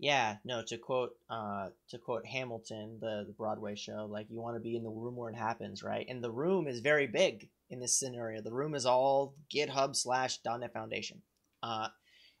Yeah, 0.00 0.36
no. 0.46 0.62
To 0.66 0.78
quote, 0.78 1.10
uh, 1.28 1.68
to 1.90 1.98
quote 1.98 2.24
Hamilton, 2.24 2.98
the 3.00 3.24
the 3.26 3.34
Broadway 3.36 3.76
show, 3.76 4.08
like 4.10 4.30
you 4.30 4.40
want 4.40 4.56
to 4.56 4.60
be 4.60 4.74
in 4.74 4.82
the 4.82 4.88
room 4.90 5.14
where 5.14 5.30
it 5.30 5.36
happens, 5.36 5.82
right? 5.82 6.06
And 6.08 6.24
the 6.24 6.30
room 6.30 6.66
is 6.66 6.80
very 6.80 7.06
big 7.06 7.50
in 7.68 7.80
this 7.80 7.98
scenario. 7.98 8.40
The 8.40 8.52
room 8.52 8.74
is 8.74 8.86
all 8.86 9.34
GitHub 9.54 9.94
slash 9.94 10.38
.NET 10.44 10.72
Foundation. 10.72 11.20
Uh, 11.62 11.88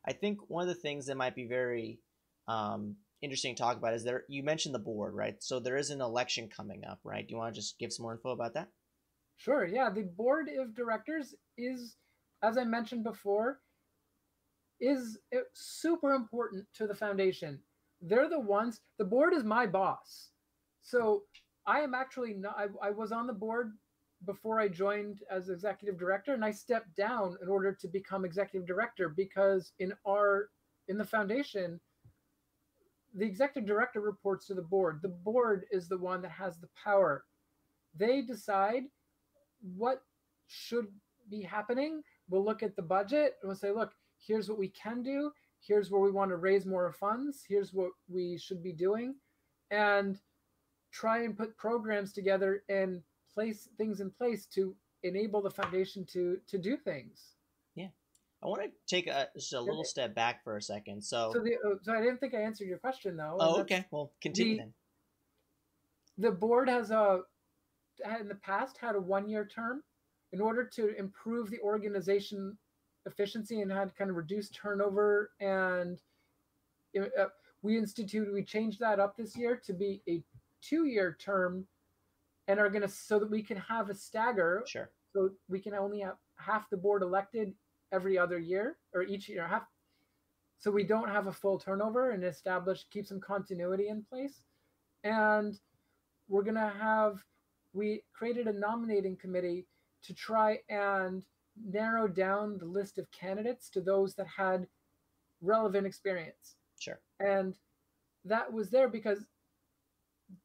I 0.06 0.14
think 0.14 0.38
one 0.48 0.66
of 0.66 0.74
the 0.74 0.80
things 0.80 1.06
that 1.06 1.18
might 1.18 1.34
be 1.36 1.46
very 1.46 2.00
um, 2.48 2.96
interesting 3.22 3.54
to 3.54 3.62
talk 3.62 3.76
about 3.76 3.94
is 3.94 4.04
there 4.04 4.24
you 4.28 4.42
mentioned 4.42 4.74
the 4.74 4.78
board 4.78 5.14
right 5.14 5.42
so 5.42 5.60
there 5.60 5.76
is 5.76 5.90
an 5.90 6.00
election 6.00 6.48
coming 6.48 6.84
up 6.84 6.98
right 7.04 7.26
do 7.26 7.32
you 7.32 7.38
want 7.38 7.54
to 7.54 7.60
just 7.60 7.78
give 7.78 7.92
some 7.92 8.04
more 8.04 8.12
info 8.12 8.30
about 8.30 8.54
that 8.54 8.68
sure 9.36 9.66
yeah 9.66 9.90
the 9.90 10.02
board 10.02 10.48
of 10.58 10.74
directors 10.74 11.34
is 11.58 11.96
as 12.42 12.56
i 12.56 12.64
mentioned 12.64 13.04
before 13.04 13.60
is 14.80 15.18
eh, 15.32 15.38
super 15.54 16.12
important 16.12 16.64
to 16.74 16.86
the 16.86 16.94
foundation 16.94 17.58
they're 18.02 18.28
the 18.28 18.40
ones 18.40 18.80
the 18.98 19.04
board 19.04 19.34
is 19.34 19.44
my 19.44 19.66
boss 19.66 20.30
so 20.82 21.22
i 21.66 21.80
am 21.80 21.94
actually 21.94 22.34
not 22.34 22.56
I, 22.56 22.88
I 22.88 22.90
was 22.90 23.12
on 23.12 23.26
the 23.26 23.32
board 23.32 23.72
before 24.26 24.60
i 24.60 24.68
joined 24.68 25.20
as 25.30 25.48
executive 25.48 25.98
director 25.98 26.32
and 26.34 26.44
i 26.44 26.50
stepped 26.50 26.94
down 26.96 27.36
in 27.42 27.48
order 27.48 27.72
to 27.72 27.88
become 27.88 28.24
executive 28.24 28.66
director 28.66 29.08
because 29.08 29.72
in 29.78 29.92
our 30.06 30.48
in 30.88 30.96
the 30.98 31.04
foundation 31.04 31.80
the 33.14 33.24
executive 33.24 33.66
director 33.66 34.00
reports 34.00 34.46
to 34.46 34.54
the 34.54 34.62
board. 34.62 35.00
The 35.02 35.08
board 35.08 35.64
is 35.70 35.88
the 35.88 35.98
one 35.98 36.22
that 36.22 36.30
has 36.30 36.58
the 36.58 36.68
power. 36.82 37.24
They 37.96 38.22
decide 38.22 38.84
what 39.76 40.02
should 40.46 40.86
be 41.28 41.42
happening. 41.42 42.02
We'll 42.28 42.44
look 42.44 42.62
at 42.62 42.76
the 42.76 42.82
budget 42.82 43.36
and 43.42 43.48
we'll 43.48 43.56
say, 43.56 43.72
look, 43.72 43.92
here's 44.26 44.48
what 44.48 44.58
we 44.58 44.68
can 44.68 45.02
do. 45.02 45.32
Here's 45.60 45.90
where 45.90 46.00
we 46.00 46.10
want 46.10 46.30
to 46.30 46.36
raise 46.36 46.64
more 46.64 46.92
funds. 46.92 47.44
Here's 47.46 47.72
what 47.72 47.90
we 48.08 48.38
should 48.38 48.62
be 48.62 48.72
doing. 48.72 49.14
And 49.70 50.18
try 50.92 51.22
and 51.24 51.36
put 51.36 51.56
programs 51.56 52.12
together 52.12 52.64
and 52.68 53.02
place 53.32 53.68
things 53.76 54.00
in 54.00 54.10
place 54.10 54.46
to 54.46 54.74
enable 55.02 55.40
the 55.40 55.50
foundation 55.50 56.04
to 56.04 56.38
to 56.48 56.58
do 56.58 56.76
things. 56.76 57.36
Yeah. 57.74 57.88
I 58.42 58.46
want 58.46 58.62
to 58.62 58.70
take 58.86 59.06
a 59.06 59.28
just 59.36 59.52
a 59.52 59.60
little 59.60 59.84
step 59.84 60.14
back 60.14 60.42
for 60.42 60.56
a 60.56 60.62
second. 60.62 61.02
So, 61.02 61.30
so, 61.32 61.40
the, 61.40 61.54
uh, 61.54 61.76
so 61.82 61.92
I 61.92 62.00
didn't 62.00 62.18
think 62.18 62.34
I 62.34 62.40
answered 62.40 62.68
your 62.68 62.78
question 62.78 63.16
though. 63.16 63.36
Oh, 63.38 63.60
okay. 63.60 63.84
Well, 63.90 64.12
continue 64.20 64.56
the, 64.56 64.58
then. 64.58 64.72
The 66.18 66.30
board 66.32 66.68
has 66.68 66.90
a 66.90 67.20
in 68.20 68.28
the 68.28 68.34
past 68.36 68.78
had 68.78 68.96
a 68.96 69.00
one 69.00 69.28
year 69.28 69.46
term 69.46 69.82
in 70.32 70.40
order 70.40 70.64
to 70.64 70.96
improve 70.96 71.50
the 71.50 71.60
organization 71.60 72.56
efficiency 73.06 73.60
and 73.60 73.70
had 73.70 73.94
kind 73.96 74.10
of 74.10 74.16
reduced 74.16 74.54
turnover 74.54 75.30
and 75.40 76.00
uh, 76.98 77.26
we 77.62 77.76
instituted 77.76 78.32
we 78.32 78.42
changed 78.42 78.80
that 78.80 78.98
up 78.98 79.16
this 79.16 79.36
year 79.36 79.60
to 79.64 79.72
be 79.72 80.02
a 80.08 80.22
two 80.62 80.86
year 80.86 81.16
term 81.20 81.66
and 82.48 82.58
are 82.58 82.68
going 82.68 82.82
to 82.82 82.88
so 82.88 83.18
that 83.18 83.30
we 83.30 83.42
can 83.42 83.56
have 83.56 83.90
a 83.90 83.94
stagger. 83.94 84.64
Sure. 84.66 84.90
So 85.12 85.30
we 85.48 85.60
can 85.60 85.74
only 85.74 86.00
have 86.00 86.16
half 86.36 86.68
the 86.70 86.76
board 86.76 87.02
elected 87.02 87.54
every 87.92 88.18
other 88.18 88.38
year 88.38 88.76
or 88.92 89.02
each 89.02 89.28
year 89.28 89.46
half. 89.46 89.62
So 90.58 90.70
we 90.70 90.84
don't 90.84 91.08
have 91.08 91.26
a 91.26 91.32
full 91.32 91.58
turnover 91.58 92.10
and 92.10 92.24
establish 92.24 92.86
keep 92.90 93.06
some 93.06 93.20
continuity 93.20 93.88
in 93.88 94.02
place. 94.02 94.42
And 95.04 95.58
we're 96.28 96.42
going 96.42 96.54
to 96.56 96.72
have 96.80 97.24
we 97.72 98.02
created 98.12 98.48
a 98.48 98.52
nominating 98.52 99.16
committee 99.16 99.66
to 100.02 100.12
try 100.12 100.58
and 100.68 101.22
narrow 101.56 102.08
down 102.08 102.58
the 102.58 102.64
list 102.64 102.98
of 102.98 103.10
candidates 103.10 103.68
to 103.68 103.80
those 103.80 104.14
that 104.14 104.26
had 104.26 104.66
relevant 105.40 105.86
experience 105.86 106.56
sure 106.78 107.00
and 107.20 107.56
that 108.24 108.52
was 108.52 108.70
there 108.70 108.88
because 108.88 109.26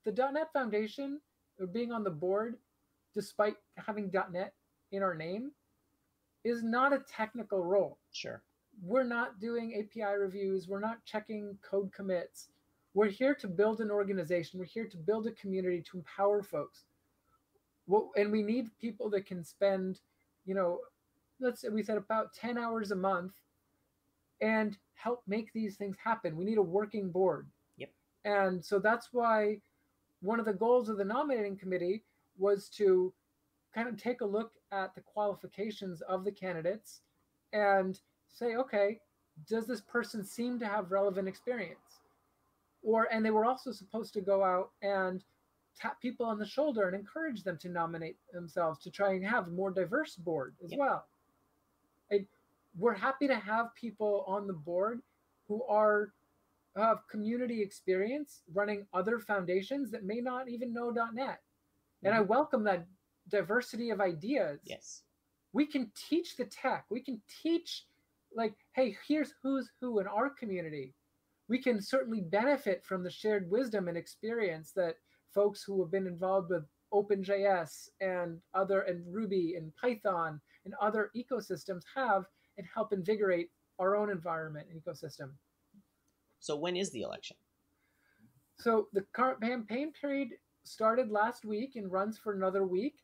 the 0.03 0.11
.NET 0.11 0.51
Foundation 0.53 1.19
being 1.71 1.91
on 1.91 2.03
the 2.03 2.09
board 2.09 2.57
despite 3.13 3.55
having 3.77 4.11
.NET 4.31 4.53
in 4.91 5.03
our 5.03 5.15
name 5.15 5.51
is 6.43 6.63
not 6.63 6.93
a 6.93 7.03
technical 7.09 7.63
role. 7.63 7.97
Sure. 8.11 8.43
We're 8.83 9.03
not 9.03 9.39
doing 9.39 9.73
API 9.79 10.15
reviews, 10.17 10.67
we're 10.67 10.79
not 10.79 11.03
checking 11.05 11.57
code 11.61 11.91
commits. 11.93 12.49
We're 12.93 13.09
here 13.09 13.35
to 13.35 13.47
build 13.47 13.81
an 13.81 13.89
organization, 13.89 14.59
we're 14.59 14.65
here 14.65 14.87
to 14.87 14.97
build 14.97 15.27
a 15.27 15.31
community 15.31 15.81
to 15.91 15.97
empower 15.97 16.43
folks. 16.43 16.83
Well, 17.87 18.11
and 18.17 18.31
we 18.31 18.41
need 18.41 18.69
people 18.79 19.09
that 19.11 19.25
can 19.25 19.43
spend, 19.43 19.99
you 20.45 20.55
know, 20.55 20.79
let's 21.39 21.61
say 21.61 21.69
we 21.69 21.83
said 21.83 21.97
about 21.97 22.33
10 22.33 22.57
hours 22.57 22.91
a 22.91 22.95
month 22.95 23.33
and 24.41 24.77
help 24.95 25.23
make 25.27 25.51
these 25.53 25.75
things 25.75 25.97
happen. 26.03 26.35
We 26.35 26.45
need 26.45 26.57
a 26.57 26.63
working 26.63 27.11
board. 27.11 27.47
Yep. 27.77 27.89
And 28.25 28.63
so 28.63 28.79
that's 28.79 29.09
why 29.11 29.59
one 30.21 30.39
of 30.39 30.45
the 30.45 30.53
goals 30.53 30.89
of 30.89 30.97
the 30.97 31.05
nominating 31.05 31.57
committee 31.57 32.03
was 32.37 32.69
to 32.69 33.13
kind 33.73 33.87
of 33.87 34.01
take 34.01 34.21
a 34.21 34.25
look 34.25 34.51
at 34.71 34.95
the 34.95 35.01
qualifications 35.01 36.01
of 36.01 36.23
the 36.23 36.31
candidates 36.31 37.01
and 37.53 37.99
say, 38.29 38.55
okay, 38.55 38.99
does 39.49 39.67
this 39.67 39.81
person 39.81 40.23
seem 40.23 40.59
to 40.59 40.65
have 40.65 40.91
relevant 40.91 41.27
experience? 41.27 41.99
Or, 42.81 43.07
and 43.11 43.25
they 43.25 43.31
were 43.31 43.45
also 43.45 43.71
supposed 43.71 44.13
to 44.13 44.21
go 44.21 44.43
out 44.43 44.71
and 44.81 45.23
tap 45.77 45.99
people 46.01 46.25
on 46.25 46.39
the 46.39 46.45
shoulder 46.45 46.87
and 46.87 46.95
encourage 46.95 47.43
them 47.43 47.57
to 47.57 47.69
nominate 47.69 48.17
themselves 48.31 48.79
to 48.83 48.91
try 48.91 49.13
and 49.13 49.25
have 49.25 49.47
a 49.47 49.51
more 49.51 49.71
diverse 49.71 50.15
board 50.15 50.55
as 50.63 50.73
well. 50.77 51.05
We're 52.77 52.93
happy 52.93 53.27
to 53.27 53.35
have 53.35 53.73
people 53.75 54.23
on 54.27 54.47
the 54.47 54.53
board 54.53 55.01
who 55.47 55.63
are 55.63 56.09
have 56.75 57.07
community 57.09 57.61
experience 57.61 58.41
running 58.53 58.85
other 58.93 59.19
foundations 59.19 59.91
that 59.91 60.03
may 60.03 60.19
not 60.19 60.49
even 60.49 60.73
know 60.73 60.89
.NET. 60.89 61.15
Mm-hmm. 61.15 62.05
And 62.05 62.13
I 62.13 62.19
mm-hmm. 62.19 62.27
welcome 62.27 62.63
that 62.65 62.85
diversity 63.29 63.91
of 63.91 64.01
ideas. 64.01 64.59
Yes. 64.65 65.03
We 65.53 65.65
can 65.65 65.89
teach 66.09 66.35
the 66.35 66.45
tech. 66.45 66.85
We 66.89 66.99
can 66.99 67.21
teach 67.41 67.85
like, 68.35 68.53
hey, 68.73 68.97
here's 69.07 69.33
who's 69.41 69.71
who 69.79 69.99
in 69.99 70.07
our 70.07 70.29
community. 70.29 70.93
We 71.47 71.61
can 71.61 71.81
certainly 71.81 72.21
benefit 72.21 72.83
from 72.83 73.03
the 73.03 73.09
shared 73.09 73.49
wisdom 73.49 73.87
and 73.87 73.97
experience 73.97 74.73
that 74.75 74.95
folks 75.33 75.63
who 75.63 75.81
have 75.81 75.91
been 75.91 76.07
involved 76.07 76.49
with 76.49 76.65
OpenJS 76.93 77.89
and 78.01 78.39
other 78.53 78.81
and 78.81 79.03
Ruby 79.13 79.55
and 79.55 79.73
Python 79.75 80.41
and 80.65 80.73
other 80.81 81.11
ecosystems 81.15 81.83
have 81.95 82.25
and 82.57 82.67
help 82.73 82.93
invigorate 82.93 83.49
our 83.79 83.95
own 83.95 84.09
environment 84.09 84.67
and 84.71 84.81
ecosystem. 84.81 85.31
So 86.39 86.55
when 86.55 86.75
is 86.75 86.91
the 86.91 87.01
election? 87.01 87.37
So 88.59 88.87
the 88.93 89.05
current 89.13 89.41
campaign 89.41 89.91
period 89.99 90.29
started 90.63 91.11
last 91.11 91.45
week 91.45 91.75
and 91.75 91.91
runs 91.91 92.17
for 92.17 92.33
another 92.33 92.65
week. 92.65 92.95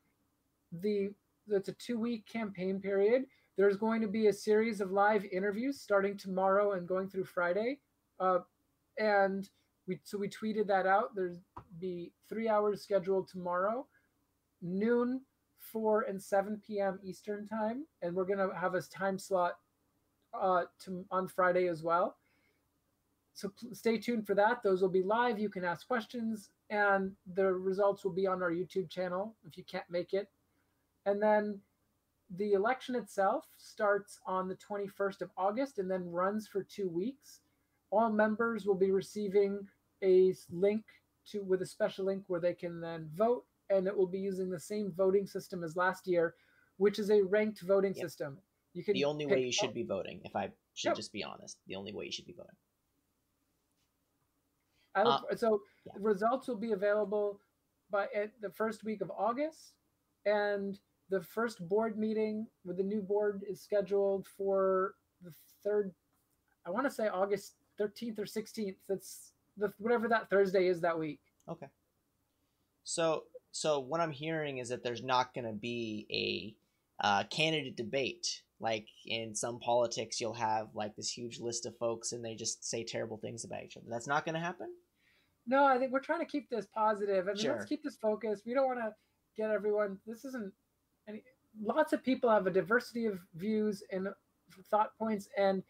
The 0.80 1.10
it's 1.48 1.68
a 1.68 1.72
two 1.72 1.98
week 1.98 2.26
campaign 2.26 2.80
period. 2.80 3.24
There's 3.58 3.76
going 3.76 4.00
to 4.00 4.08
be 4.08 4.28
a 4.28 4.32
series 4.32 4.80
of 4.80 4.92
live 4.92 5.24
interviews 5.26 5.80
starting 5.80 6.16
tomorrow 6.16 6.72
and 6.72 6.88
going 6.88 7.08
through 7.08 7.24
Friday. 7.24 7.80
Uh, 8.18 8.38
and 8.98 9.48
we 9.86 9.98
so 10.04 10.16
we 10.16 10.28
tweeted 10.28 10.66
that 10.68 10.86
out. 10.86 11.14
There's 11.14 11.38
be 11.78 12.12
three 12.28 12.48
hours 12.48 12.82
scheduled 12.82 13.28
tomorrow, 13.28 13.86
noon, 14.62 15.20
four 15.62 16.02
and 16.02 16.22
seven 16.22 16.60
p.m. 16.66 16.98
Eastern 17.02 17.46
time, 17.46 17.86
and 18.02 18.14
we're 18.14 18.24
gonna 18.24 18.48
have 18.58 18.74
a 18.74 18.82
time 18.82 19.18
slot 19.18 19.58
uh, 20.34 20.64
to, 20.84 21.04
on 21.10 21.28
Friday 21.28 21.68
as 21.68 21.82
well 21.82 22.16
so 23.34 23.50
stay 23.72 23.98
tuned 23.98 24.26
for 24.26 24.34
that. 24.34 24.62
Those 24.62 24.82
will 24.82 24.88
be 24.88 25.02
live. 25.02 25.38
You 25.38 25.48
can 25.48 25.64
ask 25.64 25.86
questions, 25.86 26.50
and 26.70 27.12
the 27.34 27.52
results 27.52 28.04
will 28.04 28.12
be 28.12 28.26
on 28.26 28.42
our 28.42 28.50
YouTube 28.50 28.90
channel 28.90 29.34
if 29.46 29.56
you 29.56 29.64
can't 29.64 29.88
make 29.90 30.12
it. 30.12 30.28
And 31.06 31.20
then 31.20 31.58
the 32.36 32.52
election 32.52 32.94
itself 32.94 33.46
starts 33.56 34.20
on 34.26 34.48
the 34.48 34.56
21st 34.56 35.22
of 35.22 35.30
August 35.36 35.78
and 35.78 35.90
then 35.90 36.10
runs 36.10 36.46
for 36.46 36.62
two 36.62 36.88
weeks. 36.88 37.40
All 37.90 38.10
members 38.10 38.64
will 38.64 38.74
be 38.74 38.90
receiving 38.90 39.66
a 40.02 40.34
link 40.50 40.84
to 41.26 41.42
with 41.42 41.62
a 41.62 41.66
special 41.66 42.06
link 42.06 42.24
where 42.26 42.40
they 42.40 42.54
can 42.54 42.80
then 42.80 43.08
vote, 43.14 43.44
and 43.70 43.86
it 43.86 43.96
will 43.96 44.06
be 44.06 44.18
using 44.18 44.50
the 44.50 44.60
same 44.60 44.92
voting 44.96 45.26
system 45.26 45.64
as 45.64 45.76
last 45.76 46.06
year, 46.06 46.34
which 46.76 46.98
is 46.98 47.10
a 47.10 47.22
ranked 47.22 47.60
voting 47.62 47.94
yep. 47.94 48.04
system. 48.04 48.38
You 48.74 48.82
can 48.84 48.94
the 48.94 49.04
only 49.04 49.26
way 49.26 49.40
you 49.42 49.52
should 49.52 49.74
be 49.74 49.82
voting, 49.82 50.20
if 50.24 50.34
I 50.34 50.50
should 50.74 50.90
yep. 50.90 50.96
just 50.96 51.12
be 51.12 51.22
honest, 51.22 51.58
the 51.66 51.76
only 51.76 51.92
way 51.92 52.06
you 52.06 52.12
should 52.12 52.26
be 52.26 52.32
voting. 52.32 52.56
I 54.94 55.02
look, 55.02 55.24
uh, 55.30 55.36
so 55.36 55.60
yeah. 55.86 55.92
results 55.98 56.48
will 56.48 56.56
be 56.56 56.72
available 56.72 57.40
by 57.90 58.06
the 58.40 58.50
first 58.50 58.84
week 58.84 59.00
of 59.02 59.10
August, 59.16 59.74
and 60.24 60.78
the 61.10 61.20
first 61.20 61.66
board 61.68 61.98
meeting 61.98 62.46
with 62.64 62.78
the 62.78 62.82
new 62.82 63.02
board 63.02 63.42
is 63.48 63.60
scheduled 63.60 64.26
for 64.26 64.94
the 65.22 65.32
third. 65.62 65.92
I 66.66 66.70
want 66.70 66.86
to 66.86 66.90
say 66.90 67.08
August 67.08 67.54
13th 67.80 68.18
or 68.18 68.24
16th. 68.24 68.76
That's 68.88 69.32
the 69.56 69.72
whatever 69.78 70.08
that 70.08 70.30
Thursday 70.30 70.68
is 70.68 70.80
that 70.80 70.98
week. 70.98 71.20
Okay. 71.48 71.66
So 72.84 73.24
so 73.52 73.78
what 73.78 74.00
I'm 74.00 74.10
hearing 74.10 74.58
is 74.58 74.70
that 74.70 74.82
there's 74.82 75.02
not 75.02 75.34
going 75.34 75.44
to 75.44 75.52
be 75.52 76.06
a 76.10 77.06
uh, 77.06 77.24
candidate 77.24 77.76
debate. 77.76 78.42
Like 78.60 78.88
in 79.06 79.34
some 79.34 79.58
politics 79.58 80.20
you'll 80.20 80.34
have 80.34 80.68
like 80.74 80.96
this 80.96 81.10
huge 81.10 81.38
list 81.38 81.66
of 81.66 81.76
folks 81.76 82.12
and 82.12 82.24
they 82.24 82.34
just 82.34 82.64
say 82.68 82.82
terrible 82.82 83.18
things 83.18 83.44
about 83.44 83.62
each 83.62 83.76
other. 83.76 83.86
That's 83.88 84.06
not 84.06 84.24
going 84.24 84.34
to 84.34 84.40
happen? 84.40 84.68
No 85.46 85.64
i 85.64 85.76
think 85.76 85.92
we're 85.92 86.00
trying 86.00 86.20
to 86.20 86.26
keep 86.26 86.48
this 86.48 86.66
positive. 86.74 87.26
I 87.28 87.32
mean 87.32 87.42
sure. 87.42 87.52
let's 87.54 87.66
keep 87.66 87.82
this 87.82 87.96
focused. 87.96 88.46
We 88.46 88.54
don't 88.54 88.66
want 88.66 88.78
to 88.78 88.94
get 89.36 89.50
everyone 89.50 89.98
this 90.06 90.24
isn't 90.24 90.52
any 91.08 91.22
lots 91.60 91.92
of 91.92 92.02
people 92.04 92.30
have 92.30 92.46
a 92.46 92.50
diversity 92.50 93.06
of 93.06 93.18
views 93.34 93.82
and 93.90 94.08
thought 94.70 94.96
points 94.98 95.28
and 95.36 95.62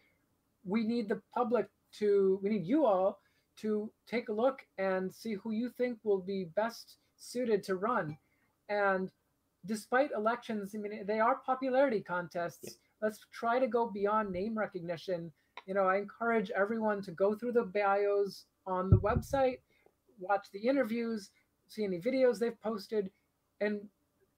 we 0.65 0.83
need 0.83 1.09
the 1.09 1.21
public 1.33 1.67
to 1.97 2.39
we 2.43 2.49
need 2.49 2.65
you 2.65 2.85
all 2.85 3.19
to 3.57 3.91
take 4.07 4.29
a 4.29 4.33
look 4.33 4.59
and 4.77 5.13
see 5.13 5.33
who 5.33 5.51
you 5.51 5.69
think 5.69 5.97
will 6.03 6.21
be 6.21 6.45
best 6.55 6.97
suited 7.23 7.63
to 7.63 7.75
run 7.75 8.17
and 8.69 9.11
despite 9.65 10.11
elections 10.15 10.73
i 10.75 10.77
mean 10.77 11.05
they 11.05 11.19
are 11.19 11.37
popularity 11.45 12.01
contests 12.01 12.59
yep 12.63 12.73
let's 13.03 13.19
try 13.31 13.59
to 13.59 13.67
go 13.67 13.91
beyond 13.91 14.31
name 14.31 14.57
recognition. 14.57 15.31
You 15.67 15.73
know, 15.73 15.83
I 15.83 15.97
encourage 15.97 16.49
everyone 16.51 17.03
to 17.03 17.11
go 17.11 17.35
through 17.35 17.51
the 17.51 17.65
bios 17.65 18.45
on 18.65 18.89
the 18.89 18.97
website, 18.97 19.57
watch 20.19 20.47
the 20.53 20.67
interviews, 20.67 21.29
see 21.67 21.83
any 21.83 21.99
videos 21.99 22.39
they've 22.39 22.59
posted, 22.61 23.11
and 23.59 23.81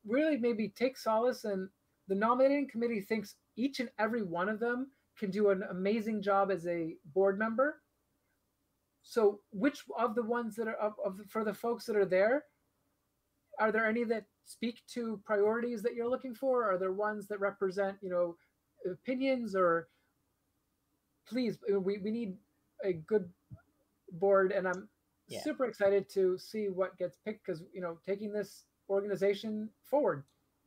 really 0.06 0.36
maybe 0.38 0.70
take 0.70 0.98
solace 0.98 1.46
and 1.46 1.70
the 2.08 2.16
nominating 2.16 2.68
committee 2.68 3.02
thinks 3.02 3.36
each 3.56 3.80
and 3.80 3.90
every 4.00 4.24
one 4.24 4.50
of 4.50 4.60
them 4.60 4.88
can 5.18 5.32
do 5.32 5.50
an 5.50 5.64
amazing 5.70 6.22
job 6.22 6.52
as 6.52 6.68
a 6.68 6.96
board 7.14 7.40
member. 7.40 7.82
So, 9.04 9.40
which 9.52 9.84
of 9.98 10.16
the 10.16 10.24
ones 10.24 10.56
that 10.56 10.68
are 10.68 10.76
of, 10.76 10.94
of 11.06 11.20
for 11.30 11.44
the 11.44 11.54
folks 11.54 11.86
that 11.86 11.96
are 11.96 12.06
there, 12.06 12.46
are 13.60 13.72
there 13.72 13.88
any 13.88 14.04
that 14.06 14.26
speak 14.46 14.82
to 14.94 15.20
priorities 15.26 15.82
that 15.84 15.96
you're 15.96 16.10
looking 16.10 16.36
for? 16.36 16.70
Are 16.70 16.78
there 16.78 16.92
ones 16.92 17.28
that 17.28 17.40
represent, 17.40 17.98
you 18.02 18.10
know, 18.10 18.36
opinions 18.90 19.56
or 19.56 19.88
please 21.28 21.58
we, 21.80 21.98
we 21.98 22.12
need 22.12 22.38
a 22.84 22.94
good 22.94 23.28
board 24.12 24.52
and 24.52 24.68
i'm 24.68 24.88
yeah. 25.28 25.42
super 25.42 25.66
excited 25.66 26.08
to 26.08 26.38
see 26.38 26.70
what 26.70 26.96
gets 27.00 27.18
picked 27.26 27.44
because 27.44 27.64
you 27.74 27.82
know 27.82 27.98
taking 28.06 28.32
this 28.32 28.66
organization 28.88 29.68
forward 29.82 30.24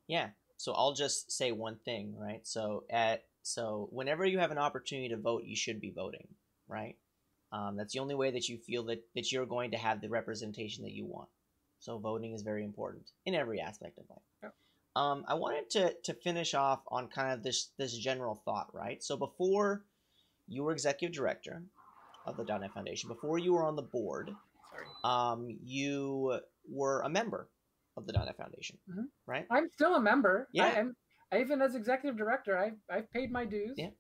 yeah 0.09 0.31
so 0.57 0.73
i'll 0.73 0.95
just 0.95 1.31
say 1.31 1.53
one 1.53 1.77
thing 1.85 2.13
right 2.19 2.45
so 2.45 2.83
at 2.91 3.23
So 3.49 3.89
whenever 3.91 4.27
you 4.27 4.39
have 4.39 4.51
an 4.51 4.59
opportunity 4.59 5.09
to 5.09 5.17
vote, 5.17 5.45
you 5.45 5.57
should 5.57 5.81
be 5.81 5.91
voting, 5.91 6.29
right? 6.69 6.97
Um, 7.51 7.77
that's 7.77 7.95
the 7.95 8.01
only 8.01 8.15
way 8.15 8.31
that 8.31 8.47
you 8.49 8.59
feel 8.59 8.85
that, 8.85 9.03
that 9.15 9.33
you're 9.33 9.47
going 9.47 9.71
to 9.71 9.79
have 9.79 10.03
the 10.03 10.11
representation 10.11 10.85
that 10.85 10.93
you 10.93 11.07
want. 11.07 11.31
So 11.81 11.99
voting 11.99 12.33
is 12.35 12.43
very 12.43 12.65
important 12.65 13.11
in 13.25 13.35
every 13.35 13.61
aspect 13.61 13.99
of 13.99 14.05
life. 14.11 14.19
Yep. 14.43 14.55
Um, 14.97 15.25
I 15.29 15.35
wanted 15.35 15.71
to, 15.71 15.95
to 16.05 16.15
finish 16.15 16.55
off 16.55 16.81
on 16.89 17.09
kind 17.09 17.33
of 17.33 17.43
this 17.43 17.71
this 17.79 17.97
general 17.97 18.35
thought, 18.45 18.69
right? 18.73 19.03
So 19.03 19.17
before 19.17 19.85
you 20.49 20.65
were 20.65 20.73
executive 20.73 21.15
director 21.15 21.63
of 22.27 22.37
the 22.37 22.45
.NET 22.45 22.73
Foundation, 22.73 23.09
before 23.09 23.39
you 23.39 23.53
were 23.53 23.65
on 23.65 23.77
the 23.77 23.83
board, 23.83 24.31
um, 25.05 25.57
you 25.63 26.41
were 26.69 27.01
a 27.03 27.09
member 27.09 27.49
of 27.97 28.07
the 28.07 28.13
.NET 28.13 28.37
Foundation, 28.37 28.79
mm-hmm. 28.91 29.05
right? 29.27 29.47
I'm 29.51 29.69
still 29.75 29.95
a 29.95 30.01
member. 30.01 30.49
Yeah. 30.53 30.67
I, 30.67 30.79
am, 30.79 30.97
I, 31.33 31.41
even 31.41 31.63
as 31.63 31.75
executive 31.75 32.17
director, 32.17 32.57
I've, 32.59 32.79
I've 32.91 33.11
paid 33.13 33.31
my 33.31 33.45
dues. 33.45 33.75
Yeah. 33.77 33.91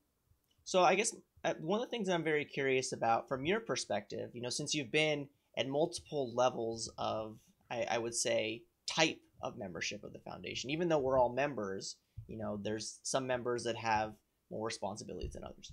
So 0.64 0.82
I 0.82 0.94
guess 0.94 1.14
uh, 1.44 1.54
one 1.60 1.80
of 1.80 1.86
the 1.86 1.90
things 1.90 2.08
I'm 2.08 2.24
very 2.24 2.44
curious 2.44 2.92
about 2.92 3.28
from 3.28 3.46
your 3.46 3.60
perspective, 3.60 4.30
you 4.34 4.42
know, 4.42 4.50
since 4.50 4.74
you've 4.74 4.92
been 4.92 5.28
at 5.56 5.68
multiple 5.68 6.34
levels 6.34 6.92
of, 6.98 7.36
I, 7.70 7.86
I 7.90 7.98
would 7.98 8.14
say, 8.14 8.62
type 8.86 9.20
of 9.42 9.56
membership 9.56 10.04
of 10.04 10.12
the 10.12 10.18
foundation, 10.20 10.70
even 10.70 10.88
though 10.88 10.98
we're 10.98 11.18
all 11.18 11.32
members, 11.32 11.96
you 12.26 12.38
know, 12.38 12.58
there's 12.62 13.00
some 13.02 13.26
members 13.26 13.64
that 13.64 13.76
have 13.76 14.14
more 14.50 14.66
responsibilities 14.66 15.34
than 15.34 15.44
others. 15.44 15.72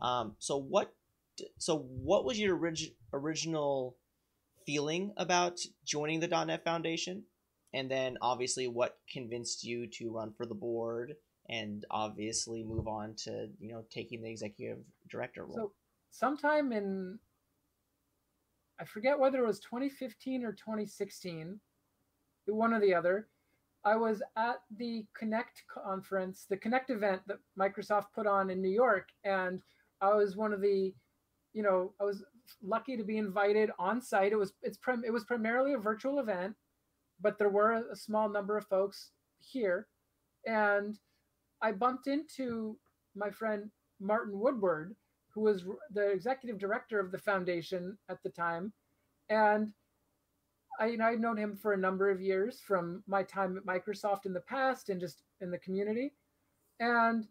Um, 0.00 0.36
so 0.38 0.56
what, 0.56 0.94
so 1.58 1.78
what 1.78 2.24
was 2.24 2.38
your 2.38 2.56
orig- 2.56 2.94
original 3.12 3.96
feeling 4.66 5.12
about 5.16 5.60
joining 5.84 6.20
the 6.20 6.28
.NET 6.28 6.64
Foundation? 6.64 7.24
And 7.74 7.90
then 7.90 8.16
obviously 8.22 8.66
what 8.66 8.98
convinced 9.12 9.62
you 9.62 9.86
to 9.94 10.10
run 10.10 10.32
for 10.36 10.46
the 10.46 10.54
board 10.54 11.14
and 11.48 11.84
obviously 11.90 12.62
move 12.62 12.86
on 12.86 13.14
to 13.14 13.48
you 13.58 13.72
know 13.72 13.84
taking 13.90 14.22
the 14.22 14.30
executive 14.30 14.78
director 15.10 15.44
role. 15.44 15.54
So 15.54 15.72
sometime 16.10 16.72
in 16.72 17.18
I 18.80 18.84
forget 18.84 19.18
whether 19.18 19.38
it 19.38 19.46
was 19.46 19.60
2015 19.60 20.44
or 20.44 20.52
2016, 20.52 21.60
one 22.46 22.72
or 22.72 22.80
the 22.80 22.94
other. 22.94 23.28
I 23.84 23.96
was 23.96 24.22
at 24.36 24.56
the 24.76 25.04
Connect 25.16 25.62
conference, 25.72 26.46
the 26.48 26.56
Connect 26.56 26.90
event 26.90 27.22
that 27.26 27.38
Microsoft 27.58 28.06
put 28.14 28.26
on 28.26 28.50
in 28.50 28.60
New 28.60 28.70
York, 28.70 29.08
and 29.24 29.62
I 30.00 30.14
was 30.14 30.36
one 30.36 30.52
of 30.52 30.60
the, 30.60 30.94
you 31.52 31.62
know, 31.62 31.92
I 32.00 32.04
was 32.04 32.24
lucky 32.62 32.96
to 32.96 33.04
be 33.04 33.18
invited 33.18 33.70
on 33.78 34.00
site. 34.00 34.32
It 34.32 34.38
was 34.38 34.52
it's 34.62 34.78
prim, 34.78 35.02
it 35.06 35.12
was 35.12 35.24
primarily 35.24 35.74
a 35.74 35.78
virtual 35.78 36.18
event, 36.18 36.54
but 37.20 37.38
there 37.38 37.50
were 37.50 37.84
a 37.90 37.96
small 37.96 38.28
number 38.28 38.56
of 38.56 38.66
folks 38.66 39.10
here, 39.40 39.86
and 40.46 40.98
I 41.62 41.72
bumped 41.72 42.06
into 42.06 42.78
my 43.14 43.30
friend 43.30 43.70
Martin 44.00 44.38
Woodward, 44.38 44.94
who 45.38 45.44
was 45.44 45.64
the 45.92 46.10
executive 46.10 46.58
director 46.58 46.98
of 46.98 47.12
the 47.12 47.18
foundation 47.18 47.96
at 48.08 48.20
the 48.24 48.30
time, 48.30 48.72
and 49.28 49.72
I 50.80 50.86
you 50.86 50.96
know 50.96 51.06
I'd 51.06 51.20
known 51.20 51.36
him 51.36 51.56
for 51.56 51.72
a 51.72 51.78
number 51.78 52.10
of 52.10 52.20
years 52.20 52.60
from 52.60 53.04
my 53.06 53.22
time 53.22 53.56
at 53.56 53.64
Microsoft 53.64 54.26
in 54.26 54.32
the 54.32 54.40
past 54.40 54.88
and 54.88 55.00
just 55.00 55.22
in 55.40 55.50
the 55.50 55.58
community, 55.58 56.12
and 56.80 57.26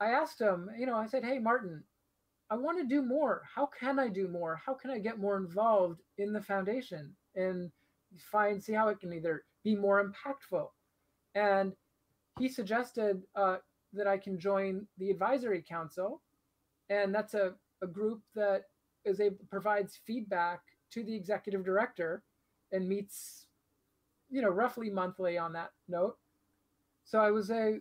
I 0.00 0.08
asked 0.08 0.40
him, 0.40 0.70
you 0.78 0.86
know, 0.86 0.96
I 0.96 1.06
said, 1.06 1.24
"Hey, 1.24 1.38
Martin, 1.38 1.84
I 2.50 2.56
want 2.56 2.78
to 2.78 2.86
do 2.86 3.02
more. 3.02 3.42
How 3.54 3.66
can 3.66 3.98
I 3.98 4.08
do 4.08 4.26
more? 4.26 4.56
How 4.64 4.72
can 4.72 4.90
I 4.90 4.98
get 4.98 5.18
more 5.18 5.36
involved 5.36 6.00
in 6.16 6.32
the 6.32 6.40
foundation 6.42 7.14
and 7.36 7.70
find 8.32 8.62
see 8.62 8.72
how 8.72 8.88
it 8.88 9.00
can 9.00 9.12
either 9.12 9.44
be 9.64 9.76
more 9.76 10.02
impactful?" 10.02 10.68
And 11.34 11.74
he 12.38 12.48
suggested 12.48 13.22
uh, 13.36 13.58
that 13.92 14.06
I 14.06 14.16
can 14.16 14.38
join 14.38 14.86
the 14.96 15.10
advisory 15.10 15.62
council, 15.62 16.22
and 16.90 17.14
that's 17.14 17.34
a, 17.34 17.54
a 17.82 17.86
group 17.86 18.20
that 18.34 18.64
is 19.04 19.20
a 19.20 19.30
provides 19.50 19.98
feedback 20.06 20.60
to 20.92 21.02
the 21.02 21.14
executive 21.14 21.64
director 21.64 22.22
and 22.72 22.88
meets, 22.88 23.46
you 24.30 24.42
know, 24.42 24.48
roughly 24.48 24.90
monthly 24.90 25.36
on 25.38 25.52
that 25.52 25.70
note. 25.88 26.16
So 27.04 27.20
I 27.20 27.30
was 27.30 27.50
a 27.50 27.80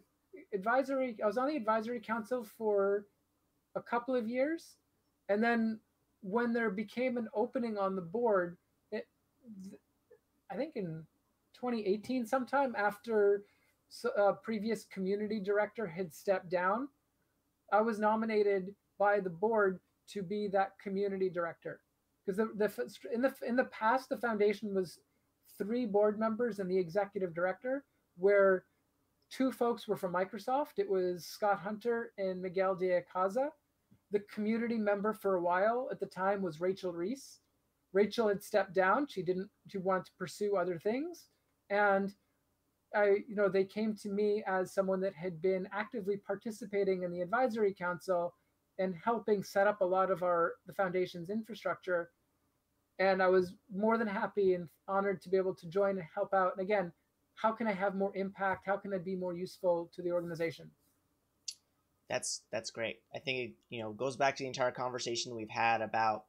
advisory. 0.54 1.18
I 1.24 1.28
was 1.28 1.38
on 1.38 1.48
the 1.48 1.56
advisory 1.56 2.00
council 2.00 2.44
for 2.44 3.06
a 3.76 3.82
couple 3.82 4.16
of 4.16 4.28
years, 4.28 4.76
and 5.30 5.44
then 5.44 5.80
when 6.22 6.54
there 6.54 6.70
became 6.70 7.18
an 7.18 7.28
opening 7.34 7.78
on 7.78 7.96
the 7.96 8.02
board, 8.02 8.58
it, 8.92 9.08
I 10.52 10.56
think 10.56 10.76
in 10.76 11.06
2018, 11.56 12.26
sometime 12.26 12.76
after 12.78 13.44
a 14.18 14.22
uh, 14.22 14.34
previous 14.34 14.86
community 14.86 15.40
director 15.40 15.86
had 15.86 16.14
stepped 16.14 16.50
down, 16.50 16.88
I 17.72 17.82
was 17.82 18.00
nominated 18.00 18.74
by 19.04 19.20
the 19.20 19.30
board 19.30 19.80
to 20.14 20.24
be 20.24 20.48
that 20.48 20.80
community 20.82 21.30
director. 21.30 21.82
Because 22.26 22.38
the, 22.38 22.50
the 22.56 22.70
in 23.14 23.22
the 23.22 23.34
in 23.46 23.56
the 23.58 23.66
past, 23.66 24.08
the 24.08 24.18
foundation 24.18 24.74
was 24.74 25.00
three 25.58 25.86
board 25.86 26.18
members 26.18 26.60
and 26.60 26.72
the 26.72 26.78
executive 26.78 27.34
director, 27.36 27.84
where 28.18 28.64
two 29.30 29.52
folks 29.52 29.88
were 29.88 29.98
from 29.98 30.14
Microsoft. 30.14 30.78
It 30.78 30.90
was 30.90 31.26
Scott 31.26 31.60
Hunter 31.60 32.14
and 32.18 32.42
Miguel 32.42 32.76
de 32.76 33.02
Icaza. 33.02 33.50
The 34.12 34.24
community 34.34 34.78
member 34.78 35.12
for 35.14 35.36
a 35.36 35.42
while 35.42 35.90
at 35.92 36.00
the 36.00 36.06
time 36.06 36.42
was 36.42 36.62
Rachel 36.62 36.94
Reese. 36.94 37.40
Rachel 37.92 38.30
had 38.30 38.42
stepped 38.42 38.74
down. 38.74 39.08
She 39.08 39.22
didn't. 39.22 39.50
She 39.68 39.80
wanted 39.80 40.06
to 40.06 40.12
pursue 40.18 40.56
other 40.56 40.80
things, 40.80 41.28
and 41.70 42.14
I, 42.96 43.06
you 43.28 43.36
know, 43.36 43.50
they 43.50 43.66
came 43.66 43.96
to 43.98 44.10
me 44.10 44.44
as 44.48 44.74
someone 44.74 45.02
that 45.02 45.16
had 45.16 45.42
been 45.42 45.68
actively 45.74 46.18
participating 46.18 47.04
in 47.04 47.12
the 47.12 47.22
advisory 47.22 47.74
council 47.74 48.34
and 48.80 48.96
helping 49.04 49.44
set 49.44 49.68
up 49.68 49.82
a 49.82 49.86
lot 49.86 50.12
of 50.12 50.24
our 50.24 50.54
the 50.68 50.74
foundation's 50.74 51.30
infrastructure. 51.30 52.10
And 53.00 53.22
I 53.22 53.28
was 53.28 53.54
more 53.74 53.98
than 53.98 54.08
happy 54.08 54.54
and 54.54 54.70
honored 54.88 55.22
to 55.24 55.30
be 55.30 55.38
able 55.38 55.56
to 55.56 55.68
join 55.68 55.98
and 55.98 56.08
help 56.14 56.34
out. 56.34 56.54
And 56.58 56.64
again, 56.64 56.92
how 57.36 57.52
can 57.52 57.68
I 57.68 57.74
have 57.74 57.96
more 57.96 58.16
impact? 58.16 58.68
How 58.68 58.78
can 58.78 58.94
I 58.94 59.00
be 59.00 59.16
more 59.16 59.34
useful 59.34 59.90
to 59.96 60.02
the 60.02 60.12
organization? 60.12 60.70
That's 62.10 62.42
that's 62.52 62.72
great. 62.72 62.98
I 63.16 63.20
think 63.20 63.40
it 63.40 63.52
you 63.70 63.82
know 63.82 63.92
goes 63.94 64.16
back 64.16 64.36
to 64.36 64.44
the 64.44 64.48
entire 64.48 64.72
conversation 64.72 65.36
we've 65.36 65.50
had 65.50 65.82
about 65.82 66.26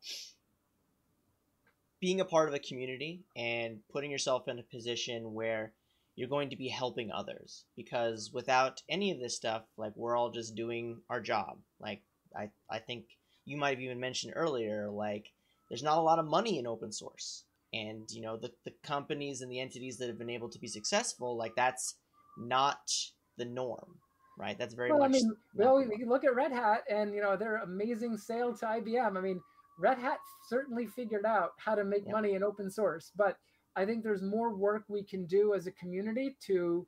being 2.00 2.20
a 2.20 2.24
part 2.24 2.48
of 2.48 2.54
a 2.54 2.58
community 2.58 3.24
and 3.36 3.78
putting 3.90 4.10
yourself 4.10 4.48
in 4.48 4.58
a 4.58 4.62
position 4.62 5.32
where 5.32 5.72
you're 6.16 6.28
going 6.28 6.50
to 6.50 6.56
be 6.56 6.68
helping 6.68 7.10
others 7.10 7.64
because 7.76 8.30
without 8.32 8.82
any 8.88 9.10
of 9.10 9.18
this 9.18 9.36
stuff 9.36 9.62
like 9.76 9.92
we're 9.96 10.16
all 10.16 10.30
just 10.30 10.54
doing 10.54 11.00
our 11.10 11.20
job 11.20 11.58
like 11.80 12.02
i 12.36 12.48
i 12.70 12.78
think 12.78 13.04
you 13.44 13.56
might 13.56 13.70
have 13.70 13.80
even 13.80 14.00
mentioned 14.00 14.32
earlier 14.36 14.88
like 14.90 15.32
there's 15.68 15.82
not 15.82 15.98
a 15.98 16.02
lot 16.02 16.18
of 16.18 16.26
money 16.26 16.58
in 16.58 16.66
open 16.66 16.92
source 16.92 17.44
and 17.72 18.10
you 18.10 18.20
know 18.20 18.36
the, 18.36 18.50
the 18.64 18.72
companies 18.82 19.40
and 19.40 19.50
the 19.50 19.60
entities 19.60 19.98
that 19.98 20.08
have 20.08 20.18
been 20.18 20.30
able 20.30 20.48
to 20.48 20.58
be 20.58 20.68
successful 20.68 21.36
like 21.36 21.54
that's 21.56 21.96
not 22.38 22.90
the 23.36 23.44
norm 23.44 23.98
right 24.38 24.58
that's 24.58 24.74
very 24.74 24.90
well, 24.90 25.00
much 25.00 25.08
i 25.08 25.12
mean 25.12 25.36
well 25.54 25.76
we 25.76 26.04
look 26.04 26.24
at 26.24 26.34
red 26.34 26.52
hat 26.52 26.82
and 26.90 27.14
you 27.14 27.20
know 27.20 27.36
their 27.36 27.56
amazing 27.58 28.16
sale 28.16 28.54
to 28.56 28.66
ibm 28.66 29.16
i 29.16 29.20
mean 29.20 29.40
red 29.78 29.98
hat 29.98 30.18
certainly 30.48 30.86
figured 30.86 31.26
out 31.26 31.50
how 31.58 31.74
to 31.74 31.84
make 31.84 32.04
yep. 32.04 32.12
money 32.12 32.34
in 32.34 32.42
open 32.42 32.70
source 32.70 33.10
but 33.16 33.36
I 33.76 33.84
think 33.84 34.02
there's 34.02 34.22
more 34.22 34.54
work 34.54 34.84
we 34.88 35.02
can 35.02 35.26
do 35.26 35.54
as 35.54 35.66
a 35.66 35.72
community 35.72 36.36
to 36.46 36.86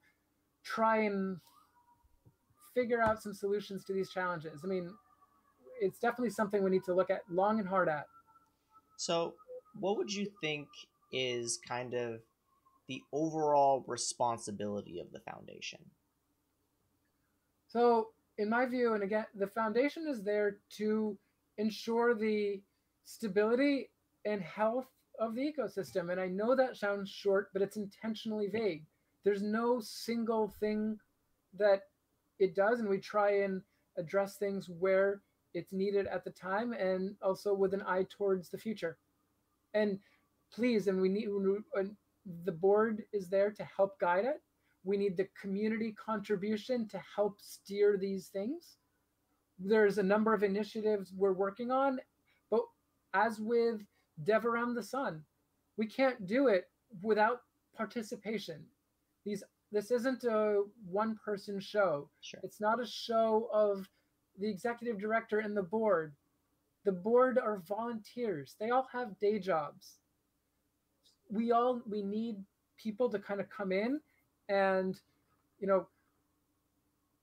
try 0.65 0.99
and 0.99 1.39
figure 2.75 3.03
out 3.03 3.23
some 3.23 3.35
solutions 3.35 3.85
to 3.85 3.93
these 3.93 4.11
challenges. 4.11 4.61
I 4.63 4.67
mean, 4.69 4.93
it's 5.81 5.99
definitely 5.99 6.31
something 6.31 6.63
we 6.63 6.71
need 6.71 6.85
to 6.85 6.95
look 6.95 7.11
at 7.11 7.23
long 7.31 7.59
and 7.59 7.69
hard 7.69 7.89
at. 7.89 8.07
So, 8.97 9.35
what 9.79 9.97
would 9.99 10.13
you 10.13 10.27
think 10.41 10.69
is 11.13 11.59
kind 11.59 11.95
of 11.95 12.21
the 12.89 13.03
overall 13.13 13.85
responsibility 13.87 15.01
of 15.01 15.13
the 15.13 15.21
foundation? 15.21 15.81
So, 17.69 18.09
in 18.39 18.49
my 18.49 18.67
view, 18.67 18.95
and 18.95 19.03
again, 19.03 19.27
the 19.35 19.47
foundation 19.47 20.07
is 20.09 20.23
there 20.23 20.59
to 20.77 21.19
ensure 21.59 22.15
the 22.15 22.61
stability 23.05 23.91
and 24.25 24.41
health 24.43 24.87
of 25.19 25.35
the 25.35 25.53
ecosystem. 25.53 26.11
And 26.13 26.21
I 26.21 26.27
know 26.27 26.55
that 26.55 26.77
sounds 26.77 27.11
short, 27.11 27.49
but 27.53 27.63
it's 27.63 27.77
intentionally 27.77 28.49
vague. 28.49 28.85
There's 29.25 29.43
no 29.43 29.81
single 29.81 30.55
thing 30.61 30.99
that 31.59 31.83
it 32.39 32.55
does, 32.55 32.81
and 32.81 32.89
we 32.89 32.99
try 32.99 33.43
and 33.43 33.63
address 33.97 34.37
things 34.37 34.69
where 34.69 35.23
it's 35.57 35.73
needed 35.73 36.07
at 36.07 36.23
the 36.23 36.31
time 36.31 36.73
and 36.73 37.17
also 37.23 37.55
with 37.55 37.73
an 37.73 37.83
eye 37.87 38.05
towards 38.11 38.51
the 38.51 38.59
future. 38.59 38.99
And 39.75 39.99
please, 40.53 40.87
and 40.87 41.01
we 41.01 41.09
need 41.09 41.29
the 42.45 42.53
board 42.53 43.03
is 43.13 43.29
there 43.29 43.51
to 43.51 43.65
help 43.65 43.99
guide 43.99 44.27
it. 44.27 44.43
We 44.85 44.97
need 44.97 45.17
the 45.17 45.29
community 45.41 45.93
contribution 45.93 46.87
to 46.89 47.01
help 47.15 47.41
steer 47.41 47.97
these 47.97 48.29
things. 48.29 48.77
There's 49.59 49.99
a 49.99 50.03
number 50.03 50.35
of 50.35 50.43
initiatives 50.43 51.13
we're 51.17 51.33
working 51.33 51.71
on, 51.71 52.01
but 52.51 52.61
as 53.15 53.41
with 53.41 53.81
Dev 54.25 54.45
Around 54.45 54.75
the 54.75 54.83
Sun. 54.83 55.23
We 55.79 55.87
can't 55.87 56.27
do 56.27 56.49
it 56.49 56.65
without 57.03 57.41
participation. 57.77 58.65
These 59.25 59.43
this 59.73 59.91
isn't 59.91 60.25
a 60.25 60.63
one 60.89 61.19
person 61.25 61.59
show. 61.61 62.09
Sure. 62.21 62.41
It's 62.45 62.61
not 62.61 62.81
a 62.81 62.87
show 62.87 63.49
of 63.53 63.89
the 64.39 64.49
executive 64.49 65.01
director 65.01 65.39
and 65.39 65.57
the 65.57 65.63
board. 65.63 66.13
The 66.85 66.93
board 66.93 67.39
are 67.39 67.63
volunteers. 67.67 68.55
They 68.61 68.71
all 68.71 68.87
have 68.93 69.19
day 69.19 69.39
jobs. 69.39 69.95
We 71.29 71.53
all 71.53 71.83
we 71.89 72.03
need 72.03 72.37
people 72.77 73.11
to 73.11 73.19
kind 73.19 73.41
of 73.41 73.49
come 73.51 73.73
in 73.73 74.01
and 74.49 75.01
you 75.59 75.67
know 75.67 75.87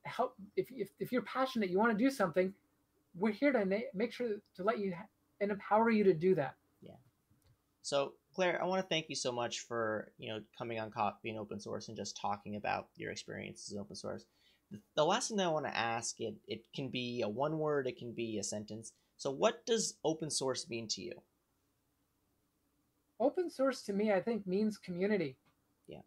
help 0.03 0.35
if 0.55 0.67
if, 0.71 0.89
if 0.99 1.11
you're 1.11 1.21
passionate 1.21 1.69
you 1.69 1.77
want 1.77 1.97
to 1.97 2.03
do 2.03 2.09
something 2.09 2.53
we're 3.17 3.31
here 3.31 3.51
to 3.51 3.63
na- 3.63 3.77
make 3.93 4.11
sure 4.11 4.27
to 4.55 4.63
let 4.63 4.79
you 4.79 4.93
and 5.39 5.51
empower 5.51 5.89
you 5.89 6.03
to 6.03 6.13
do 6.13 6.35
that 6.35 6.55
yeah 6.81 6.95
so 7.81 8.13
claire 8.35 8.61
i 8.61 8.65
want 8.65 8.81
to 8.81 8.87
thank 8.87 9.07
you 9.07 9.15
so 9.15 9.31
much 9.31 9.61
for 9.61 10.11
you 10.17 10.27
know 10.27 10.41
coming 10.57 10.79
on 10.79 10.91
coffee 10.91 11.29
and 11.29 11.39
open 11.39 11.59
source 11.59 11.87
and 11.87 11.95
just 11.95 12.17
talking 12.17 12.55
about 12.55 12.87
your 12.95 13.11
experiences 13.11 13.71
in 13.71 13.79
open 13.79 13.95
source 13.95 14.25
the 14.95 15.05
last 15.05 15.27
thing 15.27 15.37
that 15.37 15.45
I 15.45 15.51
want 15.51 15.65
to 15.65 15.77
ask 15.77 16.19
it 16.19 16.35
it 16.47 16.63
can 16.75 16.89
be 16.89 17.21
a 17.21 17.29
one 17.29 17.57
word, 17.59 17.87
it 17.87 17.97
can 17.97 18.11
be 18.11 18.39
a 18.39 18.43
sentence. 18.43 18.93
So 19.17 19.31
what 19.31 19.65
does 19.65 19.97
open 20.03 20.29
source 20.29 20.69
mean 20.69 20.87
to 20.89 21.01
you? 21.01 21.13
Open 23.19 23.49
source 23.49 23.83
to 23.83 23.93
me, 23.93 24.11
I 24.11 24.19
think, 24.19 24.45
means 24.47 24.77
community. 24.77 25.37
Yeah. 25.87 26.01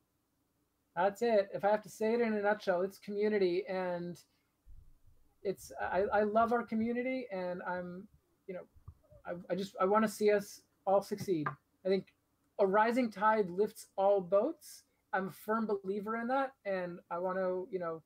That's 0.96 1.22
it. 1.22 1.48
If 1.54 1.64
I 1.64 1.70
have 1.70 1.82
to 1.82 1.88
say 1.88 2.14
it 2.14 2.20
in 2.20 2.34
a 2.34 2.42
nutshell, 2.42 2.82
it's 2.82 2.98
community, 2.98 3.64
and 3.68 4.20
it's 5.42 5.72
I, 5.80 6.04
I 6.12 6.22
love 6.24 6.52
our 6.52 6.62
community, 6.62 7.26
and 7.32 7.62
I'm, 7.62 8.06
you 8.48 8.54
know, 8.54 8.66
I, 9.24 9.32
I 9.50 9.54
just 9.54 9.76
I 9.80 9.84
want 9.84 10.04
to 10.04 10.10
see 10.10 10.30
us 10.30 10.60
all 10.86 11.02
succeed. 11.02 11.46
I 11.84 11.88
think 11.88 12.12
a 12.58 12.66
rising 12.66 13.10
tide 13.10 13.48
lifts 13.48 13.86
all 13.96 14.20
boats. 14.20 14.82
I'm 15.12 15.28
a 15.28 15.32
firm 15.32 15.66
believer 15.66 16.16
in 16.16 16.26
that, 16.28 16.52
and 16.64 16.98
I 17.10 17.18
want 17.18 17.38
to, 17.38 17.68
you 17.70 17.78
know, 17.78 18.02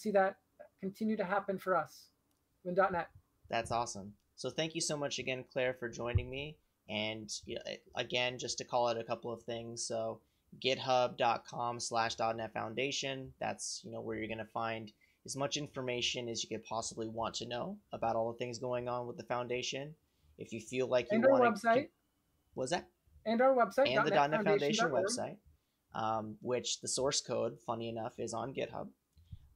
see 0.00 0.10
that 0.12 0.36
continue 0.80 1.16
to 1.16 1.24
happen 1.24 1.58
for 1.58 1.76
us 1.76 2.08
in 2.64 2.74
.NET. 2.74 3.08
That's 3.48 3.70
awesome. 3.70 4.12
So 4.36 4.48
thank 4.50 4.74
you 4.74 4.80
so 4.80 4.96
much 4.96 5.18
again, 5.18 5.44
Claire, 5.52 5.74
for 5.74 5.88
joining 5.88 6.30
me. 6.30 6.56
And 6.88 7.30
you 7.44 7.56
know, 7.56 7.62
again, 7.96 8.38
just 8.38 8.58
to 8.58 8.64
call 8.64 8.88
out 8.88 8.98
a 8.98 9.04
couple 9.04 9.32
of 9.32 9.42
things. 9.42 9.86
So 9.86 10.20
github.com 10.64 11.78
slash 11.78 12.18
.NET 12.18 12.52
Foundation. 12.52 13.32
That's 13.38 13.82
you 13.84 13.92
know 13.92 14.00
where 14.00 14.16
you're 14.16 14.26
going 14.26 14.38
to 14.38 14.44
find 14.44 14.90
as 15.26 15.36
much 15.36 15.56
information 15.56 16.28
as 16.28 16.42
you 16.42 16.48
could 16.48 16.64
possibly 16.64 17.08
want 17.08 17.34
to 17.34 17.46
know 17.46 17.76
about 17.92 18.16
all 18.16 18.32
the 18.32 18.38
things 18.38 18.58
going 18.58 18.88
on 18.88 19.06
with 19.06 19.18
the 19.18 19.24
foundation. 19.24 19.94
If 20.38 20.52
you 20.52 20.60
feel 20.60 20.88
like 20.88 21.08
you 21.12 21.16
and 21.16 21.26
want 21.28 21.44
our 21.44 21.52
website. 21.52 21.88
was 22.54 22.70
that? 22.70 22.88
And 23.26 23.42
our 23.42 23.54
website. 23.54 23.94
And 23.94 24.06
the 24.06 24.10
.NET 24.10 24.42
Foundation, 24.42 24.88
Foundation 24.88 24.90
website, 24.90 25.36
um, 25.94 26.36
which 26.40 26.80
the 26.80 26.88
source 26.88 27.20
code, 27.20 27.58
funny 27.66 27.90
enough, 27.90 28.14
is 28.18 28.32
on 28.32 28.54
GitHub. 28.54 28.88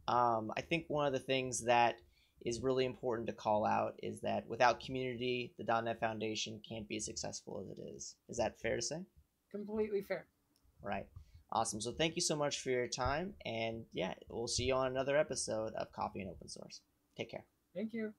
Um, 0.09 0.53
I 0.57 0.61
think 0.61 0.85
one 0.89 1.07
of 1.07 1.13
the 1.13 1.19
things 1.19 1.65
that 1.65 1.97
is 2.45 2.61
really 2.61 2.85
important 2.85 3.27
to 3.29 3.33
call 3.33 3.65
out 3.65 3.95
is 4.03 4.21
that 4.21 4.47
without 4.47 4.81
community, 4.81 5.53
the 5.59 5.81
.NET 5.81 5.99
Foundation 5.99 6.61
can't 6.69 6.87
be 6.89 6.97
as 6.97 7.05
successful 7.05 7.63
as 7.63 7.79
it 7.79 7.81
is. 7.81 8.17
Is 8.29 8.37
that 8.37 8.61
fair 8.61 8.77
to 8.77 8.83
say? 8.83 9.01
Completely 9.51 10.03
fair. 10.03 10.27
Right. 10.83 11.07
Awesome. 11.53 11.81
So 11.81 11.93
thank 11.93 12.17
you 12.17 12.23
so 12.23 12.37
much 12.37 12.61
for 12.61 12.71
your 12.71 12.89
time. 12.89 13.35
And 13.45 13.85
yeah, 13.93 14.15
we'll 14.29 14.49
see 14.49 14.65
you 14.65 14.75
on 14.75 14.89
another 14.89 15.17
episode 15.17 15.73
of 15.75 15.93
Coffee 15.93 16.21
and 16.21 16.31
Open 16.31 16.49
Source. 16.49 16.81
Take 17.17 17.31
care. 17.31 17.45
Thank 17.75 17.93
you. 17.93 18.13